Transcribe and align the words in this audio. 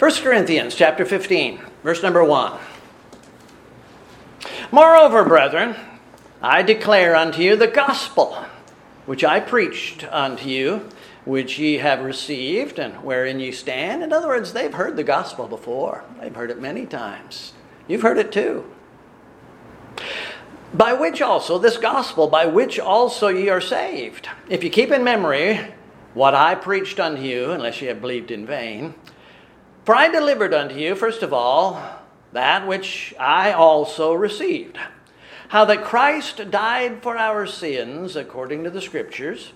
1 0.00 0.10
Corinthians 0.22 0.74
chapter 0.74 1.04
15, 1.04 1.60
verse 1.82 2.02
number 2.02 2.24
1. 2.24 2.58
Moreover, 4.72 5.26
brethren, 5.26 5.76
I 6.40 6.62
declare 6.62 7.14
unto 7.14 7.42
you 7.42 7.54
the 7.54 7.66
gospel 7.66 8.42
which 9.04 9.24
I 9.24 9.40
preached 9.40 10.10
unto 10.10 10.48
you, 10.48 10.88
which 11.26 11.58
ye 11.58 11.76
have 11.76 12.00
received, 12.00 12.78
and 12.78 12.94
wherein 13.04 13.40
ye 13.40 13.52
stand. 13.52 14.02
In 14.02 14.10
other 14.10 14.28
words, 14.28 14.54
they've 14.54 14.72
heard 14.72 14.96
the 14.96 15.04
gospel 15.04 15.46
before, 15.46 16.02
they've 16.18 16.34
heard 16.34 16.50
it 16.50 16.62
many 16.62 16.86
times. 16.86 17.52
You've 17.86 18.00
heard 18.00 18.16
it 18.16 18.32
too. 18.32 18.64
By 20.72 20.94
which 20.94 21.20
also, 21.20 21.58
this 21.58 21.76
gospel, 21.76 22.26
by 22.26 22.46
which 22.46 22.80
also 22.80 23.28
ye 23.28 23.50
are 23.50 23.60
saved. 23.60 24.30
If 24.48 24.64
you 24.64 24.70
keep 24.70 24.92
in 24.92 25.04
memory 25.04 25.60
what 26.14 26.34
I 26.34 26.54
preached 26.54 26.98
unto 26.98 27.20
you, 27.20 27.50
unless 27.50 27.82
ye 27.82 27.88
have 27.88 28.00
believed 28.00 28.30
in 28.30 28.46
vain, 28.46 28.94
for 29.90 29.96
I 29.96 30.06
delivered 30.06 30.54
unto 30.54 30.76
you, 30.76 30.94
first 30.94 31.24
of 31.24 31.32
all, 31.32 31.82
that 32.32 32.64
which 32.64 33.12
I 33.18 33.50
also 33.50 34.14
received. 34.14 34.78
How 35.48 35.64
that 35.64 35.82
Christ 35.82 36.48
died 36.48 37.02
for 37.02 37.18
our 37.18 37.44
sins 37.44 38.14
according 38.14 38.62
to 38.62 38.70
the 38.70 38.80
Scriptures, 38.80 39.52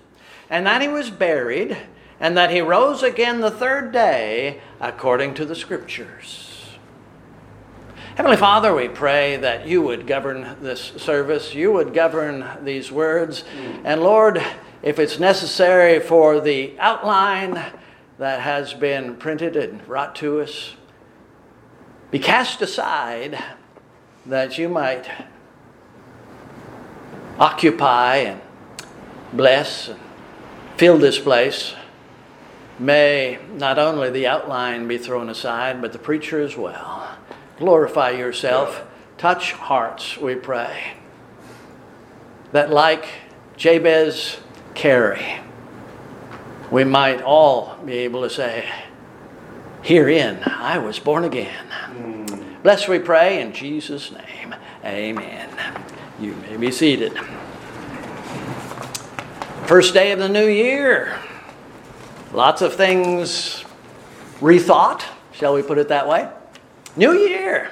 and 0.50 0.66
that 0.66 0.82
he 0.82 0.88
was 0.88 1.08
buried, 1.08 1.78
and 2.18 2.36
that 2.36 2.50
he 2.50 2.60
rose 2.60 3.04
again 3.04 3.42
the 3.42 3.50
third 3.52 3.92
day 3.92 4.60
according 4.80 5.34
to 5.34 5.44
the 5.44 5.54
Scriptures. 5.54 6.68
Heavenly 8.16 8.36
Father, 8.36 8.74
we 8.74 8.88
pray 8.88 9.36
that 9.36 9.68
you 9.68 9.82
would 9.82 10.04
govern 10.04 10.56
this 10.60 10.80
service, 10.96 11.54
you 11.54 11.70
would 11.70 11.94
govern 11.94 12.44
these 12.64 12.90
words, 12.90 13.44
mm. 13.56 13.82
and 13.84 14.02
Lord, 14.02 14.42
if 14.82 14.98
it's 14.98 15.20
necessary 15.20 16.00
for 16.00 16.40
the 16.40 16.74
outline 16.80 17.62
that 18.18 18.40
has 18.40 18.74
been 18.74 19.16
printed 19.16 19.56
and 19.56 19.84
brought 19.86 20.14
to 20.16 20.40
us, 20.40 20.76
be 22.10 22.18
cast 22.18 22.62
aside 22.62 23.42
that 24.26 24.56
you 24.56 24.68
might 24.68 25.08
occupy 27.38 28.16
and 28.16 28.40
bless 29.32 29.88
and 29.88 29.98
fill 30.76 30.98
this 30.98 31.18
place. 31.18 31.74
May 32.78 33.38
not 33.52 33.78
only 33.78 34.10
the 34.10 34.26
outline 34.26 34.88
be 34.88 34.98
thrown 34.98 35.28
aside, 35.28 35.80
but 35.80 35.92
the 35.92 35.98
preacher 35.98 36.40
as 36.40 36.56
well. 36.56 37.16
Glorify 37.58 38.10
yourself. 38.10 38.84
Touch 39.18 39.52
hearts, 39.52 40.16
we 40.16 40.34
pray. 40.34 40.94
That, 42.52 42.70
like 42.70 43.06
Jabez 43.56 44.38
Carey, 44.74 45.40
we 46.70 46.84
might 46.84 47.22
all 47.22 47.76
be 47.84 47.98
able 47.98 48.22
to 48.22 48.30
say, 48.30 48.68
Herein 49.82 50.42
I 50.46 50.78
was 50.78 50.98
born 50.98 51.24
again. 51.24 51.64
Mm. 51.90 52.62
Bless, 52.62 52.88
we 52.88 52.98
pray, 52.98 53.42
in 53.42 53.52
Jesus' 53.52 54.10
name. 54.10 54.54
Amen. 54.84 55.50
You 56.18 56.34
may 56.34 56.56
be 56.56 56.70
seated. 56.70 57.12
First 59.66 59.92
day 59.94 60.12
of 60.12 60.18
the 60.18 60.28
new 60.28 60.46
year. 60.46 61.18
Lots 62.32 62.62
of 62.62 62.74
things 62.74 63.64
rethought, 64.40 65.02
shall 65.32 65.54
we 65.54 65.62
put 65.62 65.78
it 65.78 65.88
that 65.88 66.08
way? 66.08 66.28
New 66.96 67.12
year. 67.12 67.70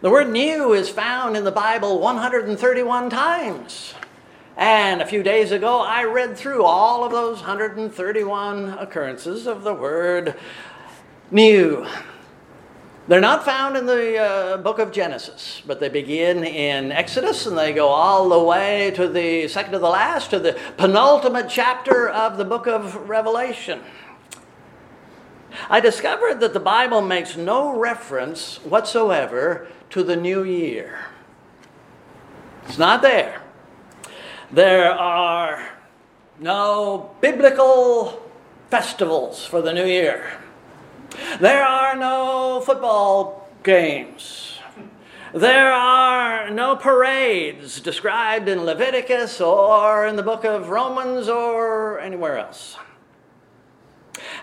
The 0.00 0.10
word 0.10 0.30
new 0.30 0.72
is 0.72 0.88
found 0.88 1.36
in 1.36 1.44
the 1.44 1.52
Bible 1.52 1.98
131 1.98 3.10
times. 3.10 3.94
And 4.56 5.02
a 5.02 5.06
few 5.06 5.24
days 5.24 5.50
ago, 5.50 5.80
I 5.80 6.04
read 6.04 6.36
through 6.36 6.64
all 6.64 7.02
of 7.02 7.10
those 7.10 7.38
131 7.38 8.78
occurrences 8.78 9.48
of 9.48 9.64
the 9.64 9.74
word 9.74 10.36
new. 11.32 11.86
They're 13.08 13.20
not 13.20 13.44
found 13.44 13.76
in 13.76 13.84
the 13.84 14.16
uh, 14.16 14.56
book 14.58 14.78
of 14.78 14.92
Genesis, 14.92 15.60
but 15.66 15.80
they 15.80 15.88
begin 15.88 16.44
in 16.44 16.92
Exodus 16.92 17.46
and 17.46 17.58
they 17.58 17.72
go 17.72 17.88
all 17.88 18.28
the 18.28 18.42
way 18.42 18.92
to 18.92 19.08
the 19.08 19.48
second 19.48 19.72
to 19.72 19.78
the 19.78 19.88
last, 19.88 20.30
to 20.30 20.38
the 20.38 20.58
penultimate 20.78 21.48
chapter 21.50 22.08
of 22.08 22.38
the 22.38 22.44
book 22.44 22.66
of 22.66 23.08
Revelation. 23.08 23.80
I 25.68 25.80
discovered 25.80 26.40
that 26.40 26.52
the 26.52 26.60
Bible 26.60 27.02
makes 27.02 27.36
no 27.36 27.76
reference 27.76 28.56
whatsoever 28.64 29.68
to 29.90 30.02
the 30.02 30.16
new 30.16 30.44
year. 30.44 31.06
It's 32.66 32.78
not 32.78 33.02
there. 33.02 33.43
There 34.54 34.92
are 34.92 35.68
no 36.38 37.10
biblical 37.20 38.22
festivals 38.70 39.44
for 39.44 39.60
the 39.60 39.72
new 39.72 39.84
year. 39.84 40.38
There 41.40 41.64
are 41.64 41.96
no 41.96 42.62
football 42.64 43.50
games. 43.64 44.60
There 45.34 45.72
are 45.72 46.50
no 46.50 46.76
parades 46.76 47.80
described 47.80 48.48
in 48.48 48.62
Leviticus 48.64 49.40
or 49.40 50.06
in 50.06 50.14
the 50.14 50.22
book 50.22 50.44
of 50.44 50.68
Romans 50.68 51.28
or 51.28 51.98
anywhere 51.98 52.38
else. 52.38 52.76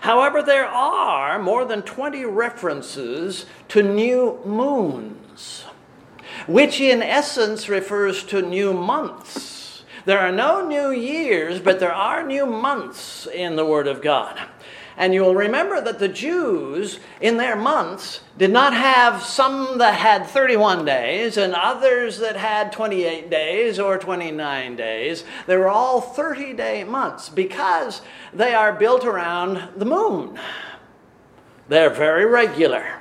However, 0.02 0.42
there 0.42 0.66
are 0.66 1.38
more 1.38 1.64
than 1.64 1.80
20 1.80 2.26
references 2.26 3.46
to 3.68 3.82
new 3.82 4.40
moons, 4.44 5.64
which 6.46 6.82
in 6.82 7.00
essence 7.00 7.70
refers 7.70 8.24
to 8.24 8.42
new 8.42 8.74
months. 8.74 9.61
There 10.04 10.18
are 10.18 10.32
no 10.32 10.66
new 10.66 10.90
years, 10.90 11.60
but 11.60 11.78
there 11.78 11.92
are 11.92 12.26
new 12.26 12.44
months 12.44 13.26
in 13.26 13.56
the 13.56 13.66
Word 13.66 13.86
of 13.86 14.02
God. 14.02 14.40
And 14.96 15.14
you 15.14 15.22
will 15.22 15.34
remember 15.34 15.80
that 15.80 15.98
the 15.98 16.08
Jews, 16.08 16.98
in 17.20 17.36
their 17.36 17.56
months, 17.56 18.20
did 18.36 18.50
not 18.50 18.74
have 18.74 19.22
some 19.22 19.78
that 19.78 19.94
had 19.94 20.26
31 20.26 20.84
days 20.84 21.36
and 21.36 21.54
others 21.54 22.18
that 22.18 22.36
had 22.36 22.72
28 22.72 23.30
days 23.30 23.78
or 23.78 23.96
29 23.96 24.76
days. 24.76 25.24
They 25.46 25.56
were 25.56 25.68
all 25.68 26.00
30 26.00 26.52
day 26.52 26.84
months 26.84 27.28
because 27.28 28.02
they 28.34 28.54
are 28.54 28.72
built 28.72 29.04
around 29.04 29.70
the 29.76 29.86
moon. 29.86 30.38
They're 31.68 31.90
very 31.90 32.26
regular. 32.26 33.00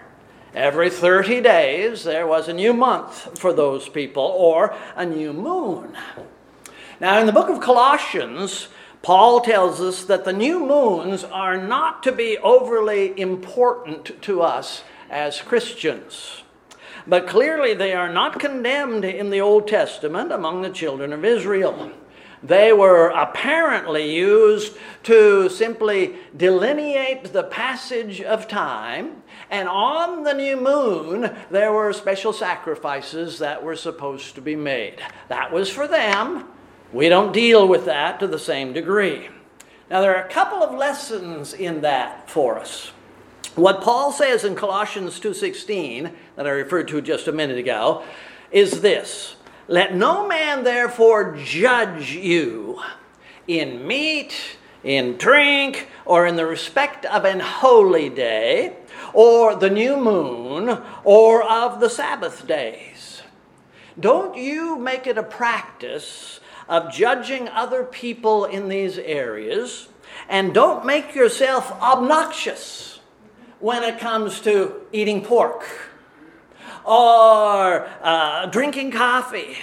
Every 0.53 0.89
30 0.89 1.41
days, 1.41 2.03
there 2.03 2.28
was 2.28 2.47
a 2.47 2.53
new 2.53 2.73
month 2.73 3.39
for 3.39 3.53
those 3.53 3.89
people 3.89 4.23
or 4.23 4.75
a 4.95 5.06
new 5.06 5.33
moon. 5.33 5.97
Now, 7.01 7.19
in 7.19 7.25
the 7.25 7.34
book 7.34 7.50
of 7.50 7.59
Colossians, 7.59 8.67
Paul 9.01 9.41
tells 9.41 9.81
us 9.81 10.03
that 10.03 10.23
the 10.23 10.31
new 10.31 10.59
moons 10.59 11.23
are 11.23 11.57
not 11.57 12.03
to 12.03 12.12
be 12.12 12.38
overly 12.38 13.19
important 13.19 14.22
to 14.22 14.44
us 14.44 14.84
as 15.09 15.41
Christians. 15.41 16.44
But 17.07 17.25
clearly, 17.25 17.73
they 17.73 17.94
are 17.94 18.13
not 18.13 18.39
condemned 18.39 19.03
in 19.03 19.31
the 19.31 19.41
Old 19.41 19.67
Testament 19.67 20.31
among 20.31 20.62
the 20.62 20.69
children 20.69 21.12
of 21.12 21.25
Israel. 21.25 21.91
They 22.44 22.72
were 22.72 23.07
apparently 23.07 24.13
used 24.13 24.78
to 25.01 25.50
simply 25.50 26.18
delineate 26.38 27.33
the 27.33 27.45
passage 27.45 28.22
of 28.22 28.47
time, 28.47 29.23
and 29.50 29.68
on 29.68 30.22
the 30.22 30.35
new 30.35 30.56
moon, 30.56 31.35
there 31.50 31.73
were 31.73 31.94
special 31.94 32.31
sacrifices 32.31 33.39
that 33.39 33.63
were 33.63 33.75
supposed 33.75 34.35
to 34.35 34.41
be 34.41 34.56
made. 34.56 35.01
That 35.29 35.51
was 35.51 35.68
for 35.68 35.88
them, 35.88 36.47
we 36.94 37.09
don't 37.09 37.31
deal 37.31 37.68
with 37.68 37.85
that 37.85 38.19
to 38.19 38.28
the 38.28 38.40
same 38.40 38.74
degree. 38.74 39.29
Now, 39.90 40.02
there 40.02 40.16
are 40.16 40.24
a 40.24 40.29
couple 40.29 40.63
of 40.63 40.74
lessons 40.74 41.53
in 41.53 41.81
that 41.81 42.29
for 42.29 42.57
us. 42.57 42.91
What 43.56 43.81
Paul 43.81 44.13
says 44.13 44.46
in 44.46 44.56
Colossians 44.56 45.19
2:16 45.19 46.12
that 46.38 46.47
I 46.47 46.51
referred 46.51 46.88
to 46.90 47.01
just 47.01 47.28
a 47.28 47.34
minute 47.34 47.57
ago 47.57 48.03
is 48.51 48.81
this: 48.81 49.35
"Let 49.68 49.94
no 49.94 50.25
man 50.25 50.63
therefore 50.63 51.35
judge 51.44 52.12
you 52.13 52.81
in 53.47 53.85
meat, 53.85 54.34
in 54.84 55.18
drink, 55.18 55.90
or 56.06 56.25
in 56.25 56.38
the 56.38 56.46
respect 56.46 57.06
of 57.06 57.25
an 57.25 57.41
holy 57.41 58.09
day, 58.09 58.74
or 59.13 59.56
the 59.56 59.69
new 59.69 59.98
moon, 59.98 60.81
or 61.04 61.44
of 61.44 61.80
the 61.80 61.89
Sabbath 61.89 62.48
days. 62.48 63.21
Don't 64.00 64.38
you 64.38 64.77
make 64.77 65.06
it 65.06 65.18
a 65.18 65.24
practice 65.24 66.39
of 66.68 66.92
judging 66.92 67.48
other 67.50 67.84
people 67.84 68.46
in 68.46 68.69
these 68.69 68.98
areas, 68.98 69.90
and 70.30 70.54
don't 70.54 70.86
make 70.86 71.16
yourself 71.16 71.72
obnoxious 71.81 73.00
when 73.60 73.84
it 73.84 74.00
comes 74.00 74.42
to 74.42 74.81
eating 74.92 75.24
pork 75.24 75.63
or 76.84 77.88
uh, 78.02 78.46
drinking 78.48 78.92
coffee 78.92 79.56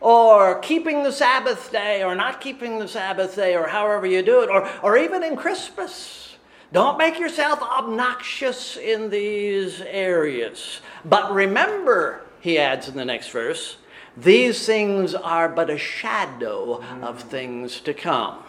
or 0.00 0.58
keeping 0.58 1.04
the 1.04 1.12
Sabbath 1.12 1.70
day 1.70 2.02
or 2.02 2.14
not 2.14 2.40
keeping 2.40 2.78
the 2.78 2.88
Sabbath 2.88 3.36
day 3.36 3.54
or 3.54 3.68
however 3.68 4.06
you 4.06 4.22
do 4.22 4.42
it, 4.42 4.50
or, 4.50 4.68
or 4.82 4.98
even 4.98 5.22
in 5.22 5.36
Christmas. 5.36 6.36
Don't 6.72 6.98
make 6.98 7.18
yourself 7.18 7.62
obnoxious 7.62 8.76
in 8.76 9.10
these 9.10 9.80
areas. 9.82 10.80
But 11.04 11.32
remember, 11.32 12.22
he 12.40 12.58
adds 12.58 12.88
in 12.88 12.96
the 12.96 13.04
next 13.04 13.28
verse, 13.28 13.76
these 14.16 14.66
things 14.66 15.14
are 15.14 15.48
but 15.48 15.70
a 15.70 15.78
shadow 15.78 16.82
of 17.00 17.22
things 17.22 17.80
to 17.80 17.94
come. 17.94 18.42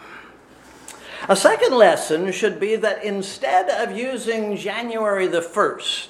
A 1.28 1.36
second 1.36 1.74
lesson 1.74 2.30
should 2.32 2.60
be 2.60 2.76
that 2.76 3.02
instead 3.02 3.70
of 3.70 3.96
using 3.96 4.56
January 4.56 5.26
the 5.26 5.40
1st 5.40 6.08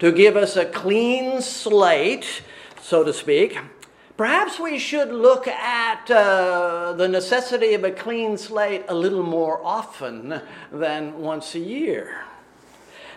to 0.00 0.10
give 0.10 0.36
us 0.36 0.56
a 0.56 0.64
clean 0.64 1.40
slate, 1.40 2.42
so 2.80 3.04
to 3.04 3.12
speak, 3.12 3.56
perhaps 4.16 4.58
we 4.58 4.78
should 4.78 5.12
look 5.12 5.46
at 5.46 6.10
uh, 6.10 6.92
the 6.94 7.06
necessity 7.06 7.74
of 7.74 7.84
a 7.84 7.92
clean 7.92 8.36
slate 8.36 8.84
a 8.88 8.94
little 8.94 9.22
more 9.22 9.64
often 9.64 10.42
than 10.72 11.20
once 11.20 11.54
a 11.54 11.60
year. 11.60 12.27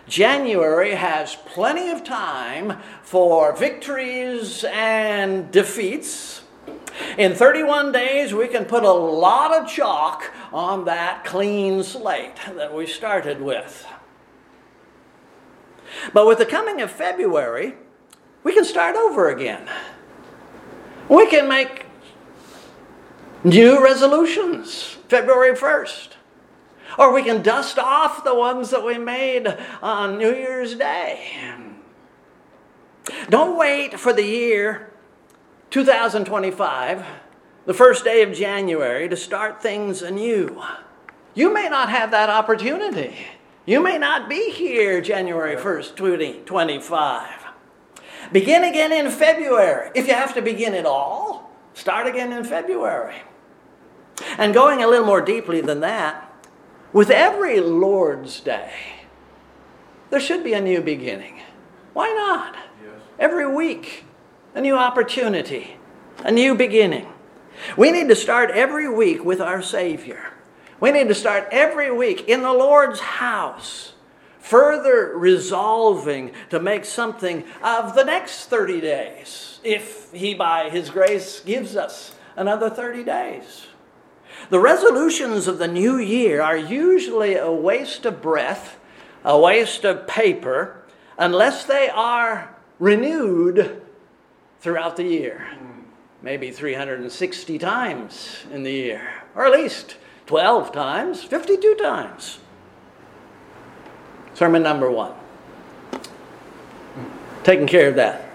January 0.08 0.92
has 0.92 1.36
plenty 1.36 1.90
of 1.90 2.04
time 2.04 2.78
for 3.02 3.54
victories 3.54 4.64
and 4.64 5.50
defeats. 5.50 6.42
In 7.16 7.34
31 7.34 7.92
days, 7.92 8.34
we 8.34 8.48
can 8.48 8.64
put 8.64 8.84
a 8.84 8.92
lot 8.92 9.52
of 9.52 9.68
chalk 9.68 10.30
on 10.52 10.84
that 10.84 11.24
clean 11.24 11.82
slate 11.82 12.36
that 12.54 12.74
we 12.74 12.86
started 12.86 13.40
with. 13.40 13.86
But 16.12 16.26
with 16.26 16.38
the 16.38 16.46
coming 16.46 16.80
of 16.80 16.90
February, 16.90 17.74
we 18.44 18.54
can 18.54 18.64
start 18.64 18.96
over 18.96 19.28
again. 19.28 19.68
We 21.08 21.26
can 21.28 21.48
make 21.48 21.86
new 23.44 23.82
resolutions 23.82 24.96
February 25.08 25.56
1st. 25.56 26.08
Or 26.98 27.12
we 27.12 27.22
can 27.22 27.42
dust 27.42 27.78
off 27.78 28.24
the 28.24 28.34
ones 28.34 28.70
that 28.70 28.84
we 28.84 28.98
made 28.98 29.46
on 29.82 30.18
New 30.18 30.34
Year's 30.34 30.74
Day. 30.74 31.32
Don't 33.28 33.58
wait 33.58 33.98
for 33.98 34.12
the 34.12 34.24
year 34.24 34.92
2025, 35.70 37.04
the 37.64 37.74
first 37.74 38.04
day 38.04 38.22
of 38.22 38.32
January, 38.32 39.08
to 39.08 39.16
start 39.16 39.62
things 39.62 40.02
anew. 40.02 40.62
You 41.34 41.52
may 41.52 41.68
not 41.68 41.88
have 41.88 42.10
that 42.10 42.28
opportunity. 42.28 43.16
You 43.64 43.82
may 43.82 43.96
not 43.96 44.28
be 44.28 44.50
here 44.50 45.00
January 45.00 45.56
1st, 45.56 45.96
2025. 45.96 47.28
Begin 48.32 48.64
again 48.64 48.92
in 48.92 49.10
February. 49.10 49.90
If 49.94 50.08
you 50.08 50.14
have 50.14 50.34
to 50.34 50.42
begin 50.42 50.74
at 50.74 50.86
all, 50.86 51.50
start 51.74 52.06
again 52.06 52.32
in 52.32 52.44
February. 52.44 53.22
And 54.38 54.52
going 54.52 54.82
a 54.82 54.88
little 54.88 55.06
more 55.06 55.20
deeply 55.20 55.60
than 55.60 55.80
that, 55.80 56.31
with 56.92 57.10
every 57.10 57.60
Lord's 57.60 58.40
Day, 58.40 58.72
there 60.10 60.20
should 60.20 60.44
be 60.44 60.52
a 60.52 60.60
new 60.60 60.80
beginning. 60.80 61.40
Why 61.92 62.08
not? 62.08 62.54
Yes. 62.82 63.00
Every 63.18 63.46
week, 63.46 64.04
a 64.54 64.60
new 64.60 64.76
opportunity, 64.76 65.76
a 66.18 66.30
new 66.30 66.54
beginning. 66.54 67.06
We 67.76 67.90
need 67.90 68.08
to 68.08 68.16
start 68.16 68.50
every 68.50 68.88
week 68.88 69.24
with 69.24 69.40
our 69.40 69.62
Savior. 69.62 70.32
We 70.80 70.90
need 70.90 71.08
to 71.08 71.14
start 71.14 71.48
every 71.50 71.90
week 71.90 72.28
in 72.28 72.42
the 72.42 72.52
Lord's 72.52 73.00
house, 73.00 73.92
further 74.40 75.16
resolving 75.16 76.32
to 76.50 76.58
make 76.58 76.84
something 76.84 77.44
of 77.62 77.94
the 77.94 78.04
next 78.04 78.46
30 78.46 78.80
days, 78.80 79.60
if 79.62 80.10
He, 80.12 80.34
by 80.34 80.70
His 80.70 80.90
grace, 80.90 81.40
gives 81.40 81.76
us 81.76 82.14
another 82.36 82.68
30 82.68 83.04
days. 83.04 83.66
The 84.50 84.60
resolutions 84.60 85.46
of 85.48 85.58
the 85.58 85.68
new 85.68 85.98
year 85.98 86.42
are 86.42 86.56
usually 86.56 87.36
a 87.36 87.50
waste 87.50 88.04
of 88.04 88.20
breath, 88.20 88.78
a 89.24 89.38
waste 89.38 89.84
of 89.84 90.06
paper, 90.06 90.82
unless 91.18 91.64
they 91.64 91.88
are 91.88 92.54
renewed 92.78 93.82
throughout 94.60 94.96
the 94.96 95.04
year. 95.04 95.46
Maybe 96.22 96.50
360 96.50 97.58
times 97.58 98.44
in 98.52 98.62
the 98.62 98.72
year, 98.72 99.08
or 99.34 99.46
at 99.46 99.52
least 99.52 99.96
12 100.26 100.72
times, 100.72 101.22
52 101.22 101.74
times. 101.76 102.38
Sermon 104.34 104.62
number 104.62 104.90
one. 104.90 105.14
Taking 107.44 107.66
care 107.66 107.88
of 107.88 107.96
that. 107.96 108.28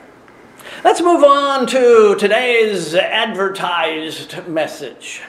Let's 0.83 1.01
move 1.01 1.23
on 1.23 1.65
to 1.67 2.15
today's 2.19 2.93
advertised 2.93 4.47
message 4.47 5.21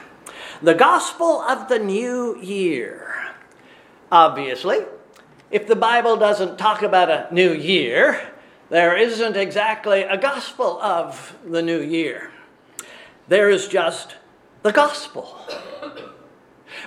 the 0.61 0.73
gospel 0.73 1.41
of 1.41 1.69
the 1.69 1.79
new 1.79 2.37
year. 2.41 3.31
Obviously, 4.11 4.79
if 5.51 5.67
the 5.67 5.75
Bible 5.75 6.17
doesn't 6.17 6.57
talk 6.57 6.81
about 6.81 7.09
a 7.09 7.27
new 7.33 7.53
year, 7.53 8.21
there 8.69 8.95
isn't 8.95 9.35
exactly 9.35 10.03
a 10.03 10.17
gospel 10.17 10.79
of 10.81 11.35
the 11.45 11.61
new 11.61 11.79
year. 11.79 12.31
There 13.27 13.49
is 13.49 13.67
just 13.67 14.15
the 14.63 14.71
gospel. 14.71 15.39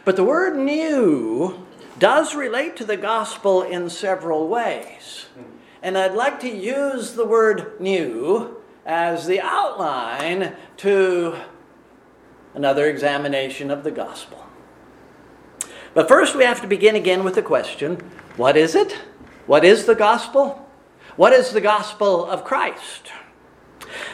But 0.04 0.16
the 0.16 0.24
word 0.24 0.56
new 0.56 1.66
does 1.98 2.34
relate 2.34 2.76
to 2.76 2.84
the 2.84 2.96
gospel 2.96 3.62
in 3.62 3.88
several 3.88 4.48
ways. 4.48 5.26
And 5.82 5.98
I'd 5.98 6.14
like 6.14 6.40
to 6.40 6.48
use 6.48 7.14
the 7.14 7.26
word 7.26 7.80
new 7.80 8.56
as 8.84 9.26
the 9.26 9.40
outline 9.40 10.54
to 10.78 11.36
another 12.54 12.88
examination 12.88 13.70
of 13.70 13.84
the 13.84 13.90
gospel. 13.90 14.46
But 15.94 16.08
first, 16.08 16.34
we 16.34 16.44
have 16.44 16.60
to 16.62 16.66
begin 16.66 16.96
again 16.96 17.24
with 17.24 17.34
the 17.34 17.42
question 17.42 17.96
what 18.36 18.56
is 18.56 18.74
it? 18.74 18.92
What 19.46 19.64
is 19.64 19.84
the 19.84 19.94
gospel? 19.94 20.68
What 21.16 21.32
is 21.32 21.50
the 21.50 21.60
gospel 21.60 22.24
of 22.24 22.44
Christ? 22.44 23.12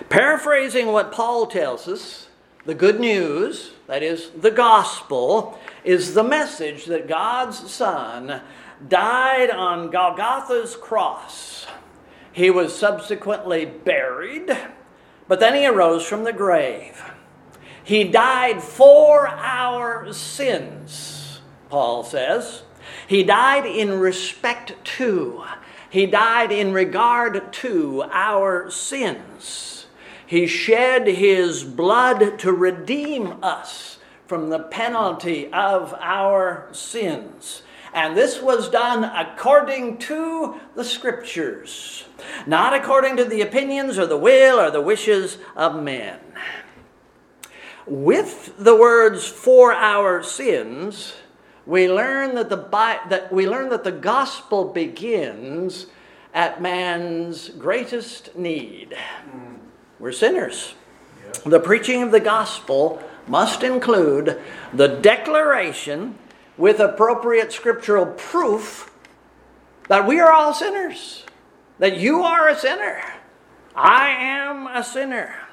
Paraphrasing 0.08 0.88
what 0.88 1.12
Paul 1.12 1.46
tells 1.46 1.86
us, 1.86 2.28
the 2.64 2.74
good 2.74 2.98
news, 2.98 3.72
that 3.86 4.02
is, 4.02 4.30
the 4.30 4.50
gospel, 4.50 5.58
is 5.84 6.14
the 6.14 6.24
message 6.24 6.86
that 6.86 7.06
God's 7.06 7.70
Son 7.70 8.40
died 8.88 9.50
on 9.50 9.90
Golgotha's 9.90 10.76
cross. 10.76 11.66
He 12.32 12.50
was 12.50 12.76
subsequently 12.76 13.64
buried, 13.64 14.56
but 15.28 15.40
then 15.40 15.54
he 15.54 15.66
arose 15.66 16.04
from 16.04 16.24
the 16.24 16.32
grave. 16.32 17.02
He 17.88 18.04
died 18.04 18.62
for 18.62 19.26
our 19.28 20.12
sins, 20.12 21.40
Paul 21.70 22.04
says. 22.04 22.60
He 23.06 23.22
died 23.22 23.64
in 23.64 23.98
respect 23.98 24.74
to, 24.98 25.44
he 25.88 26.04
died 26.04 26.52
in 26.52 26.74
regard 26.74 27.50
to 27.50 28.04
our 28.12 28.70
sins. 28.70 29.86
He 30.26 30.46
shed 30.46 31.06
his 31.06 31.64
blood 31.64 32.38
to 32.40 32.52
redeem 32.52 33.42
us 33.42 33.96
from 34.26 34.50
the 34.50 34.64
penalty 34.64 35.50
of 35.50 35.94
our 35.98 36.68
sins. 36.72 37.62
And 37.94 38.14
this 38.14 38.42
was 38.42 38.68
done 38.68 39.04
according 39.04 39.96
to 40.00 40.60
the 40.74 40.84
scriptures, 40.84 42.04
not 42.46 42.74
according 42.74 43.16
to 43.16 43.24
the 43.24 43.40
opinions 43.40 43.98
or 43.98 44.04
the 44.04 44.18
will 44.18 44.60
or 44.60 44.70
the 44.70 44.82
wishes 44.82 45.38
of 45.56 45.82
men 45.82 46.18
with 47.90 48.54
the 48.58 48.74
words 48.74 49.26
for 49.26 49.72
our 49.72 50.22
sins, 50.22 51.14
we 51.66 51.90
learn 51.90 52.34
that 52.34 52.48
the, 52.48 52.56
that 53.08 53.32
we 53.32 53.48
learn 53.48 53.68
that 53.70 53.84
the 53.84 53.92
gospel 53.92 54.64
begins 54.64 55.86
at 56.32 56.62
man's 56.62 57.48
greatest 57.50 58.36
need. 58.36 58.96
Mm. 59.30 59.58
We're 59.98 60.12
sinners. 60.12 60.74
The 61.44 61.60
preaching 61.60 62.02
of 62.02 62.10
the 62.10 62.20
gospel 62.20 63.02
must 63.26 63.62
include 63.62 64.40
the 64.72 64.88
declaration 64.88 66.16
with 66.56 66.80
appropriate 66.80 67.52
scriptural 67.52 68.06
proof 68.06 68.90
that 69.88 70.06
we 70.06 70.20
are 70.20 70.32
all 70.32 70.54
sinners, 70.54 71.24
that 71.78 71.98
you 71.98 72.22
are 72.22 72.48
a 72.48 72.56
sinner. 72.56 73.00
I 73.74 74.10
am 74.10 74.66
a 74.66 74.82
sinner. 74.82 75.47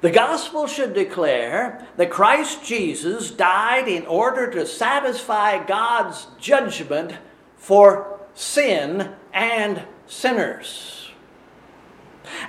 The 0.00 0.10
gospel 0.10 0.66
should 0.66 0.94
declare 0.94 1.86
that 1.96 2.10
Christ 2.10 2.64
Jesus 2.64 3.30
died 3.30 3.86
in 3.86 4.06
order 4.06 4.50
to 4.50 4.66
satisfy 4.66 5.62
God's 5.62 6.26
judgment 6.38 7.14
for 7.56 8.18
sin 8.34 9.14
and 9.34 9.82
sinners. 10.06 11.10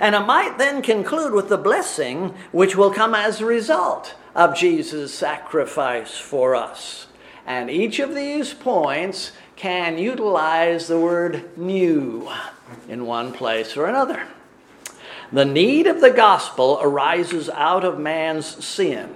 And 0.00 0.16
I 0.16 0.24
might 0.24 0.56
then 0.56 0.80
conclude 0.80 1.34
with 1.34 1.48
the 1.48 1.58
blessing 1.58 2.34
which 2.52 2.76
will 2.76 2.90
come 2.90 3.14
as 3.14 3.40
a 3.40 3.46
result 3.46 4.14
of 4.34 4.56
Jesus' 4.56 5.12
sacrifice 5.12 6.16
for 6.16 6.54
us. 6.54 7.08
And 7.46 7.70
each 7.70 7.98
of 7.98 8.14
these 8.14 8.54
points 8.54 9.32
can 9.56 9.98
utilize 9.98 10.88
the 10.88 10.98
word 10.98 11.56
new 11.58 12.30
in 12.88 13.04
one 13.04 13.32
place 13.32 13.76
or 13.76 13.86
another. 13.86 14.26
The 15.32 15.44
need 15.46 15.86
of 15.86 16.02
the 16.02 16.10
gospel 16.10 16.78
arises 16.82 17.48
out 17.48 17.84
of 17.84 17.98
man's 17.98 18.62
sin. 18.62 19.14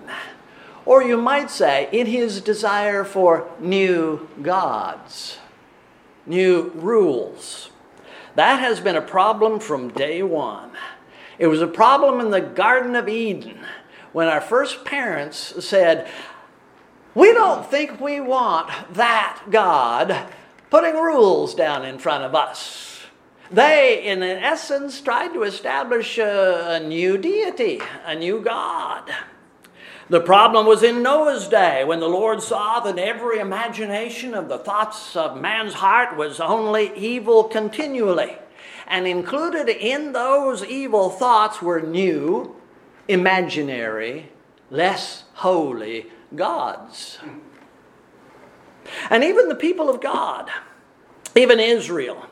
Or 0.87 1.03
you 1.03 1.19
might 1.19 1.51
say, 1.51 1.89
in 1.93 2.07
his 2.07 2.41
desire 2.41 3.05
for 3.05 3.51
new 3.61 4.27
gods, 4.41 5.39
new 6.25 6.71
rules. 6.75 7.71
That 8.35 8.61
has 8.61 8.81
been 8.81 8.97
a 8.97 9.03
problem 9.03 9.61
from 9.61 9.91
day 9.91 10.23
one. 10.23 10.71
It 11.39 11.49
was 11.49 11.61
a 11.61 11.67
problem 11.67 12.21
in 12.21 12.31
the 12.31 12.41
Garden 12.41 12.97
of 12.97 13.09
Eden 13.09 13.59
when 14.13 14.29
our 14.29 14.41
first 14.41 14.85
parents 14.85 15.63
said, 15.63 16.09
We 17.15 17.35
don't 17.35 17.71
think 17.71 18.01
we 18.01 18.21
want 18.21 18.71
that 18.95 19.43
God 19.51 20.29
putting 20.71 20.95
rules 20.95 21.55
down 21.55 21.85
in 21.85 21.99
front 21.99 22.25
of 22.25 22.35
us. 22.35 22.96
They, 23.51 24.05
in 24.05 24.23
essence, 24.23 25.01
tried 25.01 25.33
to 25.35 25.43
establish 25.43 26.19
a, 26.19 26.81
a 26.81 26.81
new 26.81 27.17
deity, 27.17 27.81
a 28.05 28.15
new 28.15 28.41
God. 28.41 29.11
The 30.09 30.21
problem 30.21 30.67
was 30.67 30.83
in 30.83 31.03
Noah's 31.03 31.49
day 31.49 31.85
when 31.85 31.99
the 31.99 32.09
Lord 32.09 32.41
saw 32.43 32.81
that 32.81 32.99
every 32.99 33.39
imagination 33.39 34.35
of 34.35 34.49
the 34.49 34.59
thoughts 34.59 35.17
of 35.17 35.41
man's 35.41 35.75
heart 35.75 36.17
was 36.17 36.39
only 36.39 36.97
evil 36.97 37.45
continually. 37.45 38.37
And 38.87 39.07
included 39.07 39.69
in 39.69 40.13
those 40.13 40.65
evil 40.65 41.11
thoughts 41.11 41.61
were 41.61 41.81
new, 41.81 42.55
imaginary, 43.09 44.31
less 44.71 45.25
holy 45.35 46.07
gods. 46.37 47.19
And 49.11 49.25
even 49.25 49.49
the 49.49 49.57
people 49.57 49.91
of 49.91 50.01
God, 50.01 50.49
even 51.35 51.59
Israel, 51.59 52.27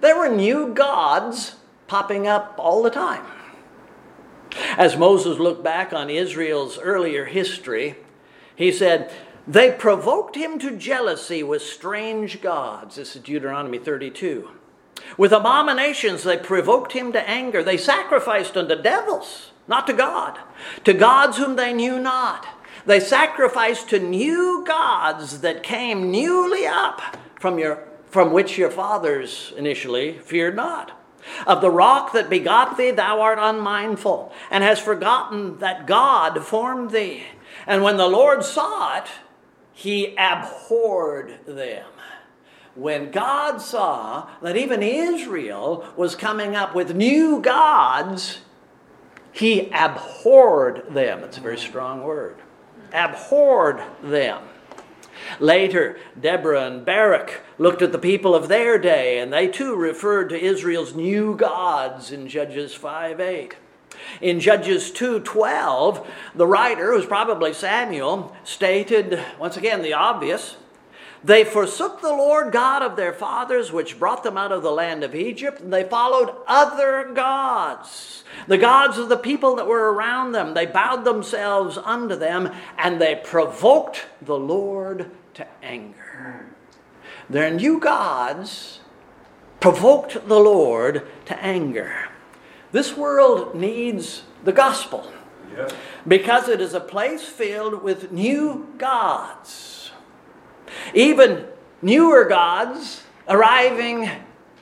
there 0.00 0.18
were 0.18 0.28
new 0.28 0.72
gods 0.72 1.56
popping 1.86 2.26
up 2.26 2.54
all 2.58 2.82
the 2.82 2.90
time. 2.90 3.24
As 4.76 4.96
Moses 4.96 5.38
looked 5.38 5.62
back 5.62 5.92
on 5.92 6.10
Israel's 6.10 6.78
earlier 6.78 7.26
history, 7.26 7.96
he 8.56 8.72
said, 8.72 9.12
They 9.46 9.72
provoked 9.72 10.36
him 10.36 10.58
to 10.60 10.76
jealousy 10.76 11.42
with 11.42 11.62
strange 11.62 12.40
gods. 12.40 12.96
This 12.96 13.16
is 13.16 13.22
Deuteronomy 13.22 13.78
32. 13.78 14.50
With 15.16 15.32
abominations, 15.32 16.24
they 16.24 16.36
provoked 16.36 16.92
him 16.92 17.12
to 17.12 17.28
anger. 17.28 17.62
They 17.62 17.76
sacrificed 17.76 18.56
unto 18.56 18.80
devils, 18.80 19.52
not 19.66 19.86
to 19.86 19.92
God, 19.92 20.38
to 20.84 20.92
gods 20.92 21.36
whom 21.36 21.56
they 21.56 21.72
knew 21.72 21.98
not. 21.98 22.46
They 22.86 23.00
sacrificed 23.00 23.90
to 23.90 23.98
new 23.98 24.64
gods 24.66 25.40
that 25.40 25.62
came 25.62 26.10
newly 26.10 26.66
up 26.66 27.16
from, 27.38 27.58
your, 27.58 27.84
from 28.10 28.32
which 28.32 28.58
your 28.58 28.70
fathers 28.70 29.52
initially 29.56 30.18
feared 30.18 30.56
not. 30.56 30.92
Of 31.46 31.60
the 31.60 31.70
rock 31.70 32.12
that 32.12 32.30
begot 32.30 32.76
thee, 32.76 32.90
thou 32.90 33.20
art 33.20 33.38
unmindful, 33.40 34.32
and 34.50 34.64
hast 34.64 34.82
forgotten 34.82 35.58
that 35.58 35.86
God 35.86 36.44
formed 36.44 36.90
thee. 36.90 37.24
And 37.66 37.82
when 37.82 37.96
the 37.96 38.08
Lord 38.08 38.44
saw 38.44 38.98
it, 38.98 39.08
he 39.72 40.16
abhorred 40.16 41.46
them. 41.46 41.86
When 42.74 43.10
God 43.10 43.60
saw 43.60 44.28
that 44.42 44.56
even 44.56 44.82
Israel 44.82 45.86
was 45.96 46.14
coming 46.14 46.54
up 46.56 46.74
with 46.74 46.94
new 46.94 47.40
gods, 47.40 48.38
he 49.32 49.70
abhorred 49.72 50.94
them. 50.94 51.22
It's 51.24 51.38
a 51.38 51.40
very 51.40 51.58
strong 51.58 52.02
word. 52.02 52.36
Abhorred 52.92 53.82
them. 54.02 54.42
Later, 55.38 55.98
Deborah 56.20 56.66
and 56.66 56.84
Barak 56.84 57.40
looked 57.58 57.82
at 57.82 57.92
the 57.92 57.98
people 57.98 58.34
of 58.34 58.48
their 58.48 58.78
day, 58.78 59.18
and 59.18 59.32
they 59.32 59.48
too 59.48 59.74
referred 59.74 60.28
to 60.30 60.42
Israel's 60.42 60.94
new 60.94 61.36
gods 61.36 62.12
in 62.12 62.28
Judges 62.28 62.74
5 62.74 63.20
8. 63.20 63.56
In 64.20 64.40
Judges 64.40 64.90
2:12, 64.90 66.06
the 66.34 66.46
writer, 66.46 66.92
who's 66.92 67.06
probably 67.06 67.52
Samuel, 67.52 68.34
stated 68.44 69.22
once 69.38 69.56
again 69.56 69.82
the 69.82 69.92
obvious. 69.92 70.56
They 71.22 71.44
forsook 71.44 72.00
the 72.00 72.08
Lord 72.08 72.50
God 72.50 72.82
of 72.82 72.96
their 72.96 73.12
fathers, 73.12 73.70
which 73.70 73.98
brought 73.98 74.22
them 74.22 74.38
out 74.38 74.52
of 74.52 74.62
the 74.62 74.70
land 74.70 75.04
of 75.04 75.14
Egypt, 75.14 75.60
and 75.60 75.72
they 75.72 75.84
followed 75.84 76.34
other 76.46 77.12
gods, 77.12 78.24
the 78.46 78.56
gods 78.56 78.96
of 78.96 79.10
the 79.10 79.18
people 79.18 79.56
that 79.56 79.66
were 79.66 79.92
around 79.92 80.32
them. 80.32 80.54
They 80.54 80.66
bowed 80.66 81.04
themselves 81.04 81.76
unto 81.76 82.16
them, 82.16 82.50
and 82.78 83.00
they 83.00 83.16
provoked 83.16 84.06
the 84.22 84.38
Lord 84.38 85.10
to 85.34 85.46
anger. 85.62 86.46
Their 87.28 87.50
new 87.50 87.78
gods 87.78 88.80
provoked 89.60 90.26
the 90.26 90.40
Lord 90.40 91.06
to 91.26 91.38
anger. 91.42 92.08
This 92.72 92.96
world 92.96 93.54
needs 93.54 94.22
the 94.44 94.52
gospel 94.52 95.12
because 96.06 96.48
it 96.48 96.60
is 96.60 96.74
a 96.74 96.80
place 96.80 97.24
filled 97.24 97.82
with 97.82 98.10
new 98.10 98.72
gods, 98.78 99.79
even 100.94 101.46
newer 101.82 102.24
gods 102.24 103.02
arriving 103.28 104.10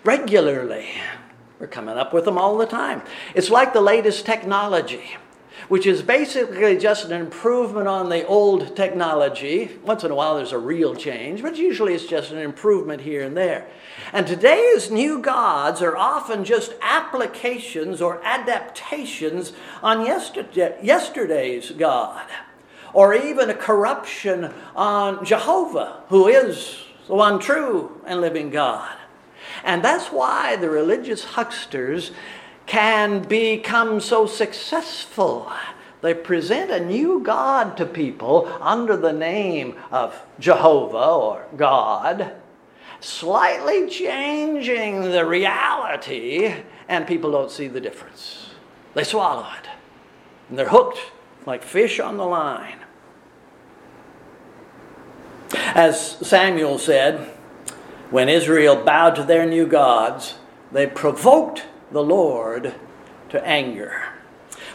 regularly. 0.05 0.89
We're 1.59 1.67
coming 1.67 1.97
up 1.97 2.13
with 2.13 2.25
them 2.25 2.39
all 2.39 2.57
the 2.57 2.67
time. 2.67 3.03
It's 3.35 3.51
like 3.51 3.73
the 3.73 3.81
latest 3.81 4.25
technology 4.25 5.17
which 5.69 5.87
is 5.87 6.03
basically 6.03 6.79
just 6.79 7.05
an 7.05 7.13
improvement 7.13 7.87
on 7.87 8.09
the 8.09 8.27
old 8.27 8.75
technology. 8.75 9.79
Once 9.85 10.05
in 10.05 10.11
a 10.11 10.15
while 10.15 10.37
there's 10.37 10.53
a 10.53 10.59
real 10.59 10.95
change, 10.95 11.43
but 11.43 11.57
usually 11.57 11.95
it's 11.95 12.07
just 12.07 12.31
an 12.31 12.39
improvement 12.39 13.03
here 13.03 13.23
and 13.23 13.37
there. 13.37 13.67
And 14.13 14.27
today's 14.27 14.91
new 14.91 15.21
gods 15.21 15.83
are 15.83 15.97
often 15.97 16.45
just 16.45 16.75
applications 16.81 18.01
or 18.01 18.23
adaptations 18.25 19.53
on 19.83 20.07
yesterday, 20.07 20.79
yesterday's 20.83 21.71
God, 21.73 22.27
or 22.93 23.15
even 23.15 23.51
a 23.51 23.55
corruption 23.55 24.53
on 24.75 25.25
Jehovah, 25.25 26.03
who 26.09 26.29
is 26.29 26.79
the 27.07 27.15
one 27.15 27.39
true 27.39 28.01
and 28.07 28.21
living 28.21 28.51
God. 28.51 28.97
And 29.65 29.83
that's 29.83 30.09
why 30.09 30.57
the 30.57 30.71
religious 30.71 31.25
hucksters 31.25 32.13
can 32.67 33.23
become 33.23 34.01
so 34.01 34.27
successful. 34.27 35.51
They 36.01 36.15
present 36.15 36.71
a 36.71 36.85
new 36.85 37.21
God 37.21 37.77
to 37.79 37.87
people 37.87 38.51
under 38.61 38.97
the 38.97 39.13
name 39.13 39.75
of 39.91 40.21
Jehovah 40.39 40.97
or 40.97 41.47
God, 41.57 42.33
slightly 43.01 43.89
changing 43.89 45.01
the 45.01 45.27
reality, 45.27 46.55
and 46.89 47.07
people 47.07 47.33
don't 47.33 47.51
see 47.51 47.69
the 47.69 47.81
difference. 47.81 48.51
They 48.95 49.05
swallow 49.05 49.47
it, 49.61 49.69
and 50.49 50.59
they're 50.59 50.69
hooked 50.69 50.99
like 51.47 51.63
fish 51.63 52.01
on 52.01 52.17
the 52.17 52.27
line. 52.27 52.79
As 55.53 56.17
Samuel 56.27 56.79
said, 56.79 57.35
when 58.11 58.29
Israel 58.29 58.77
bowed 58.77 59.17
to 59.17 59.23
their 59.23 59.47
new 59.47 59.67
gods, 59.67 60.35
they 60.73 60.87
provoked 60.87 61.65
the 61.91 62.03
Lord 62.03 62.75
to 63.31 63.47
anger. 63.47 64.03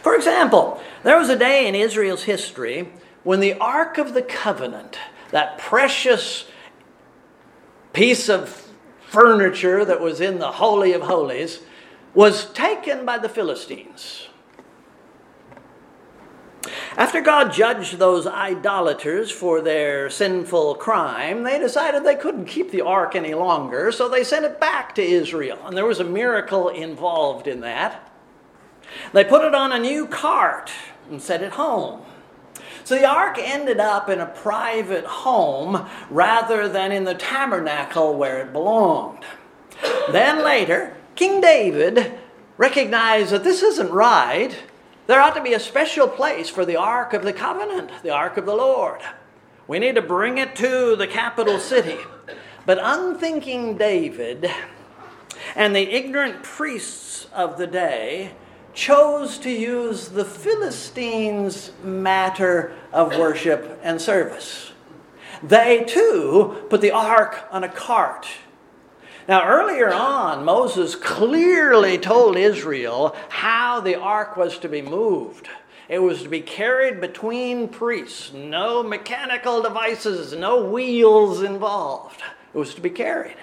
For 0.02 0.14
example, 0.14 0.80
there 1.02 1.18
was 1.18 1.28
a 1.28 1.38
day 1.38 1.66
in 1.66 1.74
Israel's 1.74 2.24
history 2.24 2.92
when 3.22 3.40
the 3.40 3.54
Ark 3.54 3.98
of 3.98 4.14
the 4.14 4.22
Covenant, 4.22 4.98
that 5.30 5.58
precious 5.58 6.46
piece 7.92 8.28
of 8.28 8.68
furniture 9.06 9.84
that 9.84 10.00
was 10.00 10.20
in 10.20 10.38
the 10.38 10.52
Holy 10.52 10.92
of 10.92 11.02
Holies, 11.02 11.60
was 12.14 12.52
taken 12.52 13.04
by 13.04 13.18
the 13.18 13.28
Philistines. 13.28 14.28
After 16.96 17.20
God 17.20 17.52
judged 17.52 17.98
those 17.98 18.24
idolaters 18.24 19.28
for 19.28 19.60
their 19.60 20.08
sinful 20.08 20.76
crime, 20.76 21.42
they 21.42 21.58
decided 21.58 22.04
they 22.04 22.14
couldn't 22.14 22.44
keep 22.44 22.70
the 22.70 22.82
ark 22.82 23.16
any 23.16 23.34
longer, 23.34 23.90
so 23.90 24.08
they 24.08 24.22
sent 24.22 24.44
it 24.44 24.60
back 24.60 24.94
to 24.94 25.02
Israel. 25.02 25.58
And 25.64 25.76
there 25.76 25.86
was 25.86 25.98
a 25.98 26.04
miracle 26.04 26.68
involved 26.68 27.48
in 27.48 27.60
that. 27.60 28.12
They 29.12 29.24
put 29.24 29.44
it 29.44 29.56
on 29.56 29.72
a 29.72 29.78
new 29.78 30.06
cart 30.06 30.70
and 31.10 31.20
sent 31.20 31.42
it 31.42 31.52
home. 31.52 32.02
So 32.84 32.94
the 32.94 33.08
ark 33.08 33.38
ended 33.40 33.80
up 33.80 34.08
in 34.08 34.20
a 34.20 34.26
private 34.26 35.04
home 35.04 35.88
rather 36.10 36.68
than 36.68 36.92
in 36.92 37.02
the 37.02 37.14
tabernacle 37.14 38.14
where 38.14 38.42
it 38.42 38.52
belonged. 38.52 39.24
Then 40.12 40.44
later, 40.44 40.96
King 41.16 41.40
David 41.40 42.12
recognized 42.56 43.30
that 43.32 43.42
this 43.42 43.62
isn't 43.62 43.90
right 43.90 44.56
there 45.06 45.20
ought 45.20 45.34
to 45.34 45.42
be 45.42 45.54
a 45.54 45.60
special 45.60 46.08
place 46.08 46.48
for 46.48 46.64
the 46.64 46.76
Ark 46.76 47.12
of 47.12 47.22
the 47.22 47.32
Covenant, 47.32 47.90
the 48.02 48.10
Ark 48.10 48.36
of 48.36 48.46
the 48.46 48.54
Lord. 48.54 49.00
We 49.66 49.78
need 49.78 49.94
to 49.94 50.02
bring 50.02 50.38
it 50.38 50.56
to 50.56 50.96
the 50.96 51.06
capital 51.06 51.58
city. 51.58 51.98
But 52.66 52.78
unthinking 52.80 53.76
David 53.76 54.50
and 55.54 55.76
the 55.76 55.94
ignorant 55.94 56.42
priests 56.42 57.26
of 57.32 57.58
the 57.58 57.66
day 57.66 58.32
chose 58.72 59.38
to 59.38 59.50
use 59.50 60.08
the 60.08 60.24
Philistines' 60.24 61.72
matter 61.82 62.74
of 62.92 63.16
worship 63.16 63.78
and 63.82 64.00
service. 64.00 64.72
They 65.42 65.84
too 65.84 66.66
put 66.70 66.80
the 66.80 66.90
ark 66.90 67.46
on 67.50 67.64
a 67.64 67.68
cart 67.68 68.26
now, 69.26 69.46
earlier 69.46 69.92
on, 69.92 70.44
Moses 70.44 70.94
clearly 70.94 71.96
told 71.96 72.36
Israel 72.36 73.16
how 73.30 73.80
the 73.80 73.94
ark 73.94 74.36
was 74.36 74.58
to 74.58 74.68
be 74.68 74.82
moved. 74.82 75.48
It 75.88 75.98
was 75.98 76.22
to 76.22 76.28
be 76.28 76.40
carried 76.40 77.00
between 77.00 77.68
priests, 77.68 78.32
no 78.32 78.82
mechanical 78.82 79.62
devices, 79.62 80.34
no 80.34 80.64
wheels 80.64 81.42
involved. 81.42 82.22
It 82.54 82.58
was 82.58 82.74
to 82.74 82.80
be 82.80 82.90
carried. 82.90 83.36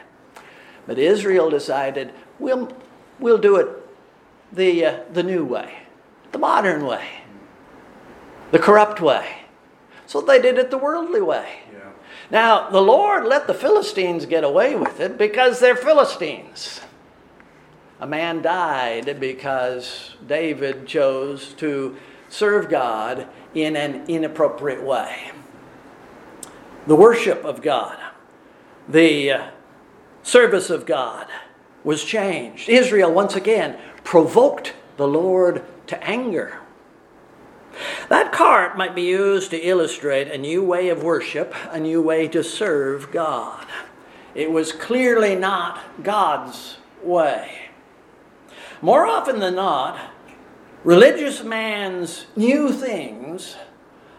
But 0.86 1.00
Israel 1.00 1.50
decided, 1.50 2.14
we'll, 2.40 2.72
we'll 3.20 3.38
do 3.38 3.56
it 3.58 3.68
the, 4.52 4.86
uh, 4.86 5.00
the 5.14 5.24
new 5.24 5.46
way, 5.46 5.74
the 6.32 6.40
modern 6.40 6.86
way, 6.86 7.06
the 8.52 8.60
corrupt 8.60 9.02
way. 9.02 9.38
So 10.06 10.22
they 10.22 10.42
did 10.42 10.58
it 10.58 10.72
the 10.72 10.78
worldly 10.78 11.22
way. 11.22 11.62
Now, 12.32 12.70
the 12.70 12.82
Lord 12.82 13.26
let 13.26 13.46
the 13.46 13.54
Philistines 13.54 14.26
get 14.26 14.46
away 14.46 14.76
with 14.76 15.02
it 15.02 15.18
because 15.18 15.60
they're 15.60 15.76
Philistines. 15.76 16.80
A 18.00 18.08
man 18.08 18.42
died 18.42 19.20
because 19.20 20.16
David 20.26 20.88
chose 20.88 21.54
to 21.56 21.98
serve 22.30 22.70
God 22.70 23.28
in 23.54 23.76
an 23.76 24.06
inappropriate 24.08 24.82
way. 24.82 25.32
The 26.88 26.96
worship 26.96 27.44
of 27.44 27.62
God, 27.62 28.00
the 28.88 29.32
uh, 29.32 29.48
service 30.24 30.70
of 30.70 30.86
God 30.86 31.28
was 31.84 32.04
changed. 32.04 32.70
Israel, 32.70 33.14
once 33.14 33.36
again, 33.36 33.78
provoked 34.06 34.74
the 34.96 35.08
Lord 35.08 35.64
to 35.88 36.02
anger. 36.04 36.60
That 38.10 38.32
cart 38.32 38.78
might 38.78 38.96
be 38.96 39.04
used 39.04 39.52
to 39.52 39.58
illustrate 39.58 40.28
a 40.30 40.38
new 40.38 40.64
way 40.64 40.90
of 40.90 41.04
worship, 41.04 41.54
a 41.70 41.80
new 41.80 42.02
way 42.02 42.28
to 42.30 42.44
serve 42.44 43.12
God. 43.12 43.66
It 44.36 44.52
was 44.52 44.72
clearly 44.72 45.36
not 45.36 46.04
God's 46.04 46.78
way. 47.04 47.70
More 48.82 49.06
often 49.06 49.40
than 49.40 49.56
not, 49.56 50.00
religious 50.84 51.44
man's 51.44 52.26
new 52.36 52.72
things 52.72 53.56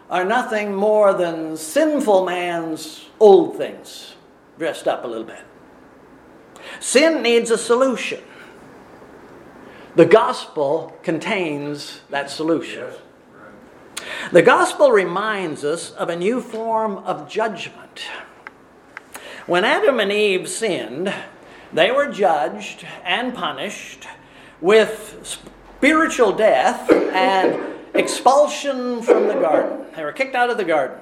are 0.09 0.23
nothing 0.23 0.73
more 0.73 1.13
than 1.13 1.57
sinful 1.57 2.25
man's 2.25 3.09
old 3.19 3.57
things, 3.57 4.15
dressed 4.57 4.87
up 4.87 5.03
a 5.03 5.07
little 5.07 5.25
bit. 5.25 5.43
Sin 6.79 7.21
needs 7.21 7.51
a 7.51 7.57
solution. 7.57 8.21
The 9.95 10.05
gospel 10.05 10.97
contains 11.03 12.01
that 12.09 12.29
solution. 12.29 12.81
Yes. 12.81 12.99
The 14.31 14.41
gospel 14.41 14.91
reminds 14.91 15.63
us 15.63 15.91
of 15.91 16.09
a 16.09 16.15
new 16.15 16.41
form 16.41 16.97
of 16.99 17.29
judgment. 17.29 18.01
When 19.45 19.65
Adam 19.65 19.99
and 19.99 20.11
Eve 20.11 20.47
sinned, 20.47 21.13
they 21.73 21.91
were 21.91 22.07
judged 22.07 22.85
and 23.03 23.33
punished 23.33 24.07
with 24.61 25.19
spiritual 25.23 26.31
death 26.31 26.89
and 26.91 27.75
expulsion 27.93 29.01
from 29.01 29.27
the 29.27 29.33
garden. 29.33 29.85
They 29.95 30.03
were 30.03 30.13
kicked 30.13 30.35
out 30.35 30.49
of 30.49 30.57
the 30.57 30.63
garden. 30.63 30.97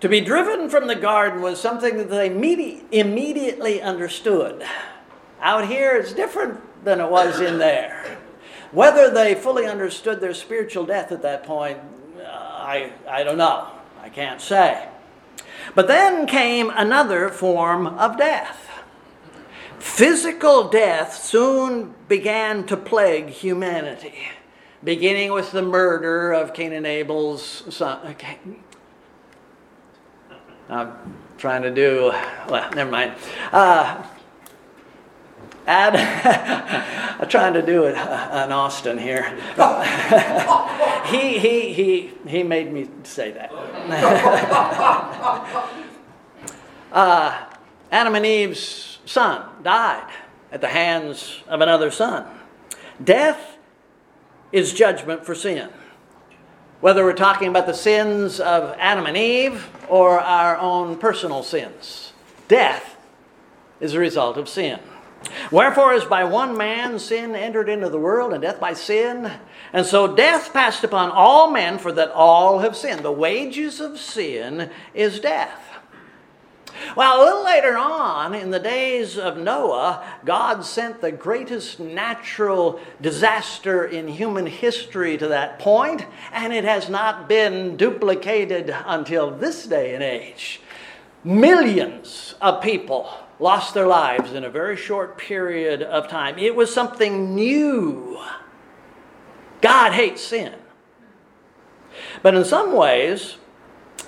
To 0.00 0.08
be 0.08 0.20
driven 0.20 0.68
from 0.68 0.86
the 0.86 0.96
garden 0.96 1.40
was 1.40 1.60
something 1.60 1.96
that 1.96 2.10
they 2.10 2.26
immediately 2.90 3.80
understood. 3.80 4.64
Out 5.40 5.68
here, 5.68 5.96
it's 5.96 6.12
different 6.12 6.60
than 6.84 7.00
it 7.00 7.10
was 7.10 7.40
in 7.40 7.58
there. 7.58 8.18
Whether 8.74 9.08
they 9.08 9.36
fully 9.36 9.66
understood 9.66 10.20
their 10.20 10.34
spiritual 10.34 10.84
death 10.84 11.12
at 11.12 11.22
that 11.22 11.44
point, 11.44 11.78
uh, 12.18 12.26
I, 12.26 12.92
I 13.08 13.22
don't 13.22 13.38
know. 13.38 13.68
I 14.02 14.08
can't 14.08 14.40
say. 14.40 14.88
But 15.76 15.86
then 15.86 16.26
came 16.26 16.70
another 16.70 17.28
form 17.28 17.86
of 17.86 18.18
death. 18.18 18.68
Physical 19.78 20.68
death 20.68 21.14
soon 21.14 21.94
began 22.08 22.66
to 22.66 22.76
plague 22.76 23.28
humanity, 23.28 24.14
beginning 24.82 25.32
with 25.32 25.52
the 25.52 25.62
murder 25.62 26.32
of 26.32 26.52
Cain 26.52 26.72
and 26.72 26.84
Abel's 26.84 27.62
son. 27.72 28.04
Okay. 28.08 28.38
I'm 30.68 30.92
trying 31.38 31.62
to 31.62 31.70
do, 31.70 32.12
well, 32.48 32.70
never 32.72 32.90
mind. 32.90 33.14
Uh, 33.52 34.02
I'm 35.66 37.28
trying 37.28 37.54
to 37.54 37.62
do 37.62 37.84
it 37.84 37.96
uh, 37.96 38.42
in 38.44 38.52
Austin 38.52 38.98
here. 38.98 39.22
he, 41.06 41.38
he, 41.38 41.72
he, 41.72 42.12
he 42.26 42.42
made 42.42 42.70
me 42.70 42.90
say 43.04 43.30
that. 43.30 43.50
uh, 46.92 47.46
Adam 47.90 48.14
and 48.14 48.26
Eve's 48.26 48.98
son 49.06 49.48
died 49.62 50.12
at 50.52 50.60
the 50.60 50.68
hands 50.68 51.40
of 51.48 51.62
another 51.62 51.90
son. 51.90 52.26
Death 53.02 53.56
is 54.52 54.74
judgment 54.74 55.24
for 55.24 55.34
sin. 55.34 55.70
Whether 56.80 57.04
we're 57.04 57.14
talking 57.14 57.48
about 57.48 57.66
the 57.66 57.72
sins 57.72 58.38
of 58.38 58.76
Adam 58.78 59.06
and 59.06 59.16
Eve 59.16 59.66
or 59.88 60.20
our 60.20 60.58
own 60.58 60.98
personal 60.98 61.42
sins, 61.42 62.12
death 62.48 62.98
is 63.80 63.94
a 63.94 63.98
result 63.98 64.36
of 64.36 64.48
sin. 64.48 64.78
Wherefore, 65.50 65.92
as 65.92 66.04
by 66.04 66.24
one 66.24 66.56
man 66.56 66.98
sin 66.98 67.34
entered 67.34 67.68
into 67.68 67.88
the 67.88 67.98
world, 67.98 68.32
and 68.32 68.42
death 68.42 68.60
by 68.60 68.72
sin, 68.72 69.30
and 69.72 69.86
so 69.86 70.14
death 70.14 70.52
passed 70.52 70.84
upon 70.84 71.10
all 71.10 71.50
men, 71.50 71.78
for 71.78 71.92
that 71.92 72.10
all 72.10 72.60
have 72.60 72.76
sinned. 72.76 73.04
The 73.04 73.12
wages 73.12 73.80
of 73.80 73.98
sin 73.98 74.70
is 74.94 75.20
death. 75.20 75.60
Well, 76.96 77.20
a 77.20 77.24
little 77.24 77.44
later 77.44 77.76
on, 77.76 78.34
in 78.34 78.50
the 78.50 78.58
days 78.58 79.18
of 79.18 79.38
Noah, 79.38 80.04
God 80.24 80.64
sent 80.64 81.00
the 81.00 81.12
greatest 81.12 81.80
natural 81.80 82.80
disaster 83.00 83.84
in 83.84 84.08
human 84.08 84.46
history 84.46 85.16
to 85.18 85.28
that 85.28 85.58
point, 85.58 86.04
and 86.32 86.52
it 86.52 86.64
has 86.64 86.88
not 86.88 87.28
been 87.28 87.76
duplicated 87.76 88.74
until 88.86 89.30
this 89.30 89.66
day 89.66 89.94
and 89.94 90.02
age. 90.02 90.60
Millions 91.22 92.34
of 92.40 92.62
people 92.62 93.08
lost 93.44 93.74
their 93.74 93.86
lives 93.86 94.32
in 94.32 94.42
a 94.42 94.48
very 94.48 94.74
short 94.74 95.18
period 95.18 95.82
of 95.82 96.08
time. 96.08 96.38
It 96.38 96.56
was 96.56 96.72
something 96.72 97.34
new. 97.34 98.18
God 99.60 99.92
hates 99.92 100.22
sin. 100.22 100.54
But 102.22 102.34
in 102.34 102.46
some 102.46 102.72
ways, 102.74 103.36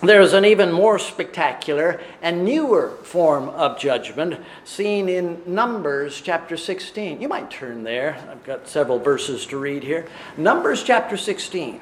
there's 0.02 0.32
an 0.32 0.46
even 0.46 0.72
more 0.72 0.98
spectacular 0.98 2.00
and 2.22 2.46
newer 2.46 2.92
form 3.02 3.50
of 3.50 3.78
judgment 3.78 4.40
seen 4.64 5.06
in 5.06 5.42
Numbers 5.44 6.22
chapter 6.22 6.56
16. 6.56 7.20
You 7.20 7.28
might 7.28 7.50
turn 7.50 7.84
there. 7.84 8.16
I've 8.30 8.42
got 8.42 8.66
several 8.66 8.98
verses 8.98 9.44
to 9.48 9.58
read 9.58 9.82
here. 9.82 10.06
Numbers 10.38 10.82
chapter 10.82 11.18
16. 11.18 11.78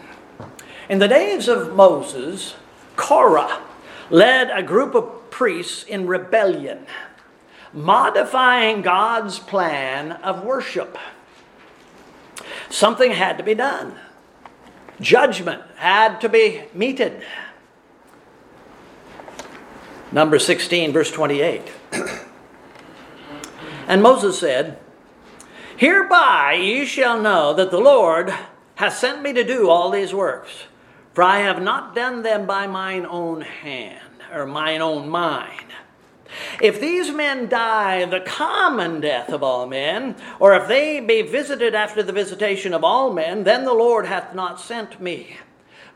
In 0.88 0.98
the 0.98 1.06
days 1.06 1.46
of 1.46 1.76
Moses, 1.76 2.56
Korah 2.96 3.62
led 4.10 4.50
a 4.50 4.62
group 4.64 4.96
of 4.96 5.30
priests 5.30 5.84
in 5.84 6.08
rebellion, 6.08 6.84
modifying 7.74 8.82
God's 8.82 9.38
plan 9.38 10.12
of 10.12 10.44
worship. 10.44 10.96
Something 12.70 13.12
had 13.12 13.36
to 13.38 13.44
be 13.44 13.54
done. 13.54 13.98
Judgment 15.00 15.62
had 15.76 16.20
to 16.20 16.28
be 16.28 16.62
meted. 16.72 17.24
Number 20.12 20.38
16, 20.38 20.92
verse 20.92 21.10
28. 21.10 21.62
and 23.88 24.02
Moses 24.02 24.38
said, 24.38 24.78
Hereby 25.76 26.54
ye 26.54 26.86
shall 26.86 27.20
know 27.20 27.52
that 27.54 27.72
the 27.72 27.80
Lord 27.80 28.32
hath 28.76 28.96
sent 28.96 29.22
me 29.22 29.32
to 29.32 29.42
do 29.42 29.68
all 29.68 29.90
these 29.90 30.14
works, 30.14 30.64
for 31.12 31.22
I 31.22 31.40
have 31.40 31.60
not 31.60 31.96
done 31.96 32.22
them 32.22 32.46
by 32.46 32.68
mine 32.68 33.04
own 33.06 33.40
hand, 33.40 34.22
or 34.32 34.46
mine 34.46 34.80
own 34.80 35.08
mind. 35.08 35.73
If 36.60 36.80
these 36.80 37.10
men 37.10 37.48
die 37.48 38.04
the 38.04 38.20
common 38.20 39.00
death 39.00 39.30
of 39.30 39.42
all 39.42 39.66
men, 39.66 40.16
or 40.40 40.54
if 40.54 40.68
they 40.68 41.00
be 41.00 41.22
visited 41.22 41.74
after 41.74 42.02
the 42.02 42.12
visitation 42.12 42.72
of 42.74 42.84
all 42.84 43.12
men, 43.12 43.44
then 43.44 43.64
the 43.64 43.74
Lord 43.74 44.06
hath 44.06 44.34
not 44.34 44.60
sent 44.60 45.00
me. 45.00 45.38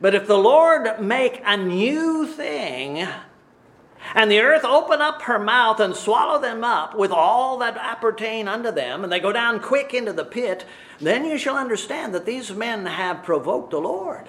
But 0.00 0.14
if 0.14 0.26
the 0.26 0.38
Lord 0.38 1.00
make 1.00 1.42
a 1.44 1.56
new 1.56 2.26
thing, 2.26 3.06
and 4.14 4.30
the 4.30 4.40
earth 4.40 4.64
open 4.64 5.00
up 5.00 5.22
her 5.22 5.38
mouth 5.38 5.80
and 5.80 5.94
swallow 5.94 6.40
them 6.40 6.62
up 6.62 6.94
with 6.94 7.10
all 7.10 7.58
that 7.58 7.76
appertain 7.76 8.48
unto 8.48 8.70
them, 8.70 9.02
and 9.02 9.12
they 9.12 9.20
go 9.20 9.32
down 9.32 9.60
quick 9.60 9.92
into 9.92 10.12
the 10.12 10.24
pit, 10.24 10.64
then 11.00 11.24
you 11.24 11.36
shall 11.36 11.56
understand 11.56 12.14
that 12.14 12.26
these 12.26 12.52
men 12.52 12.86
have 12.86 13.22
provoked 13.22 13.70
the 13.70 13.80
Lord. 13.80 14.26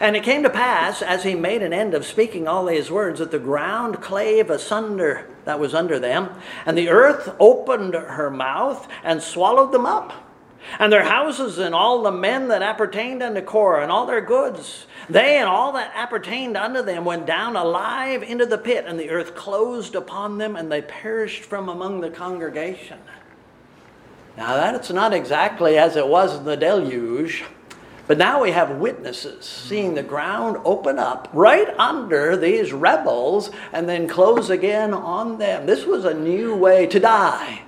And 0.00 0.16
it 0.16 0.22
came 0.22 0.42
to 0.42 0.50
pass, 0.50 1.02
as 1.02 1.22
he 1.22 1.34
made 1.34 1.62
an 1.62 1.72
end 1.72 1.94
of 1.94 2.04
speaking 2.04 2.48
all 2.48 2.66
these 2.66 2.90
words, 2.90 3.18
that 3.18 3.30
the 3.30 3.38
ground 3.38 4.00
clave 4.00 4.50
asunder 4.50 5.28
that 5.44 5.60
was 5.60 5.74
under 5.74 5.98
them, 5.98 6.30
and 6.66 6.76
the 6.76 6.88
earth 6.88 7.34
opened 7.38 7.94
her 7.94 8.30
mouth 8.30 8.88
and 9.02 9.22
swallowed 9.22 9.72
them 9.72 9.86
up. 9.86 10.12
And 10.78 10.92
their 10.92 11.04
houses 11.04 11.58
and 11.58 11.74
all 11.74 12.02
the 12.02 12.10
men 12.10 12.48
that 12.48 12.62
appertained 12.62 13.22
unto 13.22 13.40
Korah 13.40 13.82
and 13.82 13.90
all 13.90 14.06
their 14.06 14.20
goods, 14.20 14.86
they 15.08 15.38
and 15.38 15.48
all 15.48 15.72
that 15.72 15.92
appertained 15.94 16.56
unto 16.56 16.82
them 16.82 17.04
went 17.04 17.26
down 17.26 17.56
alive 17.56 18.22
into 18.22 18.44
the 18.44 18.58
pit, 18.58 18.84
and 18.86 18.98
the 18.98 19.10
earth 19.10 19.34
closed 19.34 19.94
upon 19.94 20.38
them, 20.38 20.56
and 20.56 20.70
they 20.70 20.82
perished 20.82 21.44
from 21.44 21.68
among 21.68 22.00
the 22.00 22.10
congregation. 22.10 22.98
Now, 24.36 24.54
that's 24.54 24.90
not 24.90 25.14
exactly 25.14 25.78
as 25.78 25.96
it 25.96 26.06
was 26.06 26.36
in 26.36 26.44
the 26.44 26.56
deluge. 26.56 27.44
But 28.08 28.16
now 28.16 28.42
we 28.42 28.52
have 28.52 28.78
witnesses 28.78 29.44
seeing 29.44 29.94
the 29.94 30.02
ground 30.02 30.56
open 30.64 30.98
up 30.98 31.28
right 31.34 31.68
under 31.78 32.38
these 32.38 32.72
rebels 32.72 33.50
and 33.70 33.86
then 33.86 34.08
close 34.08 34.48
again 34.48 34.94
on 34.94 35.36
them. 35.36 35.66
This 35.66 35.84
was 35.84 36.06
a 36.06 36.14
new 36.14 36.56
way 36.56 36.86
to 36.86 36.98
die. 36.98 37.64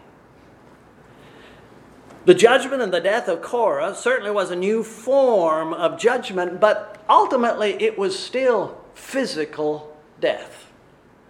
The 2.24 2.35
judgment 2.35 2.81
and 2.81 2.92
the 2.92 3.00
death 3.00 3.29
of 3.29 3.42
Korah 3.42 3.94
certainly 3.94 4.31
was 4.31 4.50
a 4.50 4.57
new 4.57 4.83
form 4.83 5.74
of 5.74 6.00
judgment, 6.00 6.59
but 6.59 7.05
ultimately 7.07 7.72
it 7.83 7.98
was 7.98 8.18
still 8.18 8.83
physical 8.94 9.94
death. 10.20 10.72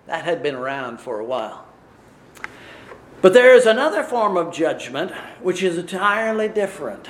That 0.07 0.25
had 0.25 0.41
been 0.41 0.55
around 0.55 1.01
for 1.01 1.19
a 1.19 1.25
while. 1.25 1.67
But 3.23 3.35
there 3.35 3.57
is 3.57 3.67
another 3.67 4.05
form 4.05 4.37
of 4.37 4.55
judgment 4.55 5.11
which 5.43 5.65
is 5.65 5.79
entirely 5.79 6.47
different 6.47 7.09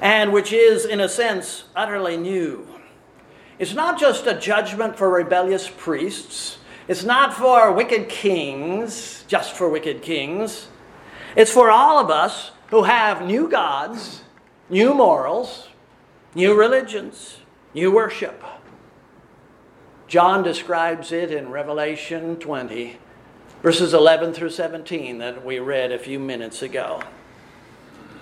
and 0.00 0.32
which 0.32 0.52
is, 0.52 0.84
in 0.84 1.00
a 1.00 1.08
sense, 1.08 1.64
utterly 1.76 2.16
new. 2.16 2.66
It's 3.58 3.74
not 3.74 4.00
just 4.00 4.26
a 4.26 4.38
judgment 4.38 4.96
for 4.96 5.10
rebellious 5.10 5.68
priests, 5.68 6.58
it's 6.88 7.04
not 7.04 7.34
for 7.34 7.70
wicked 7.72 8.08
kings, 8.08 9.24
just 9.28 9.54
for 9.54 9.68
wicked 9.68 10.02
kings. 10.02 10.66
It's 11.36 11.52
for 11.52 11.70
all 11.70 11.98
of 12.00 12.10
us 12.10 12.50
who 12.68 12.82
have 12.82 13.24
new 13.24 13.48
gods, 13.48 14.22
new 14.68 14.92
morals, 14.94 15.68
new 16.34 16.58
religions, 16.58 17.38
new 17.74 17.92
worship. 17.92 18.42
John 20.08 20.42
describes 20.42 21.12
it 21.12 21.30
in 21.30 21.50
Revelation 21.50 22.36
20, 22.36 22.98
verses 23.62 23.94
11 23.94 24.32
through 24.32 24.50
17, 24.50 25.18
that 25.18 25.44
we 25.44 25.60
read 25.60 25.92
a 25.92 25.98
few 25.98 26.18
minutes 26.18 26.62
ago. 26.62 27.00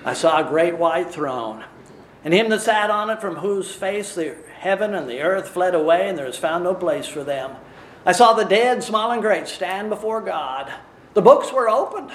I 0.04 0.14
saw 0.14 0.40
a 0.40 0.48
great 0.48 0.78
white 0.78 1.10
throne, 1.10 1.64
and 2.24 2.32
him 2.32 2.48
that 2.50 2.62
sat 2.62 2.90
on 2.90 3.10
it, 3.10 3.20
from 3.20 3.36
whose 3.36 3.70
face 3.70 4.14
the 4.14 4.36
heaven 4.58 4.94
and 4.94 5.08
the 5.08 5.20
earth 5.20 5.48
fled 5.48 5.74
away, 5.74 6.08
and 6.08 6.16
there 6.16 6.26
was 6.26 6.38
found 6.38 6.64
no 6.64 6.74
place 6.74 7.06
for 7.06 7.24
them. 7.24 7.56
I 8.06 8.12
saw 8.12 8.32
the 8.32 8.44
dead, 8.44 8.82
small 8.82 9.10
and 9.10 9.20
great, 9.20 9.48
stand 9.48 9.90
before 9.90 10.20
God. 10.20 10.72
The 11.14 11.22
books 11.22 11.52
were 11.52 11.68
opened. 11.68 12.12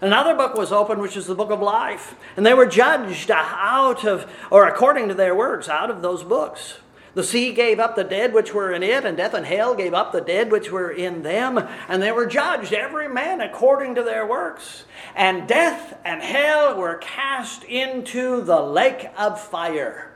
Another 0.00 0.34
book 0.34 0.54
was 0.54 0.72
opened, 0.72 1.00
which 1.00 1.16
is 1.16 1.26
the 1.26 1.34
book 1.34 1.50
of 1.50 1.60
life. 1.60 2.14
And 2.36 2.46
they 2.46 2.54
were 2.54 2.66
judged 2.66 3.30
out 3.30 4.04
of, 4.04 4.30
or 4.50 4.66
according 4.66 5.08
to 5.08 5.14
their 5.14 5.34
works, 5.34 5.68
out 5.68 5.90
of 5.90 6.02
those 6.02 6.22
books. 6.22 6.78
The 7.18 7.24
sea 7.24 7.52
gave 7.52 7.80
up 7.80 7.96
the 7.96 8.04
dead 8.04 8.32
which 8.32 8.54
were 8.54 8.70
in 8.72 8.84
it, 8.84 9.04
and 9.04 9.16
death 9.16 9.34
and 9.34 9.44
hell 9.44 9.74
gave 9.74 9.92
up 9.92 10.12
the 10.12 10.20
dead 10.20 10.52
which 10.52 10.70
were 10.70 10.92
in 10.92 11.24
them, 11.24 11.58
and 11.88 12.00
they 12.00 12.12
were 12.12 12.26
judged, 12.26 12.72
every 12.72 13.08
man 13.08 13.40
according 13.40 13.96
to 13.96 14.04
their 14.04 14.24
works. 14.24 14.84
And 15.16 15.48
death 15.48 15.98
and 16.04 16.22
hell 16.22 16.78
were 16.78 16.94
cast 16.98 17.64
into 17.64 18.40
the 18.42 18.60
lake 18.60 19.10
of 19.18 19.40
fire. 19.40 20.12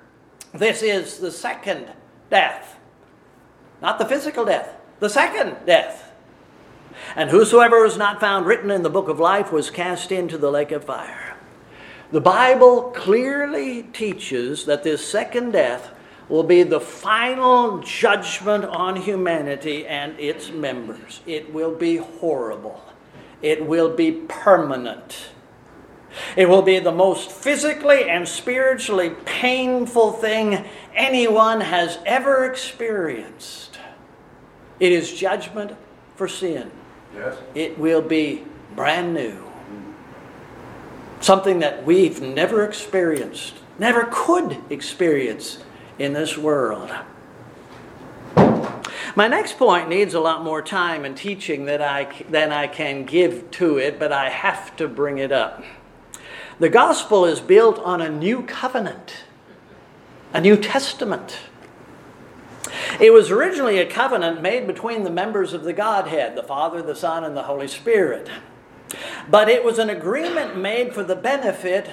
This 0.55 0.81
is 0.81 1.19
the 1.19 1.33
second 1.33 1.89
death, 2.31 2.79
not 3.81 3.99
the 3.99 4.07
physical 4.07 4.45
death, 4.45 4.73
the 5.01 5.11
second 5.11 5.57
death. 5.67 6.13
And 7.17 7.31
whosoever 7.31 7.83
was 7.83 7.99
not 7.99 8.21
found 8.21 8.47
written 8.47 8.71
in 8.71 8.85
the 8.85 8.89
book 8.89 9.09
of 9.09 9.19
life 9.19 9.51
was 9.51 9.71
cast 9.71 10.13
into 10.13 10.39
the 10.39 10.53
lake 10.53 10.71
of 10.71 10.85
fire. 10.85 11.37
The 12.13 12.21
Bible 12.21 12.93
clearly 12.95 13.83
teaches 13.83 14.67
that 14.67 14.85
this 14.85 15.05
second 15.05 15.51
death 15.51 15.92
will 16.29 16.43
be 16.43 16.63
the 16.63 16.81
final 16.81 17.79
judgment 17.79 18.65
on 18.65 18.97
humanity 18.97 19.87
and 19.87 20.19
its 20.19 20.51
members. 20.51 21.21
It 21.27 21.53
will 21.53 21.75
be 21.75 21.97
horrible. 21.97 22.83
It 23.43 23.67
will 23.67 23.95
be 23.95 24.13
permanent. 24.13 25.29
It 26.37 26.49
will 26.49 26.63
be 26.63 26.79
the 26.79 26.93
most 26.93 27.31
physically 27.31 28.09
and 28.09 28.29
spiritually 28.29 29.11
painful 29.25 30.13
thing 30.13 30.65
anyone 30.95 31.61
has 31.61 31.99
ever 32.07 32.45
experienced. 32.45 33.79
It 34.79 34.93
is 34.93 35.13
judgment 35.13 35.73
for 36.17 36.29
sin. 36.29 36.71
Yes. 37.15 37.37
It 37.55 37.79
will 37.79 38.03
be 38.03 38.45
brand 38.75 39.15
new. 39.15 39.45
Something 41.21 41.61
that 41.61 41.85
we've 41.85 42.21
never 42.21 42.65
experienced, 42.65 43.55
never 43.79 44.09
could 44.11 44.59
experience 44.71 45.59
in 45.99 46.13
this 46.13 46.37
world. 46.37 46.91
My 49.15 49.29
next 49.29 49.59
point 49.59 49.91
needs 49.91 50.15
a 50.15 50.21
lot 50.21 50.43
more 50.43 50.63
time 50.63 51.05
and 51.05 51.15
teaching 51.15 51.67
that 51.67 51.83
I, 51.83 52.09
than 52.31 52.51
I 52.51 52.67
can 52.67 53.05
give 53.05 53.51
to 53.53 53.77
it, 53.77 53.99
but 53.99 54.11
I 54.11 54.31
have 54.31 54.75
to 54.77 54.89
bring 54.89 55.19
it 55.19 55.31
up. 55.31 55.63
The 56.59 56.71
gospel 56.71 57.27
is 57.27 57.41
built 57.41 57.79
on 57.81 58.01
a 58.01 58.09
new 58.09 58.43
covenant, 58.43 59.25
a 60.33 60.41
New 60.41 60.57
Testament. 60.57 61.39
It 63.01 63.13
was 63.13 63.31
originally 63.31 63.79
a 63.79 63.87
covenant 63.87 64.41
made 64.41 64.67
between 64.67 65.05
the 65.05 65.11
members 65.11 65.53
of 65.53 65.65
the 65.65 65.73
Godhead, 65.73 66.35
the 66.35 66.43
Father, 66.43 66.81
the 66.81 66.95
Son, 66.95 67.25
and 67.25 67.37
the 67.37 67.43
Holy 67.43 67.69
Spirit. 67.69 68.31
But 69.29 69.49
it 69.49 69.65
was 69.65 69.79
an 69.79 69.91
agreement 69.91 70.57
made 70.57 70.95
for 70.95 71.03
the 71.03 71.17
benefit 71.17 71.91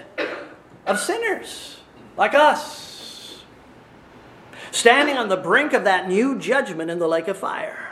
of 0.85 0.99
sinners 0.99 1.79
like 2.15 2.33
us, 2.33 2.88
standing 4.71 5.17
on 5.17 5.29
the 5.29 5.37
brink 5.37 5.73
of 5.73 5.83
that 5.83 6.07
new 6.07 6.37
judgment 6.37 6.89
in 6.89 6.99
the 6.99 7.07
lake 7.07 7.27
of 7.27 7.37
fire. 7.37 7.89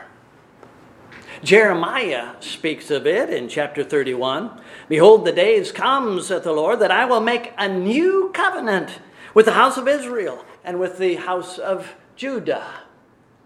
Jeremiah 1.43 2.35
speaks 2.39 2.89
of 2.89 3.05
it 3.05 3.29
in 3.29 3.47
chapter 3.47 3.83
31. 3.83 4.59
Behold, 4.89 5.25
the 5.25 5.31
days 5.31 5.71
come, 5.71 6.19
saith 6.19 6.43
the 6.43 6.51
Lord, 6.51 6.79
that 6.79 6.91
I 6.91 7.05
will 7.05 7.21
make 7.21 7.53
a 7.57 7.67
new 7.67 8.31
covenant 8.33 8.99
with 9.33 9.45
the 9.45 9.53
house 9.53 9.77
of 9.77 9.87
Israel 9.87 10.43
and 10.63 10.79
with 10.79 10.97
the 10.97 11.15
house 11.15 11.57
of 11.59 11.95
Judah. 12.15 12.65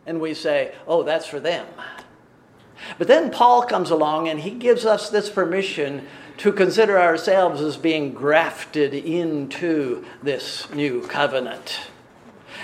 And 0.05 0.21
we 0.21 0.33
say, 0.33 0.73
oh, 0.87 1.03
that's 1.03 1.25
for 1.25 1.39
them. 1.39 1.67
But 2.97 3.07
then 3.07 3.29
Paul 3.29 3.63
comes 3.63 3.91
along 3.91 4.27
and 4.27 4.39
he 4.39 4.51
gives 4.51 4.85
us 4.85 5.09
this 5.09 5.29
permission 5.29 6.07
to 6.37 6.51
consider 6.51 6.99
ourselves 6.99 7.61
as 7.61 7.77
being 7.77 8.13
grafted 8.13 8.93
into 8.93 10.03
this 10.23 10.69
new 10.71 11.05
covenant. 11.07 11.91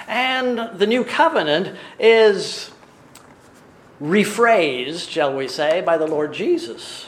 And 0.07 0.79
the 0.79 0.87
new 0.87 1.03
covenant 1.03 1.77
is 1.99 2.71
rephrased, 4.01 5.09
shall 5.09 5.35
we 5.35 5.47
say, 5.47 5.81
by 5.81 5.97
the 5.97 6.07
Lord 6.07 6.33
Jesus 6.33 7.07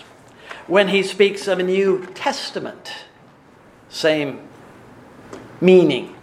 when 0.70 0.90
he 0.90 1.02
speaks 1.02 1.48
of 1.48 1.58
a 1.58 1.64
New 1.64 2.06
Testament. 2.14 2.94
Same 3.90 4.48
meaning. 5.60 6.16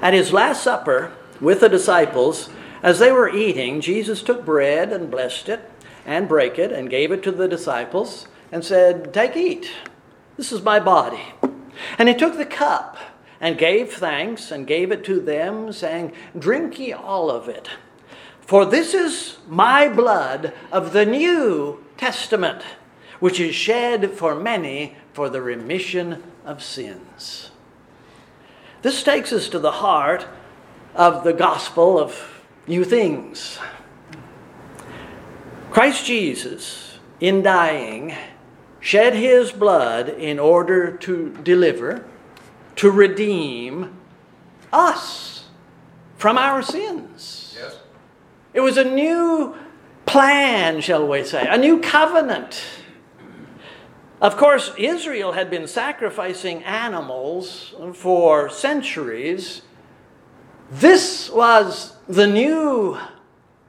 At 0.00 0.14
his 0.14 0.32
Last 0.32 0.62
Supper 0.62 1.12
with 1.38 1.60
the 1.60 1.68
disciples, 1.68 2.48
as 2.82 2.98
they 2.98 3.12
were 3.12 3.28
eating, 3.28 3.82
Jesus 3.82 4.22
took 4.22 4.44
bread 4.44 4.90
and 4.90 5.10
blessed 5.10 5.50
it 5.50 5.70
and 6.06 6.28
brake 6.28 6.58
it 6.58 6.72
and 6.72 6.88
gave 6.88 7.12
it 7.12 7.22
to 7.24 7.32
the 7.32 7.46
disciples 7.46 8.26
and 8.50 8.64
said, 8.64 9.12
Take, 9.12 9.36
eat. 9.36 9.70
This 10.38 10.50
is 10.50 10.62
my 10.62 10.80
body. 10.80 11.34
And 11.98 12.08
he 12.08 12.14
took 12.14 12.38
the 12.38 12.46
cup 12.46 12.96
and 13.40 13.58
gave 13.58 13.92
thanks 13.92 14.50
and 14.50 14.66
gave 14.66 14.90
it 14.90 15.04
to 15.04 15.20
them, 15.20 15.72
saying, 15.72 16.12
Drink 16.38 16.78
ye 16.78 16.92
all 16.92 17.30
of 17.30 17.48
it. 17.48 17.68
For 18.40 18.64
this 18.64 18.94
is 18.94 19.38
my 19.48 19.88
blood 19.88 20.52
of 20.70 20.92
the 20.92 21.04
New 21.04 21.84
Testament, 21.96 22.62
which 23.18 23.40
is 23.40 23.54
shed 23.54 24.12
for 24.12 24.34
many 24.34 24.96
for 25.12 25.28
the 25.28 25.42
remission 25.42 26.22
of 26.44 26.62
sins. 26.62 27.50
This 28.82 29.02
takes 29.02 29.32
us 29.32 29.48
to 29.48 29.58
the 29.58 29.72
heart 29.72 30.26
of 30.94 31.24
the 31.24 31.32
gospel 31.32 31.98
of 31.98 32.42
new 32.66 32.84
things. 32.84 33.58
Christ 35.70 36.06
Jesus, 36.06 36.98
in 37.20 37.42
dying, 37.42 38.14
shed 38.80 39.14
his 39.14 39.50
blood 39.50 40.08
in 40.08 40.38
order 40.38 40.96
to 40.98 41.30
deliver, 41.42 42.04
to 42.76 42.90
redeem 42.90 43.96
us 44.72 45.44
from 46.16 46.38
our 46.38 46.62
sins. 46.62 47.56
Yes. 47.58 47.78
It 48.54 48.60
was 48.60 48.76
a 48.76 48.84
new 48.84 49.56
plan, 50.06 50.80
shall 50.80 51.06
we 51.06 51.24
say, 51.24 51.46
a 51.48 51.58
new 51.58 51.80
covenant. 51.80 52.62
Of 54.20 54.36
course, 54.36 54.72
Israel 54.78 55.32
had 55.32 55.50
been 55.50 55.66
sacrificing 55.66 56.64
animals 56.64 57.74
for 57.92 58.48
centuries. 58.48 59.62
This 60.70 61.30
was 61.30 61.96
the 62.08 62.26
new 62.26 62.98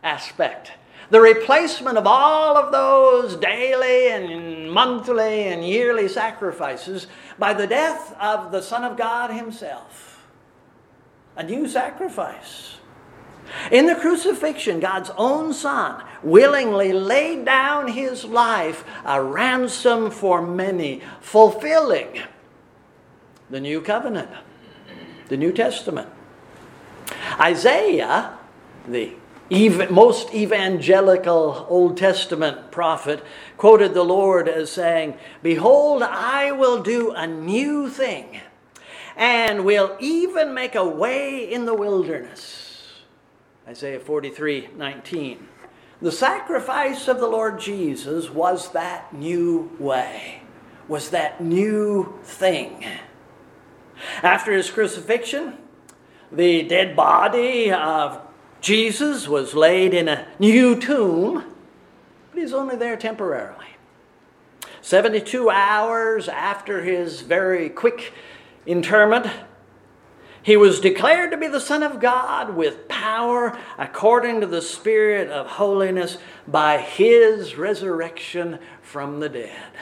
aspect. 0.04 0.72
The 1.10 1.22
replacement 1.22 1.98
of 1.98 2.06
all 2.08 2.58
of 2.58 2.72
those 2.72 3.36
daily 3.38 4.10
and 4.10 4.72
monthly 4.72 5.48
and 5.48 5.65
yearly 5.65 6.08
sacrifices 6.08 7.08
by 7.39 7.54
the 7.54 7.67
death 7.67 8.15
of 8.19 8.52
the 8.52 8.62
Son 8.62 8.84
of 8.84 8.97
God 8.97 9.32
Himself. 9.32 10.28
A 11.36 11.43
new 11.43 11.67
sacrifice. 11.67 12.78
In 13.71 13.86
the 13.86 13.95
crucifixion, 13.95 14.80
God's 14.80 15.12
own 15.17 15.54
Son 15.54 16.04
willingly 16.21 16.91
laid 16.93 17.45
down 17.45 17.88
His 17.88 18.26
life, 18.26 18.84
a 19.06 19.21
ransom 19.21 20.12
for 20.12 20.41
many, 20.41 21.02
fulfilling 21.21 22.23
the 23.50 23.60
new 23.60 23.82
covenant, 23.82 24.30
the 25.30 25.38
New 25.38 25.54
Testament. 25.54 26.10
Isaiah, 27.39 28.38
the 28.88 29.13
ev- 29.51 29.91
most 29.91 30.33
evangelical 30.33 31.65
Old 31.69 31.97
Testament 31.97 32.71
prophet, 32.71 33.23
quoted 33.57 33.93
the 33.93 34.03
Lord 34.03 34.47
as 34.47 34.71
saying, 34.71 35.17
Behold, 35.41 36.03
I 36.03 36.51
will 36.51 36.81
do 36.81 37.12
a 37.12 37.27
new 37.27 37.89
thing, 37.89 38.41
and 39.15 39.65
will 39.65 39.95
even 39.99 40.53
make 40.53 40.75
a 40.75 40.88
way 40.88 41.51
in 41.51 41.65
the 41.65 41.73
wilderness. 41.73 42.67
Isaiah 43.67 43.99
43 43.99 44.69
19. 44.77 45.47
The 45.99 46.12
sacrifice 46.12 47.07
of 47.07 47.19
the 47.19 47.27
Lord 47.27 47.60
Jesus 47.60 48.29
was 48.29 48.71
that 48.73 49.13
new 49.13 49.71
way, 49.79 50.43
was 50.88 51.10
that 51.10 51.41
new 51.41 52.19
thing. 52.23 52.86
After 54.21 54.53
his 54.53 54.69
crucifixion, 54.69 55.57
the 56.31 56.63
dead 56.63 56.95
body 56.95 57.71
of 57.71 58.21
Jesus 58.62 59.28
was 59.28 59.54
laid 59.54 59.93
in 59.93 60.08
a 60.08 60.28
new 60.39 60.80
tomb, 60.80 61.43
but 62.32 62.41
he's 62.41 62.54
only 62.54 62.76
there 62.76 62.98
temporarily. 62.98 63.65
72 64.82 65.50
hours 65.50 66.28
after 66.30 66.84
his 66.84 67.22
very 67.22 67.70
quick 67.70 68.13
interment, 68.65 69.28
he 70.41 70.56
was 70.56 70.80
declared 70.80 71.32
to 71.32 71.38
be 71.38 71.48
the 71.48 71.60
Son 71.60 71.84
of 71.84 72.00
God 72.00 72.56
with 72.56 72.88
power 72.88 73.58
according 73.78 74.39
to 74.39 74.48
the 74.48 74.62
Spirit 74.62 75.30
of 75.30 75.46
holiness 75.48 76.17
by 76.48 76.78
his 76.78 77.58
resurrection 77.58 78.60
from 78.82 79.20
the 79.20 79.28
dead. 79.28 79.74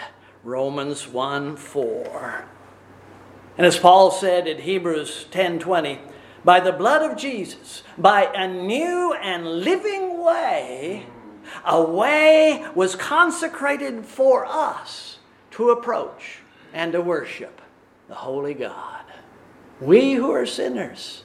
Romans 0.44 1.08
1 1.08 1.56
4. 1.56 2.46
And 3.58 3.66
as 3.66 3.78
Paul 3.78 4.12
said 4.12 4.48
in 4.48 4.60
Hebrews 4.60 5.28
10:20, 5.32 6.00
by 6.46 6.60
the 6.60 6.72
blood 6.72 7.02
of 7.02 7.18
Jesus, 7.18 7.82
by 7.98 8.32
a 8.34 8.48
new 8.48 9.14
and 9.14 9.46
living 9.46 10.24
way, 10.24 11.08
a 11.66 11.82
way 11.82 12.64
was 12.76 12.96
consecrated 12.96 14.06
for 14.06 14.46
us 14.46 15.18
to 15.52 15.72
approach 15.72 16.38
and 16.72 16.94
to 16.94 17.02
worship 17.02 17.62
the 18.08 18.14
holy 18.14 18.54
God. 18.54 19.04
We 19.82 20.14
who 20.14 20.32
are 20.32 20.46
sinners 20.46 21.24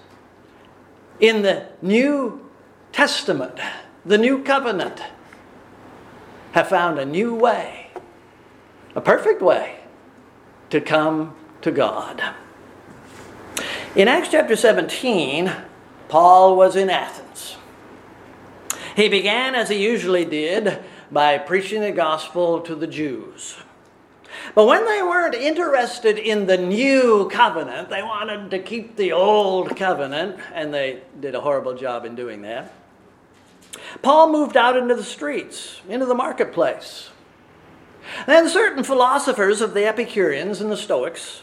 in 1.21 1.43
the 1.43 1.67
New 1.83 2.51
Testament, 2.91 3.61
the 4.07 4.19
New 4.19 4.43
Covenant, 4.43 5.03
have 6.53 6.69
found 6.69 6.99
a 6.99 7.05
new 7.05 7.35
way, 7.35 7.91
a 8.95 9.03
perfect 9.03 9.43
way 9.43 9.81
to 10.71 10.81
come 10.81 11.37
to 11.61 11.71
God. 11.71 12.23
In 13.97 14.07
Acts 14.07 14.29
chapter 14.31 14.55
17, 14.55 15.51
Paul 16.09 16.55
was 16.55 16.77
in 16.77 16.89
Athens. 16.89 17.57
He 18.95 19.09
began, 19.09 19.57
as 19.57 19.69
he 19.69 19.83
usually 19.83 20.25
did, 20.25 20.79
by 21.11 21.39
preaching 21.39 21.81
the 21.81 21.91
gospel 21.91 22.61
to 22.61 22.77
the 22.77 22.87
Jews. 22.87 23.57
But 24.55 24.67
when 24.67 24.87
they 24.87 25.03
weren't 25.03 25.35
interested 25.35 26.19
in 26.19 26.47
the 26.47 26.57
new 26.57 27.29
covenant, 27.33 27.89
they 27.89 28.01
wanted 28.01 28.53
to 28.53 28.61
keep 28.61 28.95
the 28.95 29.11
old 29.11 29.77
covenant, 29.77 30.39
and 30.55 30.73
they 30.73 31.03
did 31.19 31.35
a 31.35 31.41
horrible 31.41 31.75
job 31.75 32.05
in 32.05 32.15
doing 32.15 32.43
that. 32.43 32.73
Paul 34.03 34.31
moved 34.31 34.57
out 34.57 34.77
into 34.77 34.95
the 34.95 35.03
streets, 35.03 35.81
into 35.89 36.07
the 36.07 36.15
marketplace. 36.15 37.11
Then 38.27 38.49
certain 38.49 38.85
philosophers 38.85 39.61
of 39.61 39.75
the 39.75 39.85
Epicureans 39.85 40.61
and 40.61 40.71
the 40.71 40.77
Stoics 40.77 41.43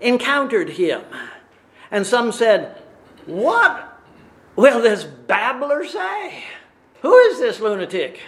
encountered 0.00 0.70
him. 0.70 1.02
And 1.92 2.06
some 2.06 2.32
said, 2.32 2.82
What 3.26 4.00
will 4.56 4.80
this 4.80 5.04
babbler 5.04 5.84
say? 5.84 6.42
Who 7.02 7.16
is 7.18 7.38
this 7.38 7.60
lunatic? 7.60 8.18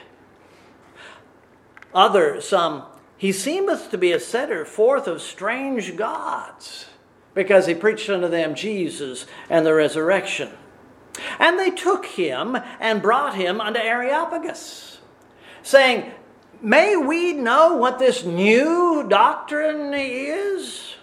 Other, 1.95 2.41
some, 2.41 2.85
he 3.17 3.33
seemeth 3.33 3.91
to 3.91 3.99
be 3.99 4.13
a 4.13 4.21
setter 4.21 4.65
forth 4.65 5.07
of 5.07 5.23
strange 5.23 5.97
gods, 5.97 6.87
because 7.33 7.67
he 7.67 7.75
preached 7.75 8.11
unto 8.11 8.29
them 8.29 8.55
Jesus 8.55 9.27
and 9.49 9.65
the 9.65 9.73
resurrection. 9.73 10.51
And 11.39 11.59
they 11.59 11.71
took 11.71 12.05
him 12.05 12.59
and 12.81 13.01
brought 13.01 13.35
him 13.37 13.61
unto 13.61 13.81
Areopagus, 13.81 15.01
saying, 15.63 16.13
May 16.61 16.97
we 16.97 17.33
know 17.33 17.77
what 17.77 17.99
this 17.99 18.25
new 18.25 19.07
doctrine 19.09 19.95
is? 19.95 20.97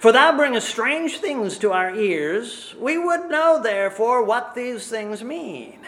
For 0.00 0.12
thou 0.12 0.36
bringest 0.36 0.68
strange 0.68 1.18
things 1.18 1.58
to 1.58 1.72
our 1.72 1.94
ears. 1.94 2.74
We 2.78 2.98
would 2.98 3.30
know, 3.30 3.60
therefore, 3.62 4.22
what 4.22 4.54
these 4.54 4.88
things 4.88 5.22
mean. 5.22 5.80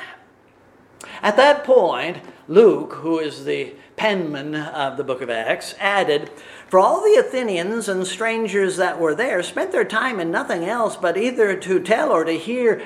At 1.23 1.37
that 1.37 1.65
point, 1.65 2.19
Luke, 2.47 2.95
who 2.95 3.19
is 3.19 3.45
the 3.45 3.75
penman 3.97 4.55
of 4.55 4.97
the 4.97 5.05
book 5.05 5.21
of 5.21 5.31
Acts, 5.31 5.75
added, 5.79 6.31
For 6.69 6.79
all 6.79 7.03
the 7.03 7.19
Athenians 7.19 7.89
and 7.89 8.07
strangers 8.07 8.77
that 8.77 9.01
were 9.01 9.15
there 9.15 9.43
spent 9.43 9.73
their 9.73 9.85
time 9.85 10.21
in 10.21 10.31
nothing 10.31 10.65
else 10.65 10.97
but 10.97 11.17
either 11.17 11.57
to 11.57 11.81
tell 11.81 12.11
or 12.11 12.25
to 12.25 12.33
hear 12.33 12.83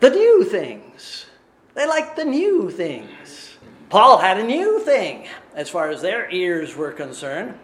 the 0.00 0.10
new 0.10 0.44
things. 0.44 1.26
They 1.74 1.86
liked 1.86 2.16
the 2.16 2.24
new 2.24 2.70
things. 2.70 3.56
Paul 3.88 4.18
had 4.18 4.38
a 4.38 4.44
new 4.44 4.78
thing 4.80 5.26
as 5.54 5.70
far 5.70 5.88
as 5.88 6.02
their 6.02 6.30
ears 6.30 6.76
were 6.76 6.92
concerned. 6.92 7.58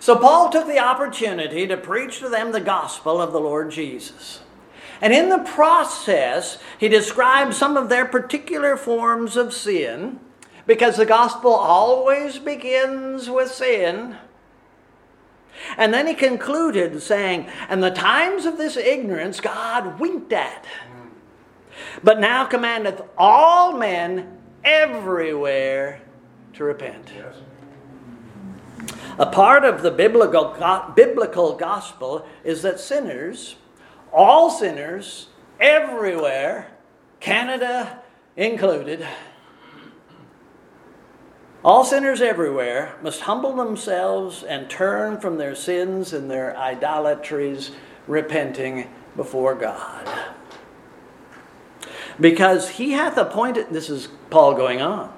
So 0.00 0.16
Paul 0.16 0.50
took 0.50 0.66
the 0.66 0.78
opportunity 0.78 1.66
to 1.66 1.76
preach 1.76 2.20
to 2.20 2.28
them 2.28 2.52
the 2.52 2.60
gospel 2.60 3.20
of 3.20 3.32
the 3.32 3.40
Lord 3.40 3.70
Jesus. 3.70 4.40
And 5.00 5.12
in 5.12 5.28
the 5.28 5.38
process, 5.38 6.58
he 6.78 6.88
described 6.88 7.54
some 7.54 7.76
of 7.76 7.88
their 7.88 8.04
particular 8.04 8.76
forms 8.76 9.36
of 9.36 9.52
sin, 9.52 10.20
because 10.66 10.96
the 10.96 11.06
gospel 11.06 11.52
always 11.52 12.38
begins 12.38 13.30
with 13.30 13.50
sin. 13.50 14.16
And 15.76 15.92
then 15.92 16.06
he 16.06 16.14
concluded 16.14 17.00
saying, 17.02 17.48
And 17.68 17.82
the 17.82 17.90
times 17.90 18.44
of 18.44 18.58
this 18.58 18.76
ignorance 18.76 19.40
God 19.40 19.98
winked 19.98 20.32
at, 20.32 20.66
but 22.02 22.20
now 22.20 22.44
commandeth 22.44 23.02
all 23.16 23.72
men 23.72 24.38
everywhere 24.64 26.00
to 26.54 26.64
repent. 26.64 27.12
Yes. 27.16 27.34
A 29.18 29.26
part 29.26 29.64
of 29.64 29.82
the 29.82 29.90
biblical, 29.90 30.54
biblical 30.94 31.56
gospel 31.56 32.26
is 32.44 32.62
that 32.62 32.78
sinners, 32.78 33.56
all 34.12 34.48
sinners, 34.48 35.28
everywhere, 35.60 36.68
Canada 37.18 38.00
included, 38.36 39.04
all 41.64 41.84
sinners 41.84 42.20
everywhere 42.20 42.94
must 43.02 43.22
humble 43.22 43.56
themselves 43.56 44.44
and 44.44 44.70
turn 44.70 45.20
from 45.20 45.38
their 45.38 45.56
sins 45.56 46.12
and 46.12 46.30
their 46.30 46.56
idolatries, 46.56 47.72
repenting 48.06 48.88
before 49.16 49.56
God. 49.56 50.08
Because 52.20 52.68
he 52.70 52.92
hath 52.92 53.16
appointed, 53.16 53.66
this 53.70 53.90
is 53.90 54.08
Paul 54.30 54.54
going 54.54 54.80
on. 54.80 55.12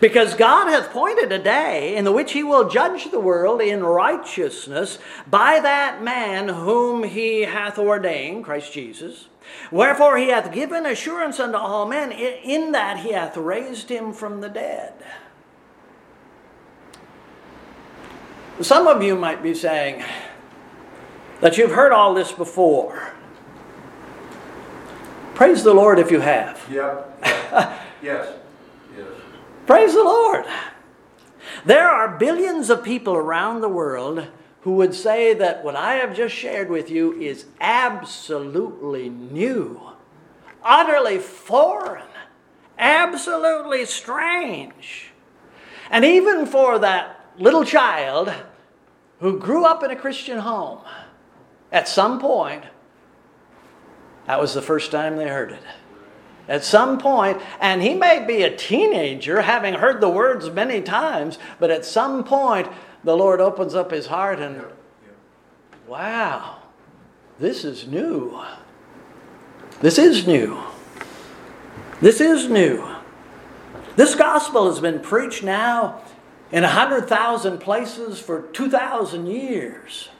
Because 0.00 0.34
God 0.34 0.68
hath 0.68 0.90
pointed 0.90 1.32
a 1.32 1.38
day 1.38 1.96
in 1.96 2.04
the 2.04 2.12
which 2.12 2.32
he 2.32 2.42
will 2.42 2.68
judge 2.68 3.10
the 3.10 3.20
world 3.20 3.60
in 3.60 3.82
righteousness 3.84 4.98
by 5.28 5.60
that 5.60 6.02
man 6.02 6.48
whom 6.48 7.04
he 7.04 7.42
hath 7.42 7.78
ordained, 7.78 8.44
Christ 8.44 8.72
Jesus. 8.72 9.28
Wherefore 9.70 10.18
he 10.18 10.28
hath 10.28 10.52
given 10.52 10.86
assurance 10.86 11.40
unto 11.40 11.58
all 11.58 11.86
men, 11.86 12.12
in 12.12 12.72
that 12.72 13.00
he 13.00 13.12
hath 13.12 13.36
raised 13.36 13.88
him 13.88 14.12
from 14.12 14.40
the 14.40 14.48
dead. 14.48 14.94
Some 18.60 18.86
of 18.86 19.02
you 19.02 19.16
might 19.16 19.42
be 19.42 19.54
saying 19.54 20.04
that 21.40 21.58
you've 21.58 21.72
heard 21.72 21.92
all 21.92 22.14
this 22.14 22.30
before. 22.30 23.12
Praise 25.34 25.64
the 25.64 25.74
Lord 25.74 25.98
if 25.98 26.10
you 26.10 26.20
have. 26.20 26.60
Yeah. 26.70 27.02
yes. 27.22 27.82
Yes. 28.02 28.41
Praise 29.66 29.94
the 29.94 30.02
Lord. 30.02 30.44
There 31.64 31.88
are 31.88 32.18
billions 32.18 32.68
of 32.68 32.82
people 32.82 33.14
around 33.14 33.60
the 33.60 33.68
world 33.68 34.26
who 34.62 34.72
would 34.72 34.94
say 34.94 35.34
that 35.34 35.62
what 35.62 35.76
I 35.76 35.94
have 35.94 36.16
just 36.16 36.34
shared 36.34 36.68
with 36.68 36.90
you 36.90 37.12
is 37.20 37.46
absolutely 37.60 39.08
new, 39.08 39.80
utterly 40.64 41.18
foreign, 41.18 42.08
absolutely 42.76 43.84
strange. 43.84 45.10
And 45.90 46.04
even 46.04 46.46
for 46.46 46.80
that 46.80 47.24
little 47.38 47.64
child 47.64 48.32
who 49.20 49.38
grew 49.38 49.64
up 49.64 49.84
in 49.84 49.92
a 49.92 49.96
Christian 49.96 50.38
home, 50.38 50.80
at 51.70 51.88
some 51.88 52.18
point, 52.18 52.64
that 54.26 54.40
was 54.40 54.54
the 54.54 54.62
first 54.62 54.90
time 54.90 55.16
they 55.16 55.28
heard 55.28 55.52
it 55.52 55.62
at 56.52 56.62
some 56.62 56.98
point, 56.98 57.40
and 57.60 57.80
he 57.80 57.94
may 57.94 58.22
be 58.26 58.42
a 58.42 58.54
teenager, 58.54 59.40
having 59.40 59.72
heard 59.72 60.02
the 60.02 60.08
words 60.10 60.50
many 60.50 60.82
times, 60.82 61.38
but 61.58 61.70
at 61.70 61.82
some 61.82 62.24
point, 62.24 62.68
the 63.02 63.16
Lord 63.16 63.40
opens 63.40 63.74
up 63.74 63.90
his 63.90 64.08
heart 64.08 64.38
and, 64.38 64.62
wow, 65.88 66.58
this 67.40 67.64
is 67.64 67.86
new. 67.86 68.38
This 69.80 69.96
is 69.96 70.26
new. 70.26 70.62
This 72.02 72.20
is 72.20 72.50
new. 72.50 72.86
This 73.96 74.14
gospel 74.14 74.66
has 74.66 74.78
been 74.78 75.00
preached 75.00 75.42
now 75.42 76.02
in 76.50 76.64
100,000 76.64 77.60
places 77.60 78.20
for 78.20 78.42
2,000 78.42 79.26
years. 79.26 80.10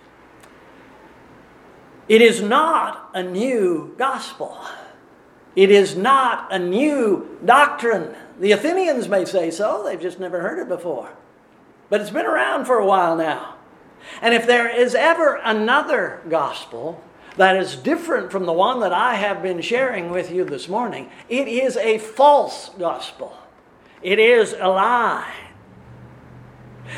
It 2.09 2.23
is 2.23 2.41
not 2.41 3.11
a 3.13 3.23
new 3.23 3.95
gospel. 3.99 4.57
It 5.55 5.71
is 5.71 5.97
not 5.97 6.53
a 6.53 6.59
new 6.59 7.39
doctrine. 7.45 8.15
The 8.41 8.53
Athenians 8.53 9.09
may 9.09 9.25
say 9.25 9.51
so, 9.51 9.83
they've 9.85 10.01
just 10.01 10.19
never 10.19 10.41
heard 10.41 10.59
it 10.59 10.69
before. 10.69 11.11
But 11.91 12.01
it's 12.01 12.11
been 12.11 12.27
around 12.27 12.65
for 12.65 12.79
a 12.79 12.87
while 12.87 13.17
now. 13.17 13.57
And 14.21 14.35
if 14.35 14.47
there 14.47 14.69
is 14.69 14.95
ever 14.95 15.37
another 15.45 16.23
gospel 16.29 17.03
that 17.37 17.57
is 17.57 17.77
different 17.77 18.31
from 18.31 18.47
the 18.47 18.53
one 18.53 18.81
that 18.81 18.93
I 18.93 19.15
have 19.15 19.43
been 19.43 19.61
sharing 19.61 20.11
with 20.11 20.31
you 20.31 20.45
this 20.45 20.69
morning, 20.69 21.11
it 21.29 21.49
is 21.49 21.77
a 21.77 21.99
false 21.99 22.71
gospel. 22.79 23.37
It 24.03 24.19
is 24.19 24.55
a 24.59 24.69
lie. 24.69 25.33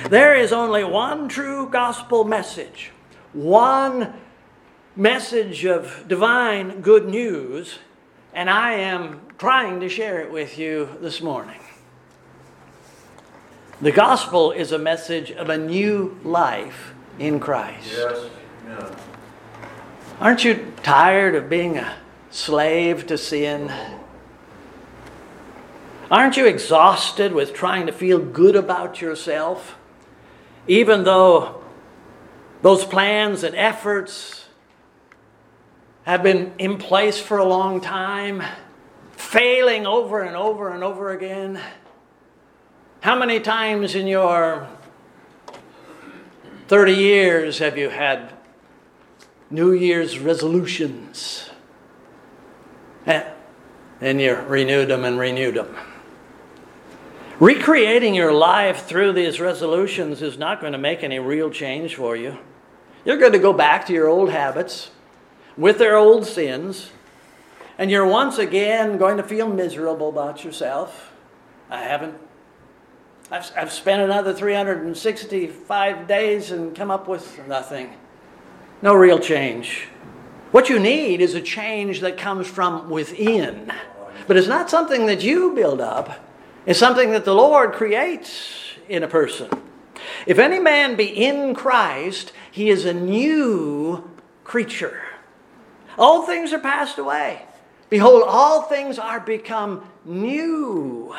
There 0.09 0.35
is 0.35 0.53
only 0.53 0.83
one 0.85 1.29
true 1.29 1.69
gospel 1.69 2.25
message, 2.25 2.91
one 3.33 4.15
message 4.97 5.65
of 5.65 6.05
divine 6.09 6.81
good 6.81 7.09
news, 7.09 7.79
and 8.35 8.51
I 8.51 8.73
am 8.73 9.21
trying 9.39 9.81
to 9.81 9.89
share 9.89 10.21
it 10.21 10.31
with 10.31 10.59
you 10.59 10.89
this 11.01 11.23
morning. 11.23 11.61
The 13.81 13.93
gospel 13.93 14.51
is 14.51 14.73
a 14.73 14.79
message 14.79 15.31
of 15.31 15.49
a 15.49 15.57
new 15.57 16.19
life 16.25 16.95
in 17.19 17.39
Christ. 17.39 17.93
Yes. 17.93 18.27
Yeah. 18.67 18.97
Aren't 20.21 20.45
you 20.45 20.73
tired 20.83 21.35
of 21.35 21.49
being 21.49 21.79
a 21.79 21.95
slave 22.31 23.07
to 23.07 23.17
sin? 23.17 23.73
Aren't 26.11 26.37
you 26.37 26.47
exhausted 26.47 27.33
with 27.33 27.55
trying 27.55 27.87
to 27.87 27.93
feel 27.93 28.19
good 28.19 28.57
about 28.57 29.01
yourself? 29.01 29.77
Even 30.67 31.05
though 31.05 31.63
those 32.63 32.85
plans 32.85 33.45
and 33.45 33.55
efforts 33.55 34.44
have 36.05 36.23
been 36.23 36.53
in 36.59 36.77
place 36.77 37.19
for 37.19 37.39
a 37.39 37.45
long 37.45 37.81
time, 37.81 38.43
failing 39.13 39.87
over 39.87 40.21
and 40.21 40.37
over 40.37 40.71
and 40.71 40.85
over 40.85 41.11
again. 41.11 41.61
How 43.01 43.19
many 43.19 43.41
times 43.41 43.95
in 43.95 44.07
your 44.07 44.69
30 46.69 46.93
years 46.93 47.59
have 47.59 47.79
you 47.79 47.89
had 47.89 48.33
New 49.51 49.73
Year's 49.73 50.19
resolutions? 50.19 51.51
Eh, 53.07 53.25
and 54.01 54.21
you 54.21 54.35
renewed 54.35 54.89
them 54.89 55.05
and 55.05 55.19
renewed 55.19 55.55
them. 55.55 55.75
Recreating 57.41 58.15
your 58.15 58.33
life 58.33 58.87
through 58.87 59.13
these 59.13 59.41
resolutions 59.41 60.23
is 60.23 60.39
not 60.39 60.61
going 60.61 60.73
to 60.73 60.79
make 60.79 61.03
any 61.03 61.19
real 61.19 61.51
change 61.51 61.95
for 61.95 62.15
you. 62.15 62.39
You're 63.05 63.19
going 63.19 63.33
to 63.33 63.39
go 63.39 63.53
back 63.53 63.87
to 63.87 63.93
your 63.93 64.09
old 64.09 64.31
habits 64.31 64.91
with 65.57 65.79
their 65.79 65.97
old 65.97 66.27
sins, 66.27 66.91
and 67.79 67.91
you're 67.91 68.07
once 68.07 68.39
again 68.39 68.99
going 68.99 69.17
to 69.17 69.23
feel 69.23 69.49
miserable 69.49 70.09
about 70.09 70.45
yourself. 70.45 71.13
I 71.71 71.83
haven't. 71.83 72.19
I've, 73.31 73.51
I've 73.57 73.73
spent 73.73 74.03
another 74.03 74.35
365 74.35 76.07
days 76.07 76.51
and 76.51 76.75
come 76.77 76.91
up 76.91 77.09
with 77.09 77.41
nothing. 77.49 77.95
No 78.83 78.95
real 78.95 79.19
change. 79.19 79.89
What 80.51 80.69
you 80.69 80.79
need 80.79 81.21
is 81.21 81.35
a 81.35 81.41
change 81.41 82.01
that 82.01 82.17
comes 82.17 82.47
from 82.47 82.91
within. 82.91 83.73
But 84.27 84.37
it's 84.37 84.47
not 84.47 84.71
something 84.71 85.07
that 85.07 85.23
you 85.23 85.55
build 85.55 85.81
up, 85.81 86.21
it's 86.67 86.79
something 86.79 87.11
that 87.11 87.25
the 87.25 87.35
Lord 87.35 87.73
creates 87.73 88.75
in 88.89 89.03
a 89.03 89.09
person. 89.09 89.51
If 90.27 90.39
any 90.39 90.59
man 90.59 90.97
be 90.97 91.07
in 91.07 91.55
Christ, 91.55 92.33
he 92.51 92.71
is 92.71 92.85
a 92.85 92.95
new 92.95 94.09
creature. 94.45 95.04
All 95.99 96.23
things 96.23 96.53
are 96.53 96.59
passed 96.59 96.99
away. 96.99 97.43
Behold, 97.91 98.25
all 98.27 98.63
things 98.63 98.99
are 98.99 99.21
become 99.21 99.89
new. 100.05 101.15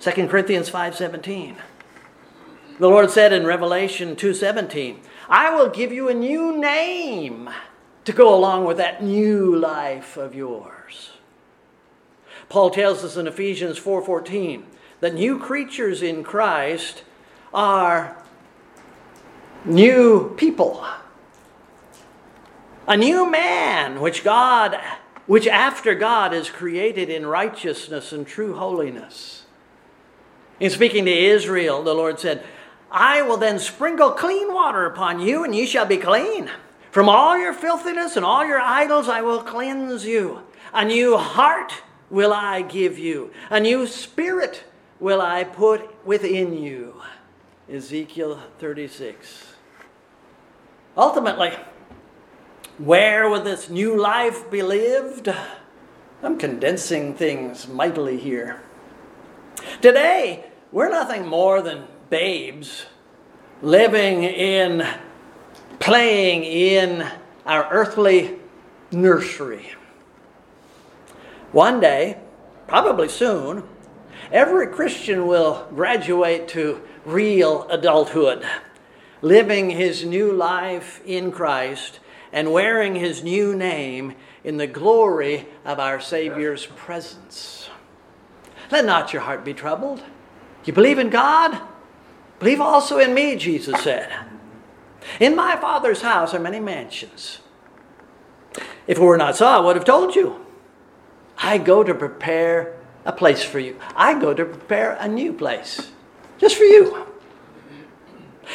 2 0.00 0.28
Corinthians 0.28 0.70
5:17. 0.70 1.56
The 2.78 2.88
Lord 2.88 3.10
said 3.10 3.32
in 3.32 3.46
Revelation 3.46 4.14
2:17, 4.14 5.00
I 5.28 5.52
will 5.54 5.68
give 5.68 5.92
you 5.92 6.08
a 6.08 6.14
new 6.14 6.56
name 6.56 7.50
to 8.04 8.12
go 8.12 8.32
along 8.34 8.64
with 8.64 8.76
that 8.76 9.02
new 9.02 9.54
life 9.54 10.16
of 10.16 10.34
yours. 10.34 11.10
Paul 12.48 12.70
tells 12.70 13.04
us 13.04 13.16
in 13.16 13.26
Ephesians 13.26 13.78
4:14 13.78 14.64
that 15.00 15.14
new 15.14 15.38
creatures 15.38 16.02
in 16.02 16.22
Christ 16.22 17.02
are 17.52 18.16
new 19.64 20.34
people 20.36 20.86
a 22.88 22.96
new 22.96 23.30
man 23.30 24.00
which 24.00 24.24
God 24.24 24.76
which 25.28 25.46
after 25.46 25.94
God 25.94 26.32
is 26.32 26.48
created 26.48 27.10
in 27.10 27.26
righteousness 27.26 28.12
and 28.12 28.26
true 28.26 28.54
holiness. 28.54 29.44
In 30.58 30.70
speaking 30.70 31.04
to 31.04 31.12
Israel, 31.12 31.82
the 31.82 31.94
Lord 31.94 32.18
said, 32.18 32.42
I 32.90 33.20
will 33.20 33.36
then 33.36 33.58
sprinkle 33.58 34.12
clean 34.12 34.54
water 34.54 34.86
upon 34.86 35.20
you, 35.20 35.44
and 35.44 35.54
ye 35.54 35.66
shall 35.66 35.84
be 35.84 35.98
clean. 35.98 36.50
From 36.90 37.10
all 37.10 37.38
your 37.38 37.52
filthiness 37.52 38.16
and 38.16 38.24
all 38.24 38.46
your 38.46 38.58
idols 38.58 39.06
I 39.06 39.20
will 39.20 39.42
cleanse 39.42 40.06
you. 40.06 40.40
A 40.72 40.86
new 40.86 41.18
heart 41.18 41.74
will 42.08 42.32
I 42.32 42.62
give 42.62 42.98
you, 42.98 43.30
a 43.50 43.60
new 43.60 43.86
spirit 43.86 44.64
will 44.98 45.20
I 45.20 45.44
put 45.44 46.06
within 46.06 46.54
you. 46.56 47.02
Ezekiel 47.70 48.40
36. 48.58 49.52
Ultimately, 50.96 51.52
where 52.78 53.28
will 53.28 53.42
this 53.42 53.68
new 53.68 54.00
life 54.00 54.48
be 54.50 54.62
lived? 54.62 55.28
I'm 56.22 56.38
condensing 56.38 57.14
things 57.14 57.66
mightily 57.66 58.18
here. 58.18 58.62
Today, 59.82 60.44
we're 60.70 60.88
nothing 60.88 61.26
more 61.26 61.60
than 61.60 61.84
babes 62.08 62.86
living 63.62 64.22
in, 64.22 64.86
playing 65.80 66.44
in 66.44 67.06
our 67.44 67.68
earthly 67.70 68.38
nursery. 68.92 69.74
One 71.50 71.80
day, 71.80 72.18
probably 72.68 73.08
soon, 73.08 73.64
every 74.30 74.68
Christian 74.68 75.26
will 75.26 75.66
graduate 75.74 76.46
to 76.48 76.80
real 77.04 77.66
adulthood, 77.70 78.46
living 79.20 79.70
his 79.70 80.04
new 80.04 80.32
life 80.32 81.00
in 81.04 81.32
Christ 81.32 81.98
and 82.32 82.52
wearing 82.52 82.94
his 82.94 83.22
new 83.22 83.54
name 83.54 84.14
in 84.44 84.56
the 84.56 84.66
glory 84.66 85.46
of 85.64 85.78
our 85.78 86.00
Savior's 86.00 86.66
presence. 86.66 87.68
Let 88.70 88.84
not 88.84 89.12
your 89.12 89.22
heart 89.22 89.44
be 89.44 89.54
troubled. 89.54 90.02
You 90.64 90.72
believe 90.72 90.98
in 90.98 91.10
God? 91.10 91.60
Believe 92.38 92.60
also 92.60 92.98
in 92.98 93.14
me, 93.14 93.36
Jesus 93.36 93.82
said. 93.82 94.12
In 95.18 95.34
my 95.34 95.56
Father's 95.56 96.02
house 96.02 96.34
are 96.34 96.38
many 96.38 96.60
mansions. 96.60 97.38
If 98.86 98.98
it 98.98 99.00
were 99.00 99.16
not 99.16 99.36
so, 99.36 99.46
I 99.46 99.60
would 99.60 99.76
have 99.76 99.84
told 99.84 100.14
you. 100.14 100.44
I 101.38 101.58
go 101.58 101.82
to 101.82 101.94
prepare 101.94 102.76
a 103.04 103.12
place 103.12 103.42
for 103.42 103.58
you. 103.58 103.78
I 103.96 104.18
go 104.18 104.34
to 104.34 104.44
prepare 104.44 104.96
a 105.00 105.08
new 105.08 105.32
place 105.32 105.90
just 106.38 106.56
for 106.56 106.64
you. 106.64 107.07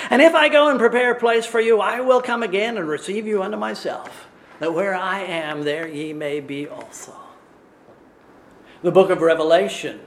And 0.10 0.22
if 0.22 0.34
I 0.34 0.50
go 0.50 0.70
and 0.70 0.80
prepare 0.80 1.12
a 1.12 1.20
place 1.20 1.46
for 1.46 1.60
you, 1.60 1.80
I 1.80 2.02
will 2.02 2.22
come 2.22 2.44
again 2.44 2.78
and 2.78 2.88
receive 2.88 3.28
you 3.28 3.44
unto 3.44 3.58
myself, 3.58 4.28
that 4.60 4.74
where 4.74 4.96
I 4.96 5.20
am, 5.22 5.64
there 5.64 5.88
ye 5.88 6.14
may 6.14 6.40
be 6.40 6.68
also. 6.68 7.16
The 8.82 8.92
book 8.92 9.10
of 9.10 9.22
Revelation 9.22 10.02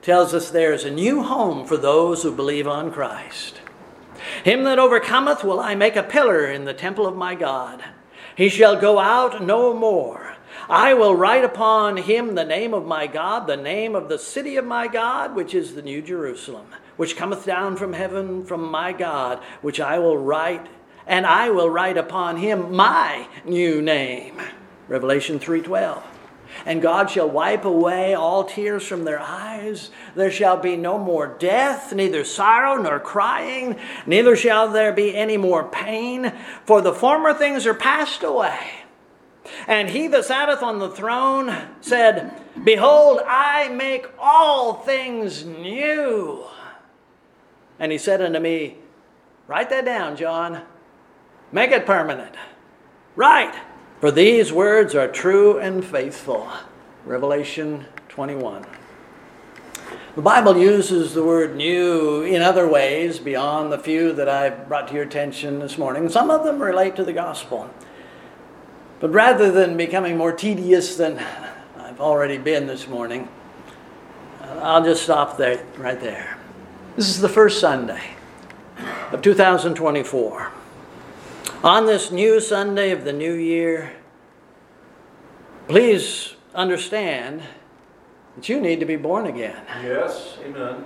tells 0.00 0.34
us 0.34 0.50
there 0.50 0.72
is 0.72 0.84
a 0.84 0.90
new 0.90 1.22
home 1.22 1.66
for 1.66 1.76
those 1.76 2.22
who 2.22 2.32
believe 2.34 2.66
on 2.66 2.90
Christ. 2.90 3.60
Him 4.44 4.64
that 4.64 4.78
overcometh 4.78 5.44
will 5.44 5.60
I 5.60 5.74
make 5.74 5.96
a 5.96 6.02
pillar 6.02 6.46
in 6.46 6.64
the 6.64 6.74
temple 6.74 7.06
of 7.06 7.16
my 7.16 7.34
God. 7.34 7.84
He 8.36 8.48
shall 8.48 8.80
go 8.80 8.98
out 8.98 9.42
no 9.42 9.74
more. 9.74 10.36
I 10.68 10.94
will 10.94 11.14
write 11.14 11.44
upon 11.44 11.96
him 11.98 12.34
the 12.34 12.44
name 12.44 12.72
of 12.72 12.86
my 12.86 13.06
God, 13.06 13.46
the 13.46 13.56
name 13.56 13.94
of 13.94 14.08
the 14.08 14.18
city 14.18 14.56
of 14.56 14.64
my 14.64 14.88
God, 14.88 15.34
which 15.34 15.54
is 15.54 15.74
the 15.74 15.82
New 15.82 16.00
Jerusalem 16.02 16.66
which 17.02 17.16
cometh 17.16 17.44
down 17.44 17.74
from 17.74 17.94
heaven 17.94 18.44
from 18.44 18.70
my 18.70 18.92
God, 18.92 19.40
which 19.60 19.80
I 19.80 19.98
will 19.98 20.16
write, 20.16 20.68
and 21.04 21.26
I 21.26 21.50
will 21.50 21.68
write 21.68 21.96
upon 21.96 22.36
him 22.36 22.76
my 22.76 23.26
new 23.44 23.82
name. 23.82 24.40
Revelation 24.86 25.40
3:12. 25.40 26.00
And 26.64 26.80
God 26.80 27.10
shall 27.10 27.28
wipe 27.28 27.64
away 27.64 28.14
all 28.14 28.44
tears 28.44 28.86
from 28.86 29.02
their 29.02 29.18
eyes. 29.18 29.90
There 30.14 30.30
shall 30.30 30.56
be 30.56 30.76
no 30.76 30.96
more 30.96 31.26
death, 31.26 31.92
neither 31.92 32.22
sorrow 32.22 32.80
nor 32.80 33.00
crying, 33.00 33.74
neither 34.06 34.36
shall 34.36 34.68
there 34.68 34.92
be 34.92 35.16
any 35.16 35.36
more 35.36 35.64
pain, 35.64 36.32
for 36.64 36.80
the 36.80 36.94
former 36.94 37.34
things 37.34 37.66
are 37.66 37.74
passed 37.74 38.22
away. 38.22 38.84
And 39.66 39.90
he 39.90 40.06
that 40.06 40.24
satteth 40.24 40.62
on 40.62 40.78
the 40.78 40.88
throne 40.88 41.52
said, 41.80 42.40
Behold, 42.62 43.18
I 43.26 43.70
make 43.70 44.06
all 44.20 44.74
things 44.74 45.44
new. 45.44 46.46
And 47.82 47.90
he 47.90 47.98
said 47.98 48.22
unto 48.22 48.38
me, 48.38 48.76
Write 49.48 49.68
that 49.70 49.84
down, 49.84 50.14
John. 50.16 50.62
Make 51.50 51.72
it 51.72 51.84
permanent. 51.84 52.36
Write, 53.16 53.56
for 54.00 54.12
these 54.12 54.52
words 54.52 54.94
are 54.94 55.08
true 55.08 55.58
and 55.58 55.84
faithful. 55.84 56.48
Revelation 57.04 57.86
21. 58.08 58.64
The 60.14 60.22
Bible 60.22 60.56
uses 60.56 61.12
the 61.12 61.24
word 61.24 61.56
new 61.56 62.22
in 62.22 62.40
other 62.40 62.68
ways 62.68 63.18
beyond 63.18 63.72
the 63.72 63.78
few 63.78 64.12
that 64.12 64.28
I've 64.28 64.68
brought 64.68 64.86
to 64.88 64.94
your 64.94 65.02
attention 65.02 65.58
this 65.58 65.76
morning. 65.76 66.08
Some 66.08 66.30
of 66.30 66.44
them 66.44 66.62
relate 66.62 66.94
to 66.96 67.04
the 67.04 67.12
gospel. 67.12 67.68
But 69.00 69.10
rather 69.10 69.50
than 69.50 69.76
becoming 69.76 70.16
more 70.16 70.30
tedious 70.30 70.94
than 70.94 71.18
I've 71.76 72.00
already 72.00 72.38
been 72.38 72.68
this 72.68 72.86
morning, 72.86 73.28
I'll 74.40 74.84
just 74.84 75.02
stop 75.02 75.36
there, 75.36 75.64
right 75.76 76.00
there. 76.00 76.38
This 76.94 77.08
is 77.08 77.22
the 77.22 77.28
first 77.28 77.58
Sunday 77.58 78.02
of 79.12 79.22
2024. 79.22 80.52
On 81.64 81.86
this 81.86 82.10
new 82.10 82.38
Sunday 82.38 82.90
of 82.90 83.04
the 83.04 83.14
new 83.14 83.32
year, 83.32 83.94
please 85.68 86.34
understand 86.54 87.44
that 88.36 88.46
you 88.50 88.60
need 88.60 88.78
to 88.80 88.84
be 88.84 88.96
born 88.96 89.26
again. 89.26 89.56
Yes, 89.82 90.36
amen. 90.44 90.84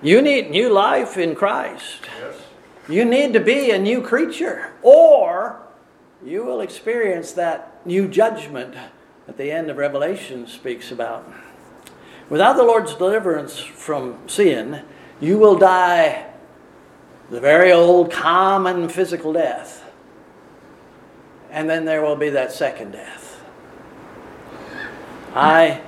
You 0.00 0.22
need 0.22 0.50
new 0.50 0.70
life 0.70 1.18
in 1.18 1.34
Christ. 1.34 2.08
Yes. 2.18 2.36
You 2.88 3.04
need 3.04 3.34
to 3.34 3.40
be 3.40 3.70
a 3.70 3.78
new 3.78 4.00
creature, 4.00 4.72
or 4.80 5.60
you 6.24 6.42
will 6.42 6.62
experience 6.62 7.32
that 7.32 7.86
new 7.86 8.08
judgment 8.08 8.74
at 9.28 9.36
the 9.36 9.52
end 9.52 9.68
of 9.68 9.76
Revelation 9.76 10.46
speaks 10.46 10.90
about. 10.90 11.30
Without 12.30 12.56
the 12.56 12.64
Lord's 12.64 12.94
deliverance 12.94 13.58
from 13.58 14.16
sin, 14.26 14.84
you 15.22 15.38
will 15.38 15.56
die 15.56 16.26
the 17.30 17.40
very 17.40 17.72
old 17.72 18.10
common 18.10 18.88
physical 18.88 19.32
death. 19.32 19.88
And 21.50 21.70
then 21.70 21.84
there 21.84 22.02
will 22.02 22.16
be 22.16 22.30
that 22.30 22.50
second 22.50 22.90
death. 22.90 23.40
I, 25.34 25.80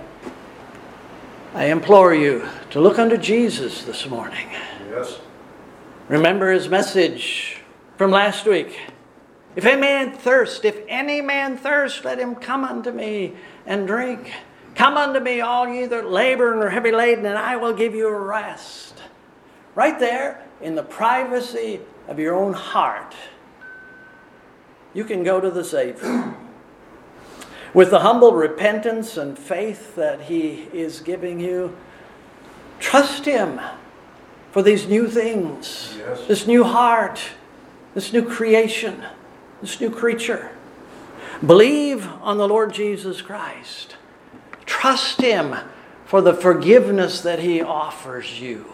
I 1.52 1.66
implore 1.66 2.14
you 2.14 2.48
to 2.70 2.80
look 2.80 2.98
unto 2.98 3.16
Jesus 3.16 3.82
this 3.82 4.08
morning. 4.08 4.46
Yes. 4.88 5.18
Remember 6.08 6.52
his 6.52 6.68
message 6.68 7.58
from 7.98 8.12
last 8.12 8.46
week. 8.46 8.78
If 9.56 9.64
any 9.66 9.80
man 9.80 10.12
thirst, 10.12 10.64
if 10.64 10.78
any 10.88 11.20
man 11.20 11.56
thirst, 11.56 12.04
let 12.04 12.20
him 12.20 12.36
come 12.36 12.64
unto 12.64 12.92
me 12.92 13.34
and 13.66 13.86
drink. 13.86 14.32
Come 14.76 14.96
unto 14.96 15.18
me, 15.20 15.40
all 15.40 15.68
ye 15.68 15.86
that 15.86 16.10
labor 16.10 16.52
and 16.52 16.62
are 16.62 16.70
heavy 16.70 16.92
laden, 16.92 17.26
and 17.26 17.38
I 17.38 17.56
will 17.56 17.72
give 17.72 17.94
you 17.94 18.08
rest. 18.08 18.93
Right 19.74 19.98
there, 19.98 20.44
in 20.60 20.74
the 20.74 20.82
privacy 20.82 21.80
of 22.06 22.18
your 22.18 22.34
own 22.34 22.52
heart, 22.52 23.14
you 24.92 25.04
can 25.04 25.24
go 25.24 25.40
to 25.40 25.50
the 25.50 25.64
Savior. 25.64 26.34
With 27.72 27.90
the 27.90 28.00
humble 28.00 28.32
repentance 28.32 29.16
and 29.16 29.36
faith 29.36 29.96
that 29.96 30.22
He 30.22 30.68
is 30.72 31.00
giving 31.00 31.40
you, 31.40 31.76
trust 32.78 33.24
Him 33.24 33.60
for 34.52 34.62
these 34.62 34.86
new 34.86 35.08
things, 35.08 35.96
Yes. 35.98 36.26
this 36.28 36.46
new 36.46 36.62
heart, 36.62 37.20
this 37.94 38.12
new 38.12 38.22
creation, 38.22 39.02
this 39.60 39.80
new 39.80 39.90
creature. 39.90 40.52
Believe 41.44 42.06
on 42.22 42.38
the 42.38 42.46
Lord 42.46 42.72
Jesus 42.72 43.20
Christ. 43.20 43.96
Trust 44.64 45.20
Him 45.20 45.56
for 46.04 46.20
the 46.20 46.32
forgiveness 46.32 47.20
that 47.22 47.40
He 47.40 47.60
offers 47.60 48.40
you. 48.40 48.66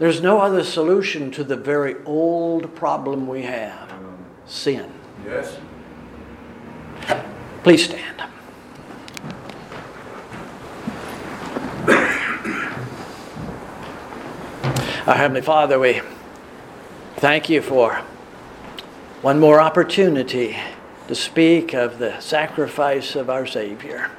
There's 0.00 0.22
no 0.22 0.40
other 0.40 0.64
solution 0.64 1.30
to 1.32 1.44
the 1.44 1.56
very 1.56 1.94
old 2.06 2.74
problem 2.74 3.26
we 3.26 3.42
have 3.42 3.92
sin. 4.46 4.90
Yes. 5.26 5.58
Please 7.62 7.84
stand. 7.84 8.22
Our 15.06 15.16
Heavenly 15.16 15.42
Father, 15.42 15.78
we 15.78 16.00
thank 17.16 17.50
you 17.50 17.60
for 17.60 17.96
one 19.20 19.38
more 19.38 19.60
opportunity 19.60 20.56
to 21.08 21.14
speak 21.14 21.74
of 21.74 21.98
the 21.98 22.18
sacrifice 22.20 23.14
of 23.16 23.28
our 23.28 23.46
Savior, 23.46 24.10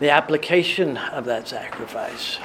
the 0.00 0.08
application 0.08 0.96
of 0.96 1.26
that 1.26 1.46
sacrifice. 1.46 2.38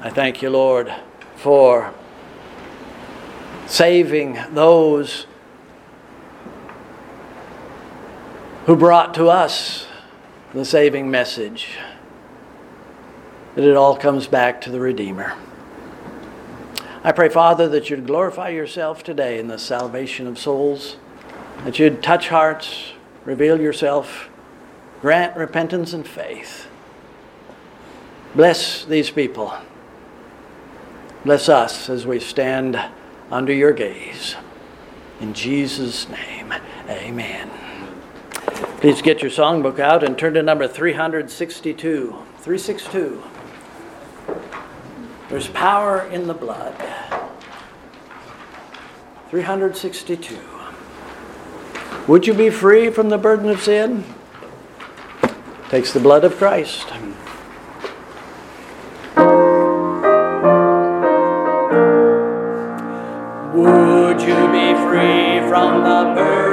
I 0.00 0.10
thank 0.10 0.42
you, 0.42 0.50
Lord, 0.50 0.94
for 1.34 1.92
saving 3.66 4.38
those 4.52 5.26
who 8.66 8.76
brought 8.76 9.12
to 9.14 9.26
us 9.26 9.88
the 10.54 10.64
saving 10.64 11.10
message 11.10 11.78
that 13.56 13.64
it 13.64 13.76
all 13.76 13.96
comes 13.96 14.28
back 14.28 14.60
to 14.60 14.70
the 14.70 14.78
Redeemer. 14.78 15.34
I 17.02 17.10
pray, 17.10 17.28
Father, 17.28 17.68
that 17.68 17.90
you'd 17.90 18.06
glorify 18.06 18.50
yourself 18.50 19.02
today 19.02 19.40
in 19.40 19.48
the 19.48 19.58
salvation 19.58 20.28
of 20.28 20.38
souls, 20.38 20.96
that 21.64 21.80
you'd 21.80 22.04
touch 22.04 22.28
hearts, 22.28 22.92
reveal 23.24 23.60
yourself, 23.60 24.28
grant 25.00 25.36
repentance 25.36 25.92
and 25.92 26.06
faith. 26.06 26.68
Bless 28.36 28.84
these 28.84 29.10
people. 29.10 29.52
Bless 31.24 31.48
us 31.48 31.88
as 31.90 32.06
we 32.06 32.20
stand 32.20 32.80
under 33.30 33.52
your 33.52 33.72
gaze. 33.72 34.36
In 35.20 35.34
Jesus' 35.34 36.08
name, 36.08 36.54
amen. 36.88 37.50
Please 38.80 39.02
get 39.02 39.20
your 39.20 39.30
songbook 39.30 39.80
out 39.80 40.04
and 40.04 40.16
turn 40.16 40.34
to 40.34 40.42
number 40.42 40.68
362. 40.68 42.10
362. 42.38 43.22
There's 45.28 45.48
power 45.48 46.02
in 46.02 46.28
the 46.28 46.34
blood. 46.34 46.74
362. 49.30 50.38
Would 52.06 52.26
you 52.26 52.32
be 52.32 52.48
free 52.48 52.90
from 52.90 53.10
the 53.10 53.18
burden 53.18 53.50
of 53.50 53.60
sin? 53.60 54.04
Takes 55.68 55.92
the 55.92 56.00
blood 56.00 56.24
of 56.24 56.36
Christ. 56.36 56.86
Free 64.88 65.46
from 65.50 65.82
the 65.84 66.14
burden 66.14 66.47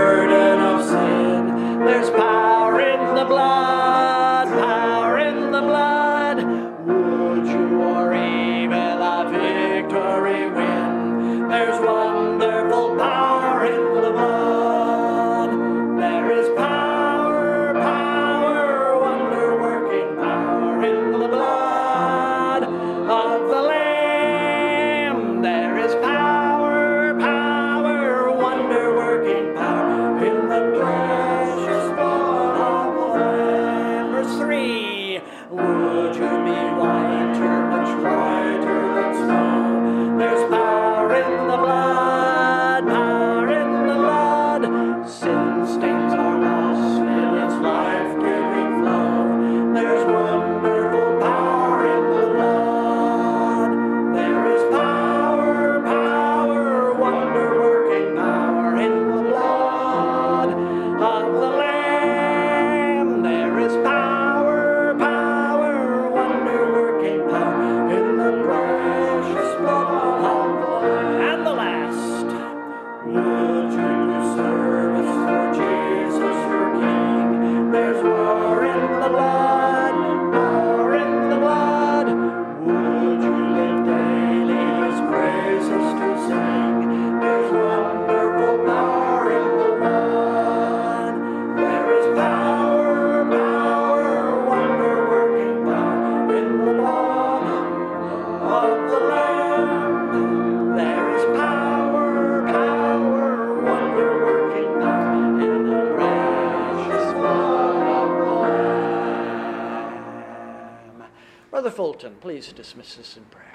please 112.46 112.54
dismiss 112.54 113.00
us 113.00 113.18
in 113.18 113.24
prayer. 113.26 113.52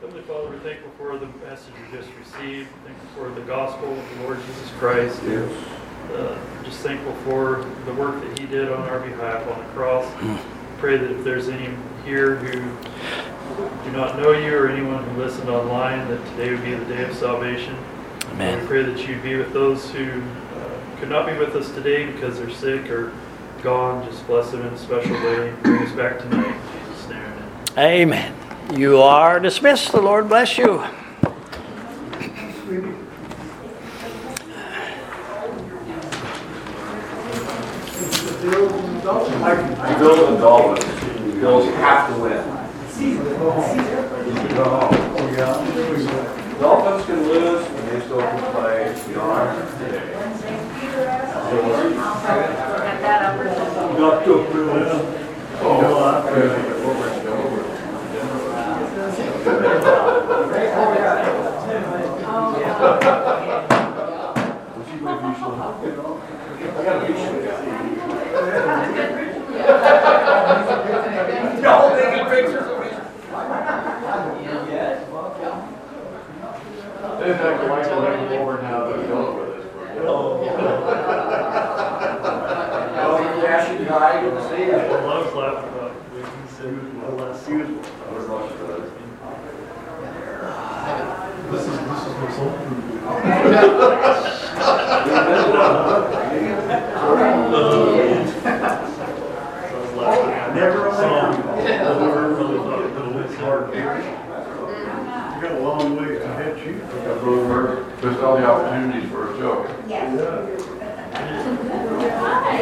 Heavenly 0.00 0.22
Father, 0.22 0.50
we're 0.50 0.60
thankful 0.60 0.90
for 0.96 1.18
the 1.18 1.26
message 1.44 1.72
we 1.74 1.98
just 1.98 2.08
received. 2.18 2.68
Thankful 2.84 3.08
for 3.16 3.34
the 3.34 3.44
gospel 3.46 3.92
of 3.92 4.16
the 4.16 4.22
Lord 4.22 4.38
Jesus 4.46 4.70
Christ. 4.78 5.20
Yes. 5.24 5.50
Uh, 6.12 6.38
just 6.62 6.78
thankful 6.80 7.14
for 7.24 7.66
the 7.84 7.94
work 7.94 8.20
that 8.22 8.38
He 8.38 8.46
did 8.46 8.70
on 8.70 8.88
our 8.88 9.00
behalf 9.00 9.46
on 9.48 9.58
the 9.58 9.72
cross. 9.72 10.06
Pray 10.78 10.96
that 10.96 11.10
if 11.10 11.24
there's 11.24 11.48
any 11.48 11.74
here 12.04 12.36
who 12.36 12.52
do 13.84 13.96
not 13.96 14.18
know 14.20 14.30
you 14.32 14.56
or 14.56 14.68
anyone 14.68 15.02
who 15.02 15.22
listened 15.22 15.48
online, 15.48 16.06
that 16.08 16.24
today 16.30 16.50
would 16.50 16.62
be 16.62 16.74
the 16.74 16.84
day 16.84 17.08
of 17.08 17.16
salvation. 17.16 17.76
Amen. 18.32 18.60
We 18.60 18.66
pray 18.66 18.82
that 18.82 19.08
you'd 19.08 19.22
be 19.22 19.36
with 19.36 19.52
those 19.52 19.90
who 19.90 20.22
uh, 20.54 20.98
could 21.00 21.08
not 21.08 21.26
be 21.26 21.36
with 21.36 21.56
us 21.56 21.72
today 21.72 22.06
because 22.06 22.38
they're 22.38 22.50
sick 22.50 22.88
or 22.88 23.12
gone. 23.62 24.08
Just 24.08 24.24
bless 24.28 24.52
them 24.52 24.60
in 24.60 24.72
a 24.72 24.78
special 24.78 25.14
way. 25.14 25.52
Bring 25.62 25.82
us 25.82 25.92
back 25.92 26.20
tonight. 26.20 26.65
In 27.76 27.82
Jesus' 27.82 27.92
name, 27.92 28.12
amen. 28.12 28.32
Amen. 28.32 28.80
You 28.80 29.02
are 29.02 29.38
dismissed. 29.38 29.92
The 29.92 30.00
Lord 30.00 30.28
bless 30.28 30.56
you. 30.58 30.82
The 38.36 38.52
Bills 39.98 40.28
and 40.28 40.38
Dolphins, 40.40 40.84
the 41.22 41.40
Bills 41.40 41.66
have 41.76 42.08
to 42.14 42.20
win. 42.22 42.42
Dolphins 46.58 47.04
can 47.06 47.22
lose, 47.28 47.66
and 47.66 47.88
they 47.88 48.00
still 48.00 48.20
can 48.20 48.52
play 48.52 49.02
beyond 49.06 49.68
today. 49.78 50.16
Oh. 59.48 59.62
I 83.96 85.18
was 85.18 85.34
laughing 85.34 85.70
about 85.70 85.92
Wiggins 86.12 86.60
and 86.60 87.04
all 87.04 87.16
that 87.16 87.36
stuff. 87.36 87.96
Never 88.06 88.26
Song. 91.46 91.46
Never 91.46 91.54
really 91.56 91.62
thought 91.76 92.06
it 92.06 92.16
would 92.16 92.20
have 92.20 92.25
hard. 103.46 103.74
You 103.74 103.82
got 105.42 105.52
a 105.52 105.60
long 105.60 105.96
way 105.96 106.18
to 106.18 106.26
head 106.28 106.58
you. 106.66 106.74
Missed 108.02 108.22
all 108.22 108.36
the 108.36 108.44
opportunities 108.46 109.10
for 109.10 109.34
a 109.34 109.38
joke. 109.38 109.70
Yes. 109.88 110.20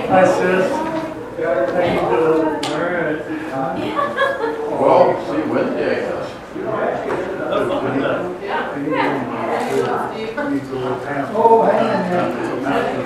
Hi, 0.09 0.25
sis. 0.27 0.71
How 1.43 1.83
you 1.83 2.01
doing? 2.17 2.49
All 2.73 2.81
right. 2.81 3.21
Well, 4.75 5.05
see 5.27 5.37
you 5.39 5.47
Wednesday, 5.53 5.91
I 5.93 6.11
guess. 6.11 6.29
Oh, 11.37 11.63
hang 11.71 13.05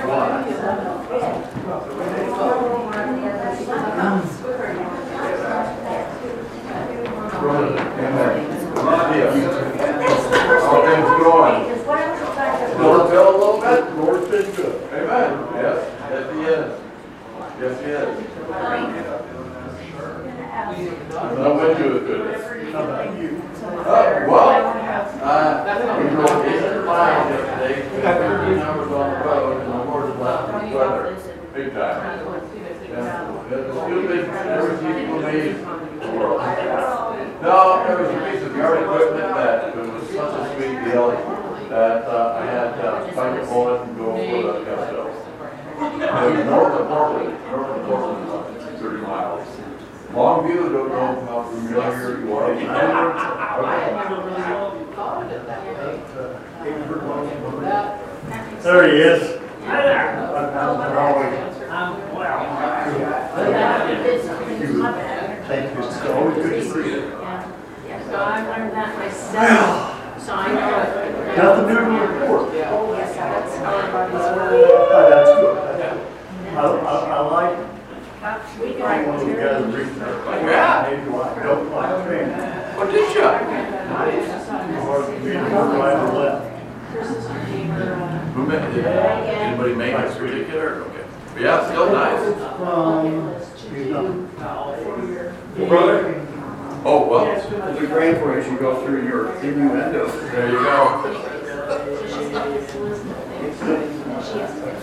How 10.69 10.83
things 10.85 11.11
going? 11.23 11.59
Lord 12.83 13.05
fell 13.11 13.29
a 13.29 13.37
little 13.39 13.61
bit? 13.61 13.83
Lord's 13.97 14.29
been 14.29 14.49
good. 14.55 14.75
Amen. 14.93 15.31
Yes, 15.55 15.79
yes 16.11 16.25
he 16.35 16.41
is. 16.43 16.69
Yes, 17.61 17.75
he 17.81 17.91
is. 17.91 18.09
No 21.39 21.49
winter 21.57 21.89
is 21.97 22.03
good. 22.03 22.73
How 22.73 22.83
about 22.85 23.21
you? 23.21 23.43
Uh, 23.65 24.27
well, 24.29 24.49
uh, 25.23 26.03
we 26.03 26.09
drove 26.11 26.45
eight 26.47 26.85
miles 26.85 27.31
yesterday, 27.31 27.77
thirteen 28.03 28.59
hours 28.61 28.93
on 28.93 29.11
the 29.11 29.17
road, 29.25 29.61
and 29.61 29.73
the 29.73 29.77
Lord 29.85 30.05
has 30.11 30.19
left 30.21 30.55
us 30.55 30.75
weather, 30.75 31.05
big 31.55 31.69
time. 31.73 31.99
Yeah, 32.89 33.35
It's 33.51 33.75
still 33.75 34.03
been, 34.09 34.25
never 34.29 34.73
seen 34.79 34.97
so 35.09 35.17
many 35.21 35.41
in 35.49 35.55
the 36.01 36.11
world. 36.19 36.41
No, 37.43 37.85
there 37.87 37.99
was 38.03 38.11
a 38.11 38.31
piece 38.31 38.43
of 38.43 38.57
yard 38.57 38.83
equipment 38.83 39.35
that 39.35 39.77
was 39.77 40.09
such 40.09 40.17
a 40.17 40.57
sweet 40.57 40.77
deal 40.85 41.07
that 41.71 42.05
uh, 42.05 42.41
I 42.41 42.45
had 42.47 42.69
uh, 42.85 43.13
Spike 43.13 43.49
Bullet 43.49 43.81
and 43.83 43.97
go 43.97 44.07
over 44.13 44.59
the 44.59 44.65
Gusto. 44.65 45.03
It 45.81 46.37
was 46.37 46.45
north 46.47 46.75
of 46.75 46.89
Portland, 46.89 47.39
north 47.51 47.71
of 47.79 47.87
Portland, 47.87 48.79
thirty 48.81 49.03
miles. 49.03 49.47
Longview, 50.09 50.73
don't 50.73 50.89
know 50.89 51.27
how 51.27 51.43
familiar 51.51 52.19
you 52.21 52.33
are. 52.35 53.59
There 56.89 58.85
he 58.89 58.97
is. 59.03 59.39
Thank 65.47 65.75
you. 65.75 65.85
It's 65.85 66.01
always 66.03 66.37
good 66.37 66.51
to 66.51 66.63
see 66.65 66.91
you. 66.91 67.01
So 68.09 68.17
I 68.17 68.41
learned 68.49 68.73
that 68.73 68.97
myself, 68.97 70.25
so 70.25 70.33
I 70.33 70.37
know 70.55 70.81
it. 70.81 71.37
Nothing 71.37 71.67
new 71.69 71.75
to 71.77 71.81
report. 71.85 72.43
Oh, 72.49 72.55
yes, 72.97 73.13
oh, 73.13 73.21
that's 73.21 73.53
how 73.59 73.77
everybody's 73.77 74.17
Oh, 74.17 75.05
that's 75.11 75.33
good. 75.41 75.57
I, 76.57 76.59
I, 76.59 76.93
I 77.05 77.21
like 77.29 77.55
We 78.59 78.73
one 78.81 79.15
of 79.15 79.21
those 79.21 79.37
guys 79.37 79.63
reading 79.75 79.99
their. 79.99 80.15
Yeah. 80.51 80.89
Maybe 80.89 81.05
I 81.13 81.43
don't 81.43 81.71
like 81.71 81.93
training. 82.07 82.35
Oh, 82.79 82.85
did 82.91 83.09
you? 83.15 83.25
Or 84.89 84.99
reading 85.21 85.53
right 85.53 85.97
or 85.97 86.13
left. 86.19 86.48
Who 88.39 88.47
made, 88.47 88.73
did 88.73 88.87
anybody 88.87 89.75
make 89.75 89.97
this 89.97 90.17
particular? 90.17 90.85
Okay. 90.85 91.05
But 91.35 91.43
yeah, 91.43 91.67
still 91.67 91.91
nice. 91.93 92.23
Um. 92.63 93.35
Brother, 95.69 96.25
Oh, 96.85 97.09
well, 97.09 97.27
we'll 97.51 97.81
be 97.81 97.87
praying 97.89 98.15
for 98.21 98.33
you 98.33 98.41
as 98.41 98.47
you 98.47 98.57
go 98.57 98.87
through 98.87 99.09
your 99.09 99.35
innuendo. 99.41 100.07
there 100.07 100.53
you 100.53 100.63
go. 100.63 101.03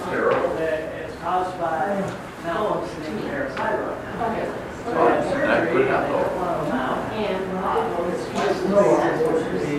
Terrible. 0.09 0.57
It's 0.57 1.15
caused 1.21 1.57
by 1.57 2.03
malfunctioning 2.43 3.21
parathyroid. 3.21 3.95
That 4.83 5.71
could 5.71 5.87
happen. 5.87 6.11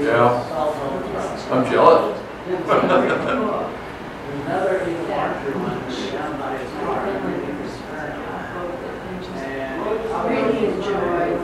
Yeah, 0.02 0.32
I'm 1.52 1.70
jealous. 1.70 2.25
Another 2.46 2.62
even 4.82 5.10
larger 5.10 5.50
one 5.58 5.82
down 6.14 6.38
by 6.38 6.54
his 6.58 6.70
Really 10.30 10.60
enjoyed. 10.70 11.42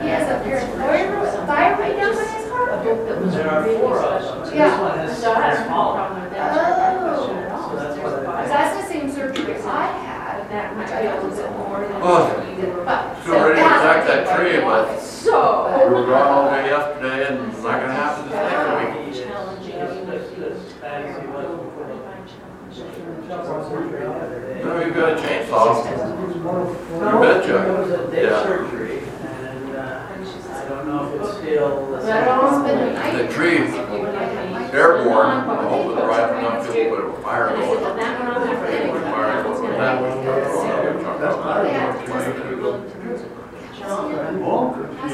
He 0.00 0.08
has 0.08 0.24
a 0.30 0.40
thyroid, 0.42 1.46
thyroid 1.46 1.96
down 1.96 2.14
by 2.14 2.24
his 2.24 2.48
heart? 2.50 2.70
There 3.32 3.50
are 3.50 3.64
four 3.76 3.98
of 3.98 4.24
them. 4.24 4.40
This 4.44 4.54
Yeah. 4.54 4.80
one 4.80 4.98
is 5.00 5.18
So 5.18 5.34
smaller. 5.66 6.00
Oh. 6.00 7.68
So 7.68 7.76
that's 7.76 8.48
that's 8.48 8.72
the 8.80 8.88
same 8.90 9.12
surgery 9.12 9.54
I 9.66 9.86
had, 9.86 10.50
That 10.50 10.76
which 10.78 10.88
I 10.90 11.02
bit 11.36 11.50
more 11.58 11.80
than. 11.80 12.00
Oh. 12.02 12.44
you 12.48 12.56
but. 12.84 13.16
Feel 13.18 13.34
ready 13.34 13.60
to 13.60 13.66
attack 13.66 14.06
that 14.06 14.36
tree, 14.36 14.60
but- 14.60 14.98
So. 15.00 15.66
gone 16.06 16.41
all 17.22 17.28
day 17.28 17.34
yesterday 17.34 17.52
it's 17.52 17.62
not 17.62 17.80
gonna 17.80 17.92
happen 17.92 18.24
this 18.28 18.34
next 18.34 19.16
week. 19.16 19.26
Challenging. 19.26 20.06
This, 20.06 20.24
this, 20.38 20.72
bad 20.74 21.04
as 21.04 21.20
he 21.20 21.26
was 21.28 21.46
before. 21.46 21.88
Surgery 22.72 24.00
the 24.00 24.10
other 24.12 24.40
day. 24.54 24.64
No, 24.64 24.70
you've 24.84 24.94
got 24.94 25.08
a 25.12 25.20
chainsaw. 25.20 25.66
You 25.84 27.20
betcha. 27.20 27.56
It 27.68 27.78
was 27.78 27.90
a 27.90 28.10
day 28.10 28.22
Yeah. 28.24 28.42
surgery, 28.42 28.98
and, 28.98 29.76
uh, 29.76 29.80
I 29.82 30.68
don't 30.68 30.84
know 30.86 31.00
if 31.14 31.20
it's 31.20 31.32
still. 31.38 31.68
the 31.86 31.96
But 31.98 32.04
I've 32.12 32.28
almost 32.28 32.58
been 32.66 32.96
same. 32.96 33.16
The 33.18 33.24
tree, 33.32 33.58
airborne, 34.72 35.36
I 35.36 35.68
hope 35.68 35.86
with 35.86 35.96
the 35.96 36.06
right 36.06 36.28
enough 36.38 36.66
people, 36.72 36.90
but 36.96 37.00
it 37.00 37.06
will 37.06 37.16
fire 37.22 37.46
And 37.48 37.56
I 37.58 37.66
said, 37.66 37.78
going. 37.82 37.96
That 37.98 38.12
one 38.20 38.28
on 38.32 38.40
there 38.46 38.56
for 38.56 38.66
anyone, 38.66 39.02
Fire 39.02 39.26
that 39.26 39.44
one's 39.46 39.60
going. 39.60 39.78
That 39.78 39.94
be 40.00 40.02
one. 40.02 40.22
good." 44.72 44.88
That's 45.02 45.11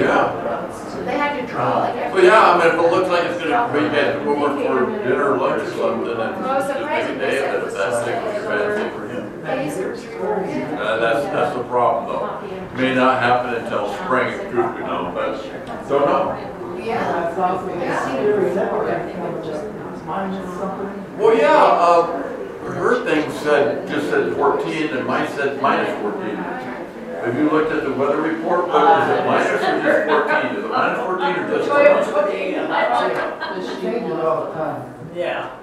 Yeah. 0.00 0.70
So 0.70 1.04
they 1.04 1.16
had 1.18 1.40
to 1.40 1.46
draw 1.46 1.80
like 1.80 1.96
every. 1.96 2.22
Well, 2.22 2.24
yeah, 2.24 2.50
I 2.52 2.58
mean, 2.58 2.66
if 2.68 2.74
it 2.74 2.90
looks 2.90 3.08
like 3.08 3.24
it's 3.24 3.42
gonna 3.42 3.72
be, 3.72 3.80
to 3.88 4.20
go 4.24 4.40
work 4.40 4.56
for 4.66 4.86
dinner, 5.08 5.32
or 5.32 5.38
lunch 5.38 5.62
or 5.62 5.70
something, 5.70 6.04
then 6.06 6.20
I 6.20 6.30
was 6.58 6.66
just 6.66 6.78
surprised 6.78 7.08
make 7.08 7.08
a 7.08 7.08
when 7.10 7.18
they 7.18 7.30
day 7.30 7.38
said 7.38 7.54
of 7.54 7.62
it 7.62 7.64
was 7.64 7.74
if 7.74 7.78
that's 7.80 7.94
just 7.94 8.06
big 8.06 8.14
a- 8.14 8.18
fancy 8.46 8.90
for 8.96 9.04
him. 9.08 9.24
Phasers. 9.40 10.00
Uh, 10.78 10.96
that's, 10.98 11.24
that's 11.26 11.56
the 11.56 11.64
problem 11.64 12.04
though. 12.06 12.26
May 12.76 12.94
not 12.94 13.22
happen 13.22 13.54
until 13.54 13.92
spring, 13.94 14.38
truth 14.50 14.76
be 14.76 14.82
known, 14.82 15.14
but, 15.14 15.42
don't 15.88 16.06
know. 16.06 16.76
Yeah. 16.78 17.34
Well, 21.18 21.36
yeah, 21.36 21.56
uh, 21.62 22.06
her 22.72 23.04
thing 23.04 23.30
said, 23.42 23.86
just 23.88 24.08
said 24.10 24.34
fourteen, 24.34 24.88
and 24.96 25.06
mine 25.06 25.28
said 25.28 25.60
minus 25.62 25.90
fourteen. 26.00 26.36
Have 27.24 27.36
you 27.36 27.50
looked 27.50 27.70
at 27.72 27.84
the 27.84 27.92
weather 27.92 28.20
report, 28.22 28.68
what 28.68 29.02
is 29.02 29.18
it, 29.18 29.26
minus 29.26 29.48
or 29.48 29.82
just 29.82 30.08
fourteen? 30.08 30.56
Is 30.56 30.64
it 30.64 30.68
minus 30.70 30.98
fourteen 31.04 31.34
or 31.36 31.58
just 31.58 32.10
fourteen? 32.10 32.54
Changes 33.80 34.12
all 34.12 34.46
the 34.46 34.52
time. 34.54 34.94
Yeah. 35.14 35.56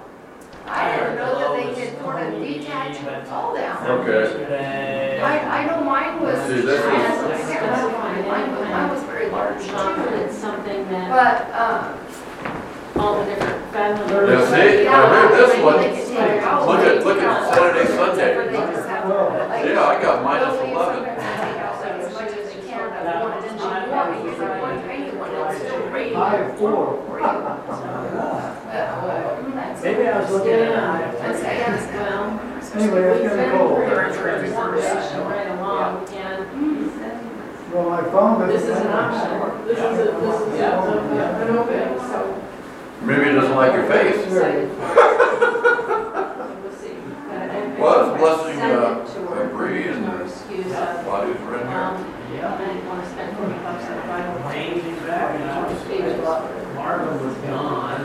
I 0.66 0.96
didn't 0.96 1.16
know 1.16 1.38
that 1.38 1.56
they 1.56 1.74
did 1.74 1.98
sort 2.00 2.20
of 2.22 2.34
detach 2.42 2.96
and 2.98 3.26
fall 3.26 3.54
down. 3.54 3.86
Okay. 3.86 4.20
Yesterday. 4.24 5.20
I, 5.22 5.62
I 5.62 5.66
know 5.66 5.82
mine 5.82 6.20
was, 6.20 6.38
See, 6.46 6.60
this 6.60 6.78
is- 6.78 6.84
I 6.84 6.90
can't 6.92 7.62
remember 7.62 7.98
mine, 7.98 8.28
mine 8.28 8.50
was, 8.50 8.68
mine 8.68 8.88
was 8.90 9.02
very 9.04 9.30
large 9.30 9.64
too. 9.64 10.14
It's 10.18 10.36
something 10.36 10.88
that 10.90 11.08
But, 11.08 11.38
um, 11.58 13.02
all 13.02 13.18
the 13.24 13.30
different 13.30 13.72
family. 13.72 14.32
Yeah, 14.32 14.50
see, 14.50 14.86
I 14.86 15.08
heard 15.08 15.32
this 15.32 15.62
one, 15.64 15.76
They 15.80 15.88
could 15.88 16.06
take 16.08 16.18
it 16.18 16.42
out. 16.42 16.66
look 16.68 16.80
at, 16.80 17.04
look 17.06 17.18
at 17.22 17.54
Saturday, 17.54 17.86
Sunday. 17.94 18.34
they 18.50 18.52
just 18.52 18.88
have, 18.88 19.08
like, 19.08 19.64
Yeah, 19.64 19.84
I 19.84 20.02
got 20.02 20.22
minus 20.24 20.52
they'll 20.54 20.64
leave 20.64 20.74
eleven. 20.74 21.04
sometimes 21.04 21.16
they 21.16 21.48
take 21.48 21.62
out 21.64 21.80
like 21.80 21.92
as 22.02 22.12
much 22.12 22.28
as 22.28 22.44
they 22.52 22.60
can 22.68 22.80
of 22.82 23.22
one, 23.22 23.32
and 23.32 23.44
then 23.44 23.56
you 23.56 23.90
want 23.94 24.20
to 24.20 24.28
use 24.28 24.38
that 24.38 24.60
one 24.60 24.76
tiny 24.84 25.10
one, 25.16 25.30
it's 25.54 25.64
still 25.64 25.88
great. 25.88 26.12
Five, 26.28 26.58
four. 26.58 27.02
For 27.08 27.16
you. 27.20 27.26
That's- 29.54 29.82
Maybe 29.88 30.02
I 30.06 30.08
was 30.20 30.30
looking 30.30 30.52
at 30.52 31.18
That's, 31.18 31.40
it. 31.40 31.44
yeah, 31.44 31.70
that's 32.54 32.70
Anyway, 32.76 33.00
it's 33.00 33.20
we've 33.22 33.30
gonna 33.30 33.48
go. 33.48 33.78
right 33.78 35.48
along 35.48 36.06
and 36.08 36.38
Well, 37.72 37.86
my 37.90 38.02
phone 38.10 38.34
doesn't. 38.40 38.54
This 38.56 38.64
is 38.64 38.76
an 38.76 38.86
option. 38.88 39.30
This 39.66 39.78
is 39.78 39.84
a, 39.84 39.86
this 40.20 40.40
is 40.42 40.48
a, 40.60 40.62
an 41.42 41.48
open, 41.56 41.86
so. 42.10 42.18
Maybe 43.02 43.24
he 43.24 43.30
doesn't 43.32 43.56
like 43.56 43.72
your 43.72 43.86
face. 43.88 44.16
we'll 44.26 44.34
see. 46.76 46.94
Well, 47.80 47.96
it's 48.04 48.12
blessing, 48.20 48.56
Send 48.58 48.72
it 48.72 48.76
to 49.14 49.18
her. 49.32 49.44
Bree 49.48 49.84
and 49.88 50.00
No 50.04 50.12
excuse 50.24 50.66
of, 50.66 50.72
Bodies 51.06 51.36
are 51.40 51.54
in 51.60 51.64
here. 51.68 51.78
um, 51.78 51.96
I 52.38 52.40
didn't 52.58 52.86
want 52.86 52.98
to 53.04 53.08
spend 53.10 53.30
forty 53.36 53.58
bucks 53.64 53.84
on 53.84 53.98
a 53.98 54.00
Bible. 54.06 54.38
Wayne 54.48 54.80
came 54.80 55.00
back 55.06 55.28
and 55.40 55.50
I 55.50 55.52
was, 55.72 55.80
Marvin 56.74 57.14
was 57.26 57.36
gone. 57.46 58.02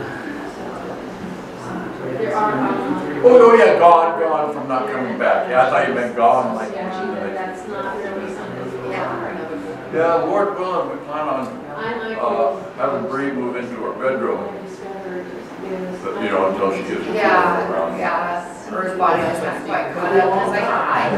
There 2.18 2.34
are, 2.36 2.52
um, 2.52 3.22
Oh, 3.24 3.38
no, 3.38 3.46
yeah, 3.54 3.78
gone, 3.78 4.20
gone 4.20 4.52
from 4.52 4.63
not 4.74 4.90
coming 4.90 5.18
back. 5.18 5.48
Yeah, 5.48 5.66
I 5.66 5.70
thought 5.70 5.88
you 5.88 5.94
meant 5.94 6.16
gone, 6.16 6.56
like. 6.56 6.72
yeah, 6.72 6.90
that's 7.30 7.68
not 7.68 7.96
really 7.96 8.34
something. 8.34 8.90
Yeah. 8.90 9.94
Yeah, 9.94 10.14
Lord 10.14 10.58
willing, 10.58 10.90
we 10.90 11.04
plan 11.06 11.28
on, 11.28 11.46
uh, 11.46 12.74
having 12.74 13.08
Bree 13.08 13.30
move 13.30 13.54
into 13.54 13.76
her 13.76 13.92
bedroom, 13.92 14.50
but 16.02 16.22
you 16.22 16.30
know, 16.30 16.50
until 16.50 16.74
she 16.74 16.82
gets. 16.82 17.06
Yeah, 17.14 17.70
around. 17.70 17.98
yeah, 17.98 18.42
her 18.70 18.96
body 18.98 19.22
was 19.22 19.42
not 19.42 19.64
quite 19.64 19.94
caught 19.94 20.16
up, 20.16 20.42
it's 20.42 20.50
like, 20.50 20.64
I, 20.64 21.14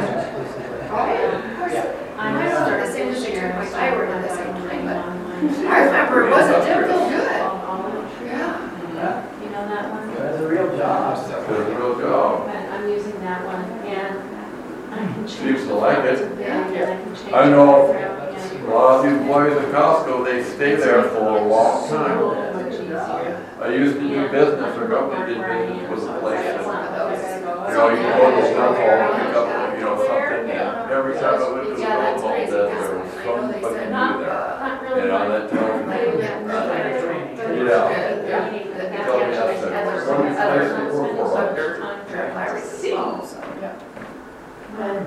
of 1.33 1.57
course, 1.57 1.77
I 2.19 2.33
know 2.33 2.87
the 2.87 2.93
same 2.93 3.09
as 3.09 3.25
they 3.25 3.41
took 3.41 3.55
my 3.55 3.65
thyroid 3.65 4.11
at 4.11 4.29
the 4.29 4.37
same 4.37 4.53
time, 4.69 4.85
but 4.85 5.71
I 5.73 5.85
remember 5.85 6.27
it 6.27 6.31
wasn't, 6.31 6.65
didn't 6.65 6.85
feel 6.85 7.09
good. 7.09 7.27
Yeah. 8.27 9.41
You 9.41 9.49
know 9.51 9.69
that 9.69 9.91
one? 9.91 10.15
That's 10.15 10.41
a 10.41 10.49
real 10.49 10.77
job. 10.77 11.49
Did 11.49 11.61
a 11.61 11.79
real 11.79 11.99
job. 11.99 12.66
But 13.27 13.43
that 13.43 13.47
one 13.47 13.65
and 13.91 14.95
I 14.95 15.13
can 15.13 15.27
change. 15.27 15.31
Seems 15.59 15.67
to 15.67 15.75
like 15.75 15.99
it. 16.05 16.39
Yeah, 16.39 16.63
and 16.69 16.93
I 16.93 17.03
can 17.03 17.15
change. 17.17 17.33
I 17.33 17.49
know. 17.51 17.91
it 17.91 17.97
around 17.97 18.29
again. 18.31 18.63
A 18.63 18.71
lot 18.71 19.05
of 19.05 19.11
these 19.11 19.21
employees 19.21 19.57
at 19.59 19.75
Costco, 19.75 20.25
they 20.25 20.45
stay 20.45 20.77
there 20.77 21.03
for 21.11 21.19
a 21.19 21.43
long 21.49 21.89
So 21.89 21.97
time. 22.07 22.55
much 22.55 22.73
easier. 22.75 23.43
I 23.61 23.75
used 23.75 23.95
to 23.99 24.01
do 24.07 24.29
business, 24.31 24.79
or 24.79 24.87
government 24.87 25.27
did 25.27 25.39
business 25.43 25.91
with 25.91 26.07
a 26.09 26.21
place 26.21 26.39
It's 26.39 26.55
that, 26.55 26.67
one 26.67 26.87
you 27.67 27.75
know, 27.75 27.89
you 27.91 27.97
go 27.99 28.31
to 28.31 28.37
the 28.37 28.47
stuff 28.47 28.77
hall, 28.79 29.11
pick 29.19 29.35
up, 29.35 29.75
you 29.75 29.83
know, 29.83 29.97
something, 30.07 30.47
and 30.47 30.91
every 30.93 31.15
time 31.19 31.43
I 31.43 31.51
went 31.51 31.67
to 31.67 31.75
the 31.75 31.81
Yeah, 31.81 31.95
roll 31.95 32.03
that's 32.07 32.23
hall, 32.23 32.31
crazy. 32.31 32.51
that 32.53 32.71
there 32.71 32.99
was 32.99 33.11
I 33.11 33.25
know 33.27 33.49
they 33.51 33.61
somebody 33.61 33.75
said 33.75 33.87
new 33.87 33.91
not, 33.91 34.21
there. 34.21 34.31
uh, 34.31 34.57
Not 42.17 42.55
really. 42.55 42.89
You 42.89 42.95
know, 42.97 43.23
that 43.61 43.79
tells 43.79 45.01
me, 45.01 45.07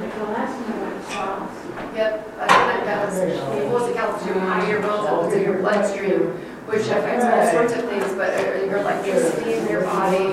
Like 0.00 0.14
the 0.18 0.24
last 0.24 0.52
time 0.56 0.72
I 0.72 0.82
went 0.82 1.04
to 1.04 1.12
Charles, 1.12 1.50
Yep, 1.94 2.12
I 2.40 2.46
think 2.48 2.84
that 2.86 2.98
was, 3.08 3.18
it 3.18 3.68
was 3.72 3.90
a 3.90 3.92
calcium 3.94 4.38
higher 4.40 4.80
levels 4.80 5.32
in 5.34 5.42
your 5.42 5.58
bloodstream, 5.58 6.20
which 6.66 6.82
affects 6.88 7.24
all 7.24 7.46
sorts 7.52 7.72
of 7.74 7.88
things, 7.88 8.12
but 8.14 8.30
uh, 8.32 8.64
your 8.64 8.78
electricity 8.78 9.54
in 9.54 9.68
your 9.68 9.82
body 9.82 10.32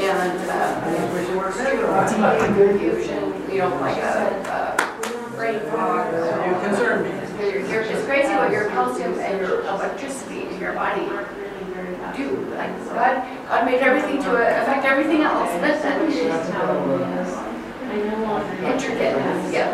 and, 0.00 0.50
uh, 0.50 0.80
deep 2.08 2.56
confusion, 2.56 3.22
you 3.50 3.58
know, 3.58 3.68
like 3.80 3.96
a, 3.98 4.76
a 4.76 5.30
brain 5.36 5.60
fog. 5.70 6.12
You 6.46 6.68
concern 6.68 7.02
me. 7.04 7.10
You're- 7.44 7.68
you're- 7.68 7.84
It's 7.88 8.04
crazy 8.06 8.32
what 8.34 8.50
your 8.52 8.68
calcium 8.70 9.18
and 9.18 9.40
your 9.40 9.60
electricity 9.62 10.46
in 10.48 10.60
your 10.60 10.72
body 10.72 11.02
aren't 11.02 11.28
really 11.36 11.64
very 11.74 11.94
fast. 11.96 12.03
Do. 12.16 12.54
Like, 12.54 12.72
God, 12.88 13.22
God 13.48 13.66
made 13.66 13.80
everything 13.80 14.22
to 14.22 14.30
uh, 14.30 14.62
affect 14.62 14.84
everything 14.84 15.22
else. 15.22 15.50
She's 15.50 16.50
telling 16.50 17.02
I 17.84 17.96
no. 17.96 18.72
Intricate, 18.72 19.14
yeah. 19.52 19.70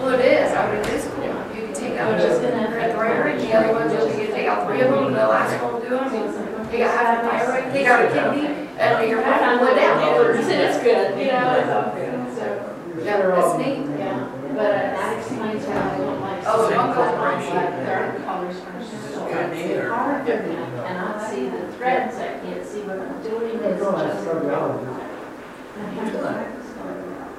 Well, 0.00 0.12
it 0.14 0.24
is, 0.24 0.52
I 0.52 0.72
mean, 0.72 0.76
oh, 0.76 0.88
it 0.88 0.92
is 0.92 1.04
cool. 1.08 1.24
You 1.24 1.62
can 1.66 1.74
take 1.74 1.96
out 1.98 2.20
just 2.20 2.42
the 2.42 2.48
thyroid, 2.48 3.40
the 3.40 3.52
other 3.54 3.72
ones, 3.72 3.92
you 3.92 4.24
can 4.26 4.34
take 4.34 4.46
out 4.46 4.66
three 4.66 4.80
of 4.82 4.90
them, 4.90 5.12
the 5.12 5.26
last 5.26 5.62
one 5.62 5.74
will 5.74 5.80
do 5.80 5.88
them. 5.88 6.72
You 6.72 6.78
got 6.78 6.92
half 6.92 7.24
a 7.24 7.28
thyroid, 7.28 7.72
take 7.72 7.86
out 7.86 8.04
a 8.04 8.08
kidney, 8.12 8.68
and 8.78 9.08
you're 9.08 9.22
back 9.22 9.42
on 9.42 9.76
down. 9.76 10.02
It's 10.50 10.82
good, 10.82 11.18
you 11.18 11.32
know, 11.32 12.32
so, 12.36 13.02
Yeah, 13.02 13.26
that's 13.26 13.58
neat. 13.58 13.86
yeah, 13.98 14.28
but 14.56 14.64
uh, 14.66 14.72
that 14.72 15.18
explains 15.18 15.64
why 15.66 15.74
I 15.76 15.98
don't 15.98 16.20
like. 16.20 16.42
Oh, 16.46 16.68
some 16.68 16.76
one 16.78 16.94
color. 16.94 17.16
colors, 17.16 17.46
like 17.54 17.70
There 17.84 18.00
are 18.00 18.18
colors 18.24 18.56
for 18.60 18.72
so 18.82 19.26
it's 19.28 19.88
hard 19.88 20.26
for 20.26 20.42
me. 20.42 20.56
I 20.56 20.88
cannot 20.88 21.30
see 21.30 21.48
the 21.48 21.60
threads, 21.76 22.16
I 22.16 22.38
can't 22.40 22.64
see 22.64 22.80
what 22.82 22.98
I'm 23.00 23.22
doing. 23.22 23.58
It's 23.60 23.80
just- 23.80 23.92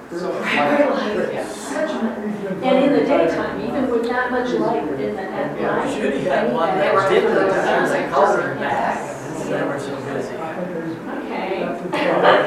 So 0.09 0.32
I 0.41 0.78
realize, 0.78 1.51
such 1.55 1.91
a- 1.91 1.93
and 2.63 2.86
in 2.86 2.93
the 2.93 2.99
daytime, 3.05 3.61
even 3.61 3.91
with 3.91 4.07
that 4.07 4.32
much 4.32 4.49
light 4.53 4.88
in 4.88 5.15
the, 5.15 5.22
at 5.22 5.59
Yeah, 5.59 5.76
night. 5.76 6.01
Judy 6.01 6.20
had 6.24 6.53
one 6.53 6.70
I 6.70 6.76
that 6.76 7.11
need 7.11 7.20
did 7.20 7.30
the 7.30 7.36
that 7.36 7.65
times 7.65 7.89
sun. 7.89 8.39
and 8.49 8.59
back. 8.59 8.95
They 9.47 9.63
were 9.63 9.80
so 9.80 9.95
busy. 10.01 10.34
Okay, 10.36 11.59
that's 11.59 11.82
different. 11.84 12.47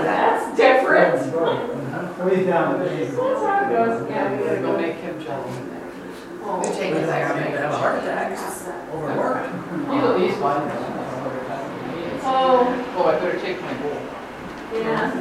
Way 2.20 2.44
down. 2.44 2.78
That's 2.80 3.16
how 3.16 3.64
it 3.64 3.72
goes, 3.72 4.10
yeah. 4.10 4.36
We 4.36 4.44
gotta 4.44 4.60
go 4.60 4.76
make 4.76 4.96
him 4.96 5.22
jealous. 5.22 5.56
You 5.56 6.74
take 6.74 6.94
a 6.94 7.06
thyroid, 7.06 7.54
have 7.58 7.72
heart 7.74 8.02
attacks. 8.02 8.68
Overworked. 8.92 9.48
He's 9.90 10.02
at 10.04 10.18
least 10.18 10.38
one. 10.40 10.62
Oh, 12.22 12.94
Oh, 12.96 13.04
I 13.06 13.18
better 13.18 13.38
take 13.40 13.60
my 13.62 13.72
bowl. 13.74 13.96
yeah. 14.74 15.12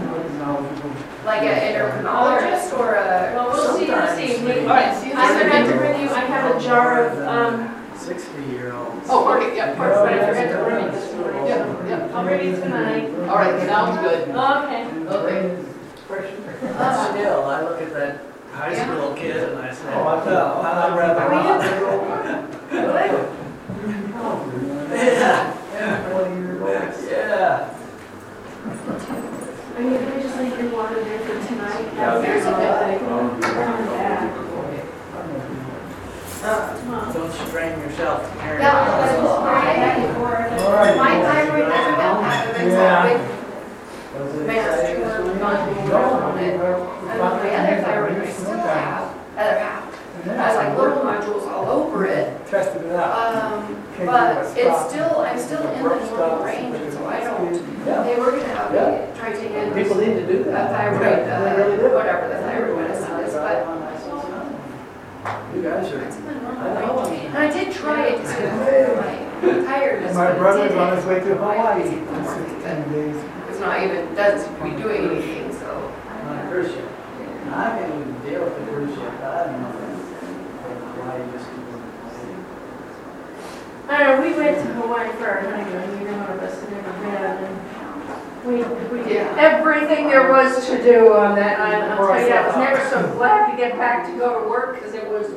Like 1.25 1.43
an 1.43 1.73
endocrinologist 1.73 2.77
or 2.77 2.95
a. 2.95 3.31
Well, 3.33 3.49
we'll 3.51 3.77
see 3.77 3.85
this 3.85 4.19
evening. 4.19 4.59
All 4.67 4.75
right, 4.75 4.95
see 4.97 5.09
you 5.09 5.15
I 5.15 5.31
this 5.33 5.41
forgot 5.43 5.53
to 5.53 5.63
evening. 5.63 5.77
bring 5.77 6.01
you, 6.01 6.09
I 6.09 6.19
have 6.19 6.55
a 6.55 6.59
jar 6.61 7.05
of, 7.07 7.19
um, 7.27 7.75
Sixty-year-olds. 7.95 9.07
Oh, 9.09 9.33
okay, 9.35 9.55
yeah, 9.55 9.75
perfect. 9.75 10.03
but 10.05 10.13
I 10.13 10.27
forgot 10.27 10.57
to 10.57 10.63
bring 10.65 10.85
it 10.85 10.91
this 10.91 11.13
morning. 11.15 11.45
Yeah, 11.47 11.87
yeah. 11.87 12.15
I'll 12.17 12.23
bring 12.25 12.53
it 12.53 12.59
tonight. 12.59 13.09
All 13.29 13.35
right, 13.37 13.67
sounds 13.67 13.99
good. 14.01 14.29
Okay. 14.29 14.83
Okay. 15.15 16.48
But 16.62 17.12
still, 17.12 17.45
I 17.45 17.62
look 17.62 17.82
at 17.82 17.93
that 17.93 18.22
high 18.53 18.76
school 18.76 19.14
kid 19.14 19.38
and 19.38 19.60
I 19.60 19.72
say, 19.74 19.93
Oh, 19.93 20.03
I 20.03 20.26
well, 20.26 20.62
I'd 20.62 20.97
rather 20.97 21.30
not. 21.30 21.62
Yeah, 24.89 25.53
yeah, 25.74 26.10
yeah. 27.10 27.80
Are 29.76 29.82
you 29.82 29.89
gonna 29.97 30.22
just 30.22 30.38
leave 30.38 30.60
your 30.60 30.70
water 30.72 31.01
there 31.03 31.20
for 31.20 31.47
tonight? 31.47 31.86
Yeah. 31.95 32.18
There's 32.20 32.45
a 32.45 32.47
bit. 32.51 33.01
Well, 36.41 37.14
Don't 37.14 37.34
strain 37.47 37.80
yourself 37.80 38.20
carrying 38.39 38.62
Yeah, 38.62 38.80
on. 38.80 38.86
that's 38.88 39.18
what 39.22 39.39
I, 39.43 40.95
my 40.95 41.14
thyroid 41.22 41.68
never 41.70 41.91
been 41.91 42.70
that, 42.72 43.20
it's 44.16 44.36
a 44.36 44.38
big 44.39 45.28
mass 45.39 45.59
tumor 45.69 45.89
gone 45.89 46.23
on 46.23 46.37
it. 46.37 46.53
And 46.53 46.59
then 46.61 47.19
my 47.19 47.49
other 47.55 47.81
thyroid, 47.83 48.17
I 48.21 48.29
still 48.31 48.57
have, 48.57 49.17
other 49.37 49.59
half, 49.59 49.85
I 50.27 50.55
like 50.55 50.77
local 50.77 51.03
nodules 51.03 51.43
all 51.45 51.65
over 51.69 52.05
it. 52.05 52.45
Tested 52.47 52.83
it 52.83 52.91
out. 52.95 53.53
Um, 53.53 53.85
but 54.05 54.45
it's 54.57 54.89
still, 54.89 55.19
I'm 55.21 55.39
still 55.39 55.61
in 55.69 55.81
the 55.83 55.89
normal 55.89 56.43
range, 56.43 56.93
so 56.93 57.05
I 57.05 57.19
don't, 57.23 57.85
they 57.85 58.15
were 58.19 58.31
gonna 58.31 58.47
have 58.47 58.71
me 58.71 58.77
try 59.19 59.31
to 59.31 59.37
take 59.39 59.73
People 59.75 59.97
need 59.97 60.13
to 60.15 60.25
do 60.27 60.41
a 60.41 60.43
that. 60.45 60.71
thyroid, 60.71 61.01
Yeah, 61.27 61.39
they 61.43 61.61
really 61.61 61.77
uh, 61.85 61.95
whatever 61.95 62.27
the 62.29 62.35
thyroid 62.41 62.77
medicine 62.77 63.19
is, 63.21 63.33
but 63.33 63.65
You 65.55 65.61
guys 65.63 65.91
are, 65.91 66.01
it's 66.01 66.15
in 66.17 66.25
the 66.25 66.33
normal 66.35 67.09
range. 67.09 67.23
And 67.25 67.37
I 67.37 67.51
did 67.51 67.73
try 67.73 68.07
it 68.07 68.17
to 68.21 68.27
see 68.27 68.43
if 68.43 68.95
my 68.95 69.63
tiredness, 69.65 70.15
My 70.15 70.25
but 70.27 70.35
it 70.35 70.39
brother's 70.39 70.71
on 70.73 70.95
his 70.95 71.05
way 71.05 71.19
to 71.19 71.35
Hawaii 71.35 71.83
in 71.83 72.25
sixteen 72.25 72.93
days. 72.93 73.38
It's 73.60 73.68
not 73.68 73.84
even, 73.84 74.16
doesn't 74.16 74.47
seem 74.47 74.55
to 74.55 74.64
be 74.64 74.82
doing 74.82 75.12
anything, 75.12 75.51
so. 75.51 75.68
on 75.68 76.39
a 76.39 76.47
cruise 76.47 76.72
ship. 76.72 76.88
I 77.51 77.76
can't 77.76 77.91
even 77.91 78.16
deal 78.24 78.47
with 78.47 78.55
the 78.55 78.64
cruise 78.72 78.95
ship, 78.95 79.20
I 79.20 79.51
don't 79.51 79.60
know. 79.60 79.68
Why 80.95 81.20
you 81.20 81.28
just 81.36 81.43
keep 81.43 81.68
them. 81.68 81.84
I 83.89 83.99
don't 83.99 84.16
know, 84.16 84.24
we 84.24 84.32
went 84.39 84.64
to 84.64 84.68
Hawaii 84.80 85.12
for 85.20 85.28
our 85.28 85.43
honeymoon, 85.43 85.91
neither 85.91 86.16
one 86.24 86.32
of 86.32 86.39
us 86.39 86.55
had 86.55 86.72
ever 86.72 86.95
been, 87.03 87.51
and 87.51 87.60
we, 88.45 88.63
we 88.63 89.03
did 89.03 89.11
Yeah. 89.11 89.35
everything 89.37 90.07
there 90.07 90.31
was 90.31 90.65
to 90.67 90.81
do 90.83 91.13
on 91.13 91.35
that 91.35 91.59
island. 91.59 91.93
I'll 91.93 92.07
tell 92.07 92.27
you, 92.27 92.33
I 92.33 92.47
was 92.47 92.55
never 92.55 92.89
so 92.89 93.15
glad 93.17 93.51
to 93.51 93.57
get 93.57 93.77
back 93.77 94.05
to 94.07 94.17
go 94.17 94.41
to 94.43 94.49
work, 94.49 94.75
because 94.75 94.93
it 94.93 95.07
was 95.09 95.27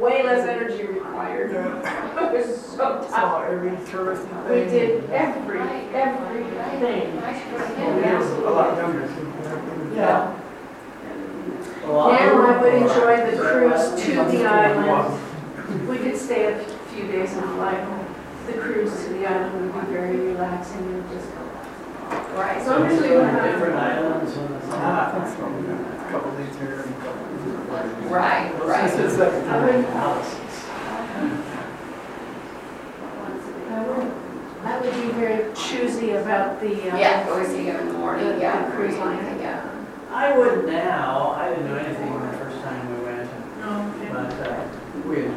way 0.00 0.22
less 0.22 0.46
energy 0.48 0.84
required. 0.86 1.50
It 2.20 2.46
was 2.46 2.56
so 2.64 2.98
tough. 2.98 3.10
Saw 3.10 3.42
every 3.42 3.70
touristy 3.70 4.48
We 4.48 4.60
thing. 4.60 4.70
did 4.70 5.10
every, 5.10 5.60
everything. 5.60 7.18
I 7.18 7.38
should 7.38 7.50
go 7.50 7.58
to 7.58 7.96
we 7.96 8.02
him. 8.02 8.18
were 8.42 8.48
A 8.48 8.50
lot 8.52 8.76
younger. 8.76 9.06
so 9.08 9.14
we 9.14 9.96
had- 9.96 9.96
Yeah. 9.96 10.36
Now 11.82 11.98
I 12.10 12.60
would 12.60 12.74
enjoy 12.74 13.30
the 13.30 13.36
cruise 13.42 14.02
to 14.04 14.10
the 14.30 14.46
island. 14.46 15.88
We 15.88 15.98
could 15.98 16.16
stay 16.16 16.52
a 16.52 16.58
few 16.94 17.06
days 17.08 17.32
and 17.32 17.44
fly 17.56 17.74
home. 17.74 18.06
The 18.46 18.52
cruise 18.54 18.92
to 19.06 19.12
the 19.14 19.26
island 19.26 19.74
would 19.74 19.86
be 19.86 19.92
very 19.92 20.16
relaxing 20.16 20.78
and 20.78 21.10
just. 21.10 21.29
Right. 22.34 22.56
As 22.58 22.66
long 22.68 22.86
as 22.86 23.00
we 23.02 23.08
went 23.16 23.36
out. 23.36 23.50
Different 23.50 23.76
islands 23.76 24.36
on 24.38 24.48
the 24.52 24.58
Ah, 24.70 25.08
I 25.08 25.12
think 25.12 25.26
side. 25.26 25.36
so. 25.38 25.48
We 25.48 25.66
got 25.66 25.80
A 25.80 26.10
couple 26.10 26.30
days 26.36 26.56
here 26.56 26.80
and 26.80 26.94
a 26.94 26.98
couple 27.00 27.26
days 27.26 27.44
there. 27.44 28.10
Right, 28.10 28.64
right. 28.64 28.84
is 28.90 28.96
the 28.96 29.10
second 29.10 29.48
I 29.48 29.52
time. 29.52 29.64
would, 29.76 29.86
Palaces. 29.86 30.64
I 33.70 33.82
would, 33.86 34.12
I 34.64 34.80
would 34.80 34.94
be 34.94 35.08
very 35.18 35.54
choosy 35.54 36.10
about 36.12 36.60
the. 36.60 36.90
uh, 36.92 36.96
Yeah, 36.98 37.24
go 37.26 37.44
see 37.46 37.64
him 37.66 37.76
in 37.76 37.86
the 37.88 37.92
morning, 37.94 38.40
yeah, 38.40 38.64
the 38.66 38.72
cruise 38.76 38.96
line. 38.98 39.18
yeah. 39.40 39.66
I 40.10 40.36
would 40.36 40.66
now, 40.66 41.30
I 41.38 41.50
didn't 41.50 41.68
know 41.68 41.76
anything 41.76 42.12
the 42.12 42.36
first 42.38 42.60
time 42.62 42.98
we 42.98 43.04
went, 43.04 43.30
No, 43.60 43.94
but, 44.12 44.32
uh, 44.48 44.68
we. 45.06 45.30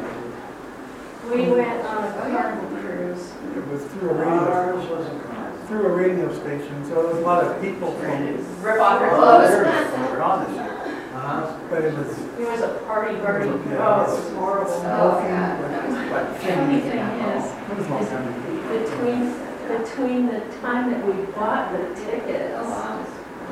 We 1.30 1.50
went 1.50 1.80
on 1.86 2.04
a 2.04 2.12
carnival 2.12 2.76
cruise. 2.80 3.32
It 3.56 3.66
was 3.68 3.84
through 3.86 4.10
a 4.10 4.14
radio, 4.14 4.52
Ours 4.52 4.86
wasn't 4.90 5.22
crowded. 5.22 5.33
Through 5.74 5.86
a 5.86 5.96
radio 5.96 6.32
station, 6.32 6.84
so 6.84 6.94
there 6.94 7.06
was 7.06 7.16
a 7.18 7.20
lot 7.26 7.42
of 7.42 7.60
people 7.60 7.90
from, 7.94 8.62
Rip 8.62 8.80
off 8.80 9.00
your 9.00 9.10
Oh, 9.10 9.16
clothes. 9.16 9.50
there 9.50 10.10
were 10.10 10.22
on 10.22 10.44
the 10.44 10.50
ship. 10.54 10.70
Uh-huh. 10.70 11.58
But 11.68 11.84
it 11.84 11.94
was 11.98 12.18
It 12.38 12.46
was 12.48 12.60
a 12.60 12.68
party, 12.86 13.16
party. 13.18 13.46
Yeah. 13.48 13.82
Oh, 13.82 14.02
it 14.02 14.08
was 14.08 14.32
horrible. 14.34 14.72
Oh, 14.72 15.18
yeah. 15.26 16.10
like 16.12 16.40
The 16.40 16.46
funny 16.46 16.80
thing 16.80 17.00
is, 17.26 17.44
It 17.50 17.76
was 17.76 17.86
a 17.86 17.90
long 17.90 18.06
time 18.06 18.44
between, 18.70 19.34
between 19.66 20.26
the 20.26 20.40
time 20.62 20.92
that 20.92 21.04
we 21.04 21.24
bought 21.32 21.72
the 21.72 22.00
tickets, 22.06 22.54
Oh, 22.56 23.02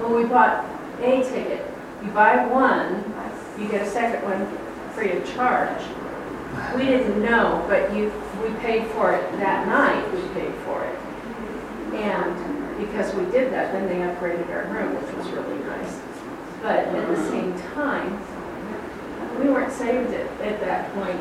when 0.02 0.22
we 0.22 0.28
bought 0.28 0.64
a 1.00 1.24
ticket, 1.24 1.66
you 2.04 2.10
buy 2.12 2.46
one, 2.46 3.02
you 3.58 3.68
get 3.68 3.82
a 3.82 3.90
second 3.90 4.22
one 4.22 4.46
free 4.94 5.10
of 5.10 5.34
charge. 5.34 5.82
We 6.76 6.84
didn't 6.84 7.20
know, 7.22 7.64
but 7.68 7.92
you, 7.96 8.12
we 8.42 8.50
paid 8.60 8.86
for 8.92 9.12
it 9.12 9.22
that 9.38 9.66
night, 9.66 10.04
we 10.14 10.20
paid 10.40 10.54
for 10.66 10.84
it. 10.84 11.01
And 11.94 12.78
because 12.78 13.12
we 13.14 13.24
did 13.26 13.52
that, 13.52 13.72
then 13.72 13.86
they 13.88 13.96
upgraded 13.96 14.48
our 14.50 14.64
room, 14.72 14.94
which 14.94 15.12
was 15.14 15.28
really 15.28 15.58
nice. 15.64 16.00
But 16.62 16.86
at 16.86 17.08
the 17.08 17.16
same 17.28 17.54
time, 17.74 18.18
we 19.38 19.48
weren't 19.50 19.72
saved 19.72 20.10
at, 20.12 20.26
at 20.40 20.60
that 20.60 20.92
point. 20.94 21.20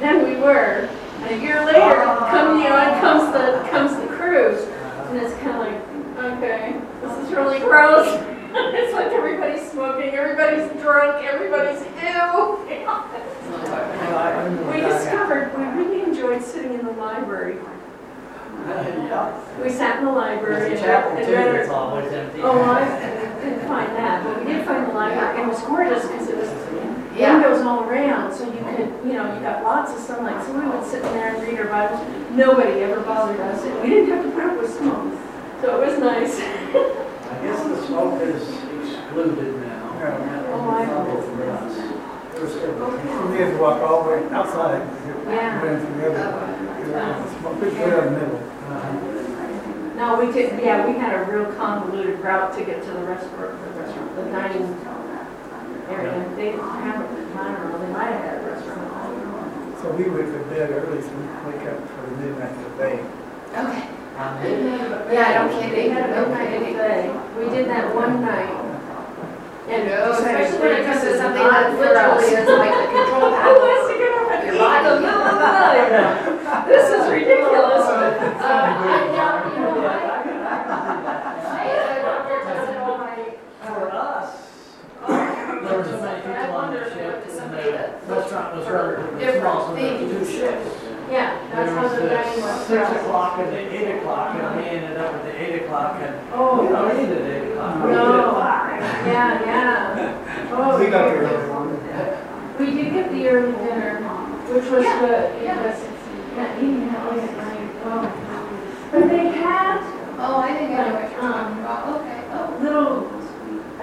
Then 0.00 0.24
we 0.24 0.36
were. 0.40 0.88
And 1.22 1.30
a 1.34 1.38
year 1.42 1.64
later, 1.64 2.04
come, 2.30 2.58
you 2.58 2.64
know, 2.68 2.98
comes 3.00 3.32
the, 3.32 3.68
comes 3.70 3.92
the 3.96 4.06
cruise, 4.16 4.62
and 5.08 5.16
it's 5.18 5.34
kind 5.40 5.56
of 5.56 5.60
like, 5.66 5.80
okay, 6.36 6.80
this 7.00 7.12
is 7.26 7.32
really 7.32 7.58
gross. 7.60 8.08
It's 8.54 8.92
like 8.92 9.06
everybody's 9.12 9.62
smoking, 9.70 10.10
everybody's 10.10 10.68
drunk, 10.82 11.24
everybody's 11.24 11.80
ew. 12.02 12.58
We 14.70 14.80
discovered 14.80 15.56
we 15.56 15.64
really 15.64 16.02
enjoyed 16.02 16.42
sitting 16.42 16.74
in 16.74 16.84
the 16.84 16.92
library. 16.92 17.56
Yeah. 18.66 19.62
We 19.62 19.68
sat 19.70 19.98
in 19.98 20.04
the 20.06 20.12
library 20.12 20.70
There's 20.70 20.80
and 20.80 20.80
a 20.80 20.92
chapel 20.92 21.12
read 21.16 21.26
too 21.26 21.34
and 21.34 21.44
read 21.46 21.56
that's 21.60 21.70
always 21.70 22.12
empty. 22.12 22.40
Oh, 22.42 22.56
well, 22.56 22.70
I 22.70 22.84
didn't 23.42 23.66
find 23.66 23.90
that, 23.96 24.24
but 24.24 24.38
we 24.38 24.52
did 24.52 24.64
find 24.64 24.86
the 24.88 24.94
library. 24.94 25.40
and 25.40 25.50
It 25.50 25.54
was 25.54 25.62
gorgeous 25.62 26.06
because 26.06 26.28
it 26.28 26.36
was 26.36 26.48
Yeah. 27.16 27.32
windows 27.34 27.60
all 27.62 27.84
around, 27.84 28.32
so 28.32 28.44
you 28.44 28.62
could, 28.64 28.88
you 29.04 29.12
know, 29.14 29.34
you 29.34 29.40
got 29.40 29.62
lots 29.64 29.92
of 29.92 29.98
sunlight. 29.98 30.42
So 30.46 30.52
we 30.52 30.64
would 30.66 30.84
sit 30.84 31.02
in 31.04 31.12
there 31.12 31.34
and 31.34 31.42
read 31.42 31.58
our 31.60 31.66
Bibles. 31.66 32.00
Nobody 32.32 32.80
ever 32.82 33.00
bothered 33.00 33.40
us. 33.40 33.62
and 33.64 33.82
We 33.82 33.88
didn't 33.90 34.10
have 34.10 34.24
to 34.24 34.30
put 34.30 34.44
up 34.44 34.56
with 34.58 34.72
smoke. 34.78 35.12
So 35.60 35.80
it 35.82 35.86
was 35.86 35.98
nice. 35.98 36.40
I 36.40 37.44
guess 37.44 37.62
the 37.64 37.86
smoke 37.86 38.20
is 38.22 38.42
excluded 38.80 39.60
now. 39.60 39.90
Yeah. 39.98 40.52
Oh, 40.54 40.70
I- 40.70 40.84
Trouble 40.86 41.18
oh, 41.18 41.36
for 41.36 41.50
us. 41.50 41.92
We 43.30 43.38
had 43.38 43.50
to 43.52 43.58
walk 43.58 43.82
all 43.82 44.02
the 44.04 44.10
way 44.10 44.28
outside. 44.32 44.82
Yeah. 45.28 45.62
Went 45.62 45.86
to 45.86 45.92
the 45.94 46.10
other, 46.10 46.51
it 46.88 46.92
was 46.94 47.30
smoke, 47.38 47.56
it 47.62 47.64
was 47.64 47.74
right 47.74 48.06
in 48.06 48.14
the 48.14 48.20
middle. 48.20 48.40
No, 49.96 50.18
we 50.18 50.32
did, 50.32 50.58
yeah, 50.62 50.86
we 50.86 50.98
had 50.98 51.14
a 51.14 51.24
real 51.30 51.46
convoluted 51.54 52.18
route 52.20 52.52
to 52.58 52.64
get 52.64 52.82
to 52.82 52.90
the 52.90 53.04
restaurant, 53.04 53.54
the 53.62 53.70
restaurant, 53.80 54.16
the 54.16 54.22
dining 54.32 54.66
area. 55.88 56.28
They 56.36 56.50
didn't 56.52 56.60
have 56.60 57.00
it, 57.02 57.08
I 57.36 57.52
don't 57.52 57.70
know, 57.70 57.78
they 57.86 57.92
might 57.92 58.10
have 58.10 58.24
had 58.24 58.38
a 58.42 58.46
restaurant. 58.50 59.78
So 59.82 59.90
we 59.92 60.04
went 60.10 60.26
to 60.32 60.38
bed 60.50 60.70
early, 60.70 61.02
so 61.02 61.08
we 61.10 61.26
could 61.26 61.46
wake 61.46 61.66
up 61.68 61.78
for 61.90 62.02
the 62.08 62.16
midnight 62.22 62.54
buffet. 62.56 62.98
Okay. 63.52 63.88
Yeah, 64.12 65.12
Yeah, 65.12 65.46
no 65.46 65.60
They 65.60 65.68
kidding, 65.70 65.90
had 65.92 66.10
a 66.10 66.12
no 66.14 66.20
midnight 66.28 66.48
kidding. 66.50 66.74
buffet. 66.74 67.38
We 67.38 67.44
did 67.56 67.66
that 67.68 67.94
one 67.94 68.22
night. 68.22 68.58
And 69.68 69.88
No, 69.88 70.12
especially 70.12 70.58
when 70.58 70.72
it 70.82 70.86
comes 70.86 71.00
to 71.00 71.06
this 71.06 71.14
is 71.14 71.20
something 71.20 71.42
that 71.42 71.78
literally 71.78 72.24
is 72.34 72.48
like 72.48 72.74
the 72.74 72.86
control 72.92 73.30
Who 73.30 73.36
panel. 73.42 73.91
In 74.82 74.94
the 74.94 75.00
middle 75.00 75.22
of 75.22 75.38
the 75.38 75.46
night? 75.46 76.66
This 76.66 76.86
is 76.90 77.10
ridiculous. 77.10 77.86
Uh, 78.42 78.44
I 78.44 79.06
know, 79.12 79.54
you 79.54 79.60
know, 79.62 79.86
I, 79.86 79.90
I 81.46 81.64
had 81.64 81.98
a 81.98 82.02
doctor 82.02 82.36
tested 82.44 82.76
all 82.78 82.98
my 82.98 83.14
For 83.64 83.90
us, 83.92 84.28
there 85.06 85.78
were 85.78 85.84
so 85.84 86.00
many 86.02 86.20
people 86.22 86.56
on 86.56 86.74
the 86.74 86.82
ship, 86.90 87.24
and 87.30 87.52
the 87.54 88.14
restaurant 88.14 88.56
was 88.56 88.66
relatively 88.68 89.40
small, 89.40 89.68
so 89.68 89.74
there 89.74 89.98
two 89.98 90.24
ships. 90.24 90.66
Yeah, 91.10 91.38
that's 91.54 91.70
There 91.70 91.76
how 91.76 91.82
was 91.84 91.92
the 91.92 92.08
dining 92.08 92.40
the 92.40 92.46
was. 92.46 92.66
six 92.66 92.90
o'clock 92.90 93.38
and 93.38 93.48
the 93.52 93.58
eight 93.72 93.98
o'clock, 93.98 94.34
and 94.34 94.56
we 94.56 94.64
ended 94.68 94.96
up 94.98 95.14
at 95.14 95.22
the 95.24 95.34
eight 95.40 95.62
o'clock, 95.62 95.96
and 96.02 96.14
we 96.16 96.32
Oh, 96.34 96.68
don't 96.68 97.00
eat 97.00 97.10
at 97.12 97.22
eight 97.22 97.52
o'clock, 97.52 97.84
we 97.84 97.90
eat 97.90 97.94
at 97.94 98.02
No. 98.02 98.32
five. 98.34 98.80
yeah, 99.06 99.44
yeah. 99.46 100.50
Oh, 100.52 100.78
We 100.78 100.86
got 100.90 101.06
there 101.08 101.22
yeah. 101.22 101.30
early. 101.30 102.58
We 102.58 102.66
did 102.82 102.92
get 102.92 103.10
the 103.12 103.28
early 103.28 103.52
dinner, 103.52 104.00
which 104.52 104.68
was 104.70 104.84
Yeah, 104.84 105.00
good. 105.00 105.42
yeah. 105.42 105.62
because, 105.62 105.80
Yeah, 106.36 106.56
eating 106.58 106.88
that 106.92 107.12
late 107.12 107.24
at 107.28 107.36
night, 107.36 107.68
oh. 107.84 108.88
But 108.92 109.08
they 109.08 109.28
had 109.28 109.80
Oh, 110.24 110.36
I 110.38 110.54
think 110.54 110.70
I 110.70 110.88
know 110.88 110.94
what 110.94 111.10
you're 111.10 111.20
um, 111.20 111.32
talking 111.32 111.58
about, 111.64 111.88
okay, 112.00 112.20
oh. 112.30 112.58
little, 112.62 113.10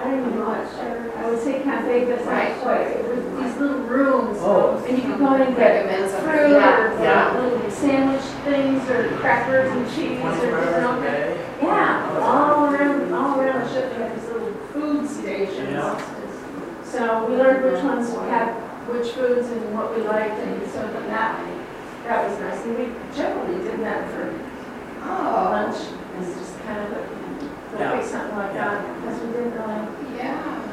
I 0.00 0.04
don't 0.08 0.20
even 0.20 0.38
know 0.38 0.48
what, 0.48 0.64
I 0.64 1.30
would 1.30 1.42
say 1.42 1.60
cafe, 1.60 2.04
but 2.06 2.12
it's 2.16 2.24
not 2.24 2.32
Right. 2.32 2.56
quite. 2.62 2.86
It 2.96 3.04
was 3.04 3.20
these 3.44 3.56
little 3.60 3.82
rooms, 3.84 4.38
Oh. 4.40 4.82
and 4.88 4.96
you 4.96 5.04
could 5.04 5.18
go 5.18 5.34
in 5.34 5.42
and 5.42 5.56
get 5.56 5.84
Recommend 5.84 6.10
something, 6.10 6.30
fruit 6.30 6.56
or 6.56 6.60
yeah, 6.60 7.02
yeah. 7.02 7.40
little 7.40 7.70
sandwich 7.70 8.22
things 8.48 8.88
or 8.88 9.08
crackers 9.20 9.70
and 9.70 9.84
cheese 9.90 10.16
or 10.18 10.32
Twenty-four 10.32 10.60
different. 10.60 10.86
hours 10.86 11.02
day. 11.02 11.36
Yeah, 11.60 12.18
all 12.22 12.64
around, 12.72 13.12
all 13.12 13.40
around 13.40 13.60
the 13.60 13.68
ship, 13.74 13.92
they 13.92 14.02
had 14.02 14.16
these 14.16 14.28
little 14.32 14.52
food 14.72 15.08
stations. 15.10 15.70
Yeah. 15.72 16.00
So 16.84 17.26
we 17.28 17.36
learned 17.36 17.64
which 17.70 17.82
ones 17.84 18.08
had 18.32 18.54
which 18.90 19.12
foods 19.12 19.48
and 19.48 19.74
what 19.74 19.94
we 19.96 20.02
liked, 20.02 20.38
and 20.40 20.66
so 20.70 20.82
that, 21.08 21.38
that 22.04 22.28
was 22.28 22.38
nice. 22.40 22.64
And 22.64 22.78
we 22.78 22.84
generally 23.14 23.62
did 23.64 23.80
that 23.80 24.10
for 24.10 24.34
Oh, 25.02 25.48
lunch, 25.50 25.76
it's 26.20 26.34
just 26.38 26.58
kind 26.60 26.78
of, 26.80 26.92
Yeah. 27.78 27.92
like 27.92 28.04
something 28.04 28.36
like 28.36 28.52
that, 28.54 29.00
because 29.00 29.20
we 29.22 29.32
didn't 29.32 29.52
really. 29.52 30.16
yeah. 30.18 30.68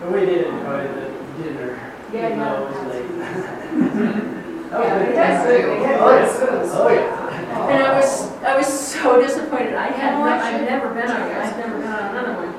But 0.00 0.12
we 0.12 0.20
did 0.20 0.46
enjoy 0.46 0.82
the 0.88 1.42
dinner, 1.42 1.80
Yeah, 2.12 2.26
even 2.28 2.38
though 2.38 2.54
it 2.56 2.70
was 2.70 2.76
yeah. 2.76 4.14
late. 4.14 4.34
Oh, 4.70 4.82
yeah, 4.82 4.98
That 4.98 5.08
we 5.08 5.16
had 5.16 5.46
food, 5.46 5.78
we 5.78 5.84
had 5.84 5.98
Oh, 5.98 6.08
good 6.10 6.66
yeah. 6.66 6.72
Oh, 6.74 6.88
yeah. 6.88 7.68
And 7.72 7.82
I 7.84 7.98
was, 7.98 8.30
I 8.44 8.56
was 8.58 8.66
so 8.66 9.20
disappointed. 9.20 9.74
I 9.74 9.86
had, 9.88 10.14
Oh, 10.14 10.18
no- 10.24 10.30
I 10.30 10.54
I've 10.54 10.60
never 10.60 10.88
been 10.92 11.10
on, 11.10 11.22
it. 11.22 11.36
I've 11.36 11.56
never 11.56 11.78
been 11.78 11.88
on 11.90 12.04
another 12.16 12.34
one. 12.34 12.54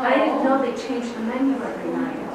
I 0.00 0.14
didn't 0.14 0.38
oh. 0.38 0.44
know 0.44 0.62
they 0.62 0.72
changed 0.72 1.14
the 1.14 1.20
menu 1.20 1.56
every 1.62 1.90
night. 1.92 2.29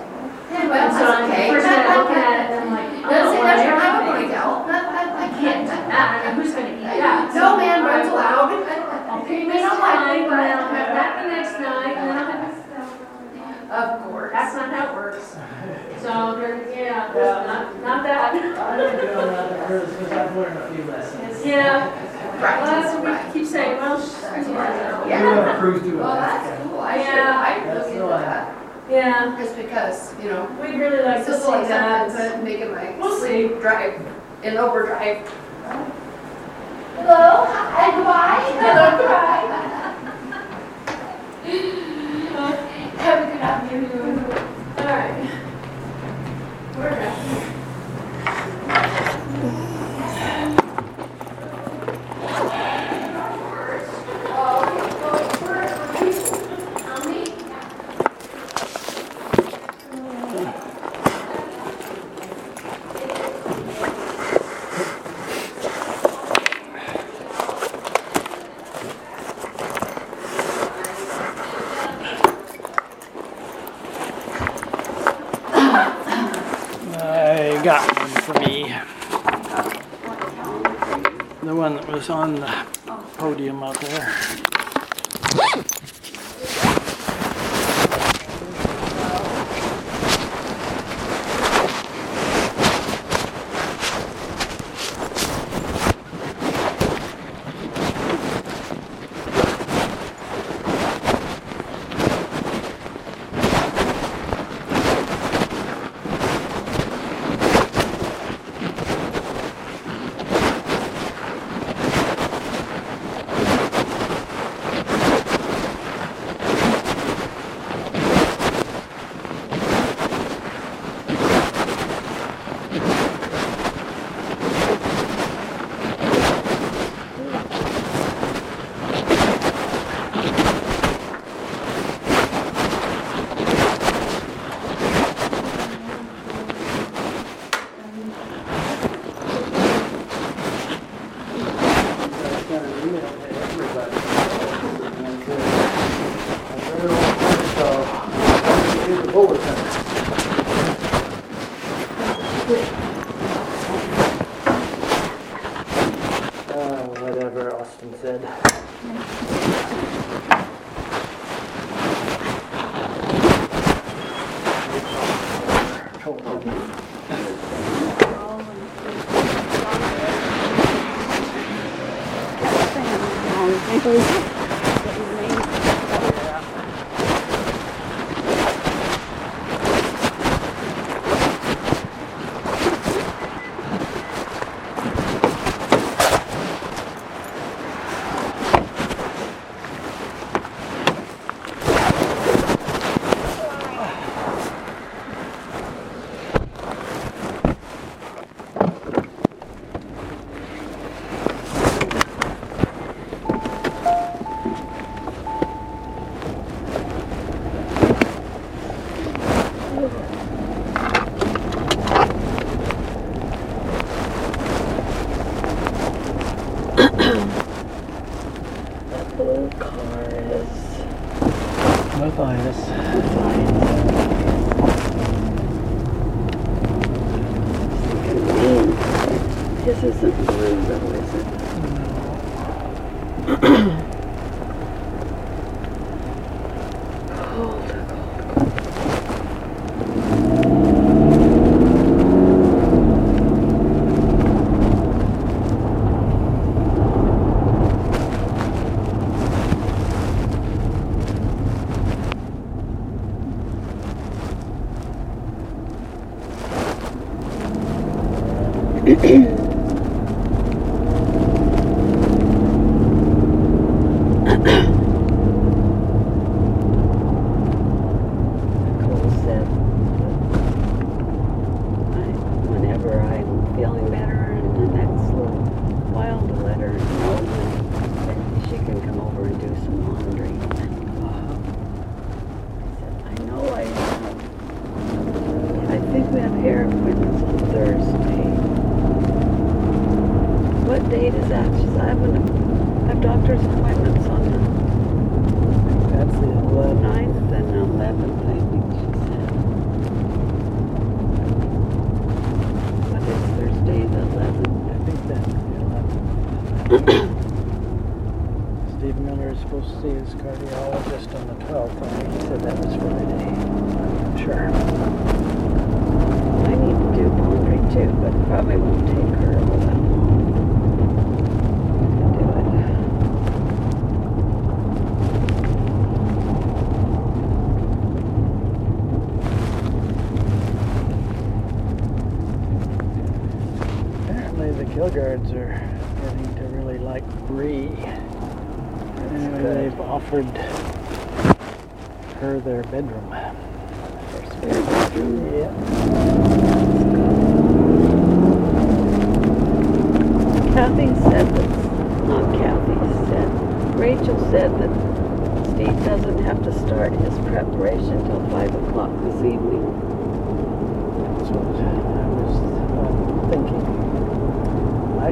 Well, 0.51 0.91
So 0.91 0.99
that's 0.99 1.09
i 1.09 1.25
okay. 1.25 1.49
First 1.49 1.67
I 1.67 1.97
look 1.97 2.11
at 2.11 2.51
it, 2.51 2.61
I'm 2.61 2.71
like, 2.71 2.91
don't 3.01 3.35
know 3.35 3.43
that's 3.43 4.05
want 4.05 4.21
to 4.21 4.27
go. 4.29 4.43
I, 4.65 4.77
I, 4.85 5.25
I 5.25 5.27
can't 5.41 5.63
do 5.65 5.75
that. 5.89 6.07
I 6.25 6.33
mean, 6.33 6.45
who's 6.45 6.53
gonna 6.53 6.73
eat 6.73 6.85
uh, 6.85 6.97
that? 6.97 7.35
No 7.35 7.57
man 7.57 7.83
runs 7.83 8.09
allowed. 8.09 8.49
I'll 9.09 9.25
pay 9.25 9.45
They 9.45 9.53
this 9.53 9.61
time, 9.61 10.29
but 10.29 10.37
then 10.37 10.57
I'll 10.57 10.73
have 10.73 10.91
that 10.93 11.11
the 11.21 11.29
next 11.29 11.53
night, 11.59 11.97
and 11.97 12.09
then 12.09 12.17
I'll 12.17 12.31
have, 12.31 13.95
Of 13.95 14.11
course. 14.11 14.31
that's 14.33 14.55
not 14.55 14.69
how 14.73 14.89
it 14.89 14.95
works. 14.95 15.37
So, 16.01 16.37
yeah. 16.69 17.09
yeah, 17.15 17.45
not, 17.45 17.81
not 17.81 18.03
that. 18.03 18.33
I'm 18.33 18.37
gonna 18.37 18.53
go 18.53 19.25
that, 19.31 19.89
because 19.99 20.11
I've 20.11 20.35
learned 20.35 20.57
a 20.57 20.73
few 20.73 20.83
lessons. 20.85 21.45
Yeah, 21.45 21.89
well, 22.41 22.65
that's 22.65 22.93
what 22.93 23.03
we 23.03 23.09
right. 23.09 23.33
keep 23.33 23.45
saying, 23.45 23.77
well, 23.77 23.97
yeah. 25.07 25.07
Yeah. 25.07 25.53
to 25.53 25.59
cruise 25.59 25.81
Well, 25.93 26.15
that's 26.15 26.63
cool. 26.63 26.79
I 26.79 26.97
should, 26.97 27.15
Yeah. 27.15 27.39
I 27.39 27.53
should 27.55 27.67
That's 27.67 27.89
that 27.89 28.54
yeah, 28.89 29.35
Just 29.37 29.55
because, 29.55 30.13
you 30.21 30.29
know, 30.29 30.45
we'd 30.61 30.77
really 30.77 31.03
like 31.03 31.25
to 31.25 31.39
see 31.39 31.47
like 31.47 31.67
that, 31.67 32.13
but 32.13 32.43
making 32.43 32.71
my 32.71 32.97
we'll 32.99 33.19
sleep 33.19 33.59
drive 33.61 33.99
in 34.43 34.57
overdrive. 34.57 35.27
Hello, 36.95 37.45
hi, 37.47 37.91
goodbye. 37.91 38.41
Hello. 38.59 39.31
Have 43.05 43.27
a 43.27 43.31
good 43.31 43.41
afternoon. 43.41 44.19
all 44.77 44.85
right. 44.85 45.29
We're 46.77 46.89
done. 46.89 47.55
I 76.97 77.61
got 77.63 77.97
one 77.97 78.09
for 78.21 78.33
me. 78.39 78.73
Was 82.05 82.11
on 82.11 82.35
the 82.35 82.65
podium 83.17 83.63
out 83.63 83.81
there. 83.81 84.44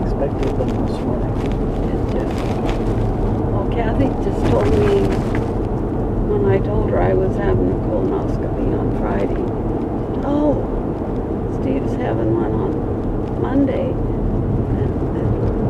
expected 0.04 0.58
them 0.60 0.68
this 0.86 1.00
morning. 1.00 1.34
Did? 2.12 2.28
Well, 3.52 3.70
Kathy 3.72 4.08
just 4.24 4.42
told 4.52 4.68
me 4.68 5.00
when 6.28 6.46
I 6.46 6.60
told 6.60 6.90
her 6.90 7.02
I 7.02 7.14
was 7.14 7.36
having 7.38 7.72
a 7.72 7.76
colonoscopy 7.88 8.78
on 8.78 8.98
Friday. 9.00 9.44
Oh, 10.26 10.60
Steve's 11.62 11.96
having 11.96 12.36
one 12.36 12.52
on 12.52 13.42
Monday. 13.42 13.94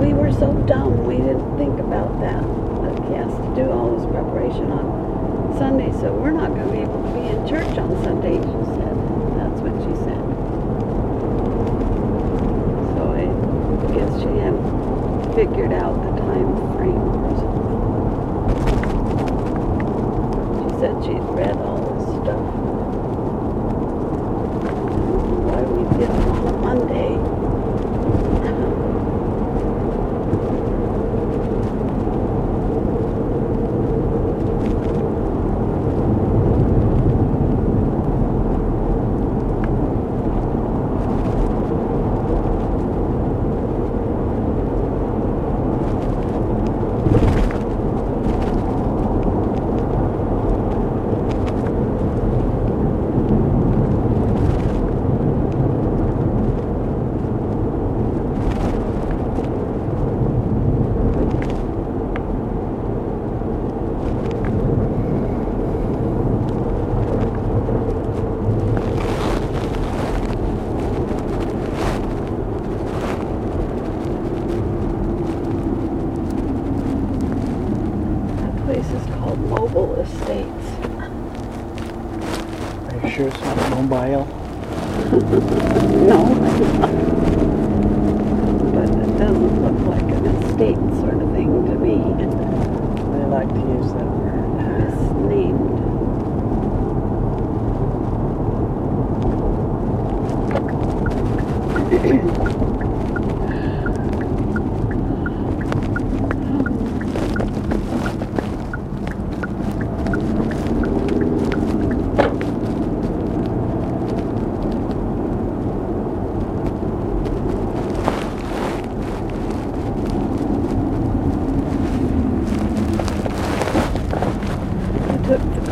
We 0.04 0.14
were 0.14 0.32
so 0.34 0.52
dumb, 0.66 1.06
we 1.06 1.18
didn't 1.18 1.58
think 1.58 1.80
about 1.80 2.20
that. 2.22 2.42
But 2.42 3.06
he 3.08 3.14
has 3.14 3.32
to 3.32 3.56
do 3.56 3.70
all 3.70 3.96
this 3.96 4.06
preparation 4.10 4.72
on 4.72 5.56
Sunday, 5.60 5.92
so 6.02 6.12
we're 6.12 6.32
not 6.32 6.50
going 6.56 6.68
to 6.68 6.74
be 6.74 6.80
able 6.80 7.04
to 7.04 7.14
be 7.14 7.28
in 7.28 7.48
church 7.48 7.78
on 7.78 8.04
Sunday 8.04 8.42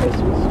Christmas. 0.02 0.51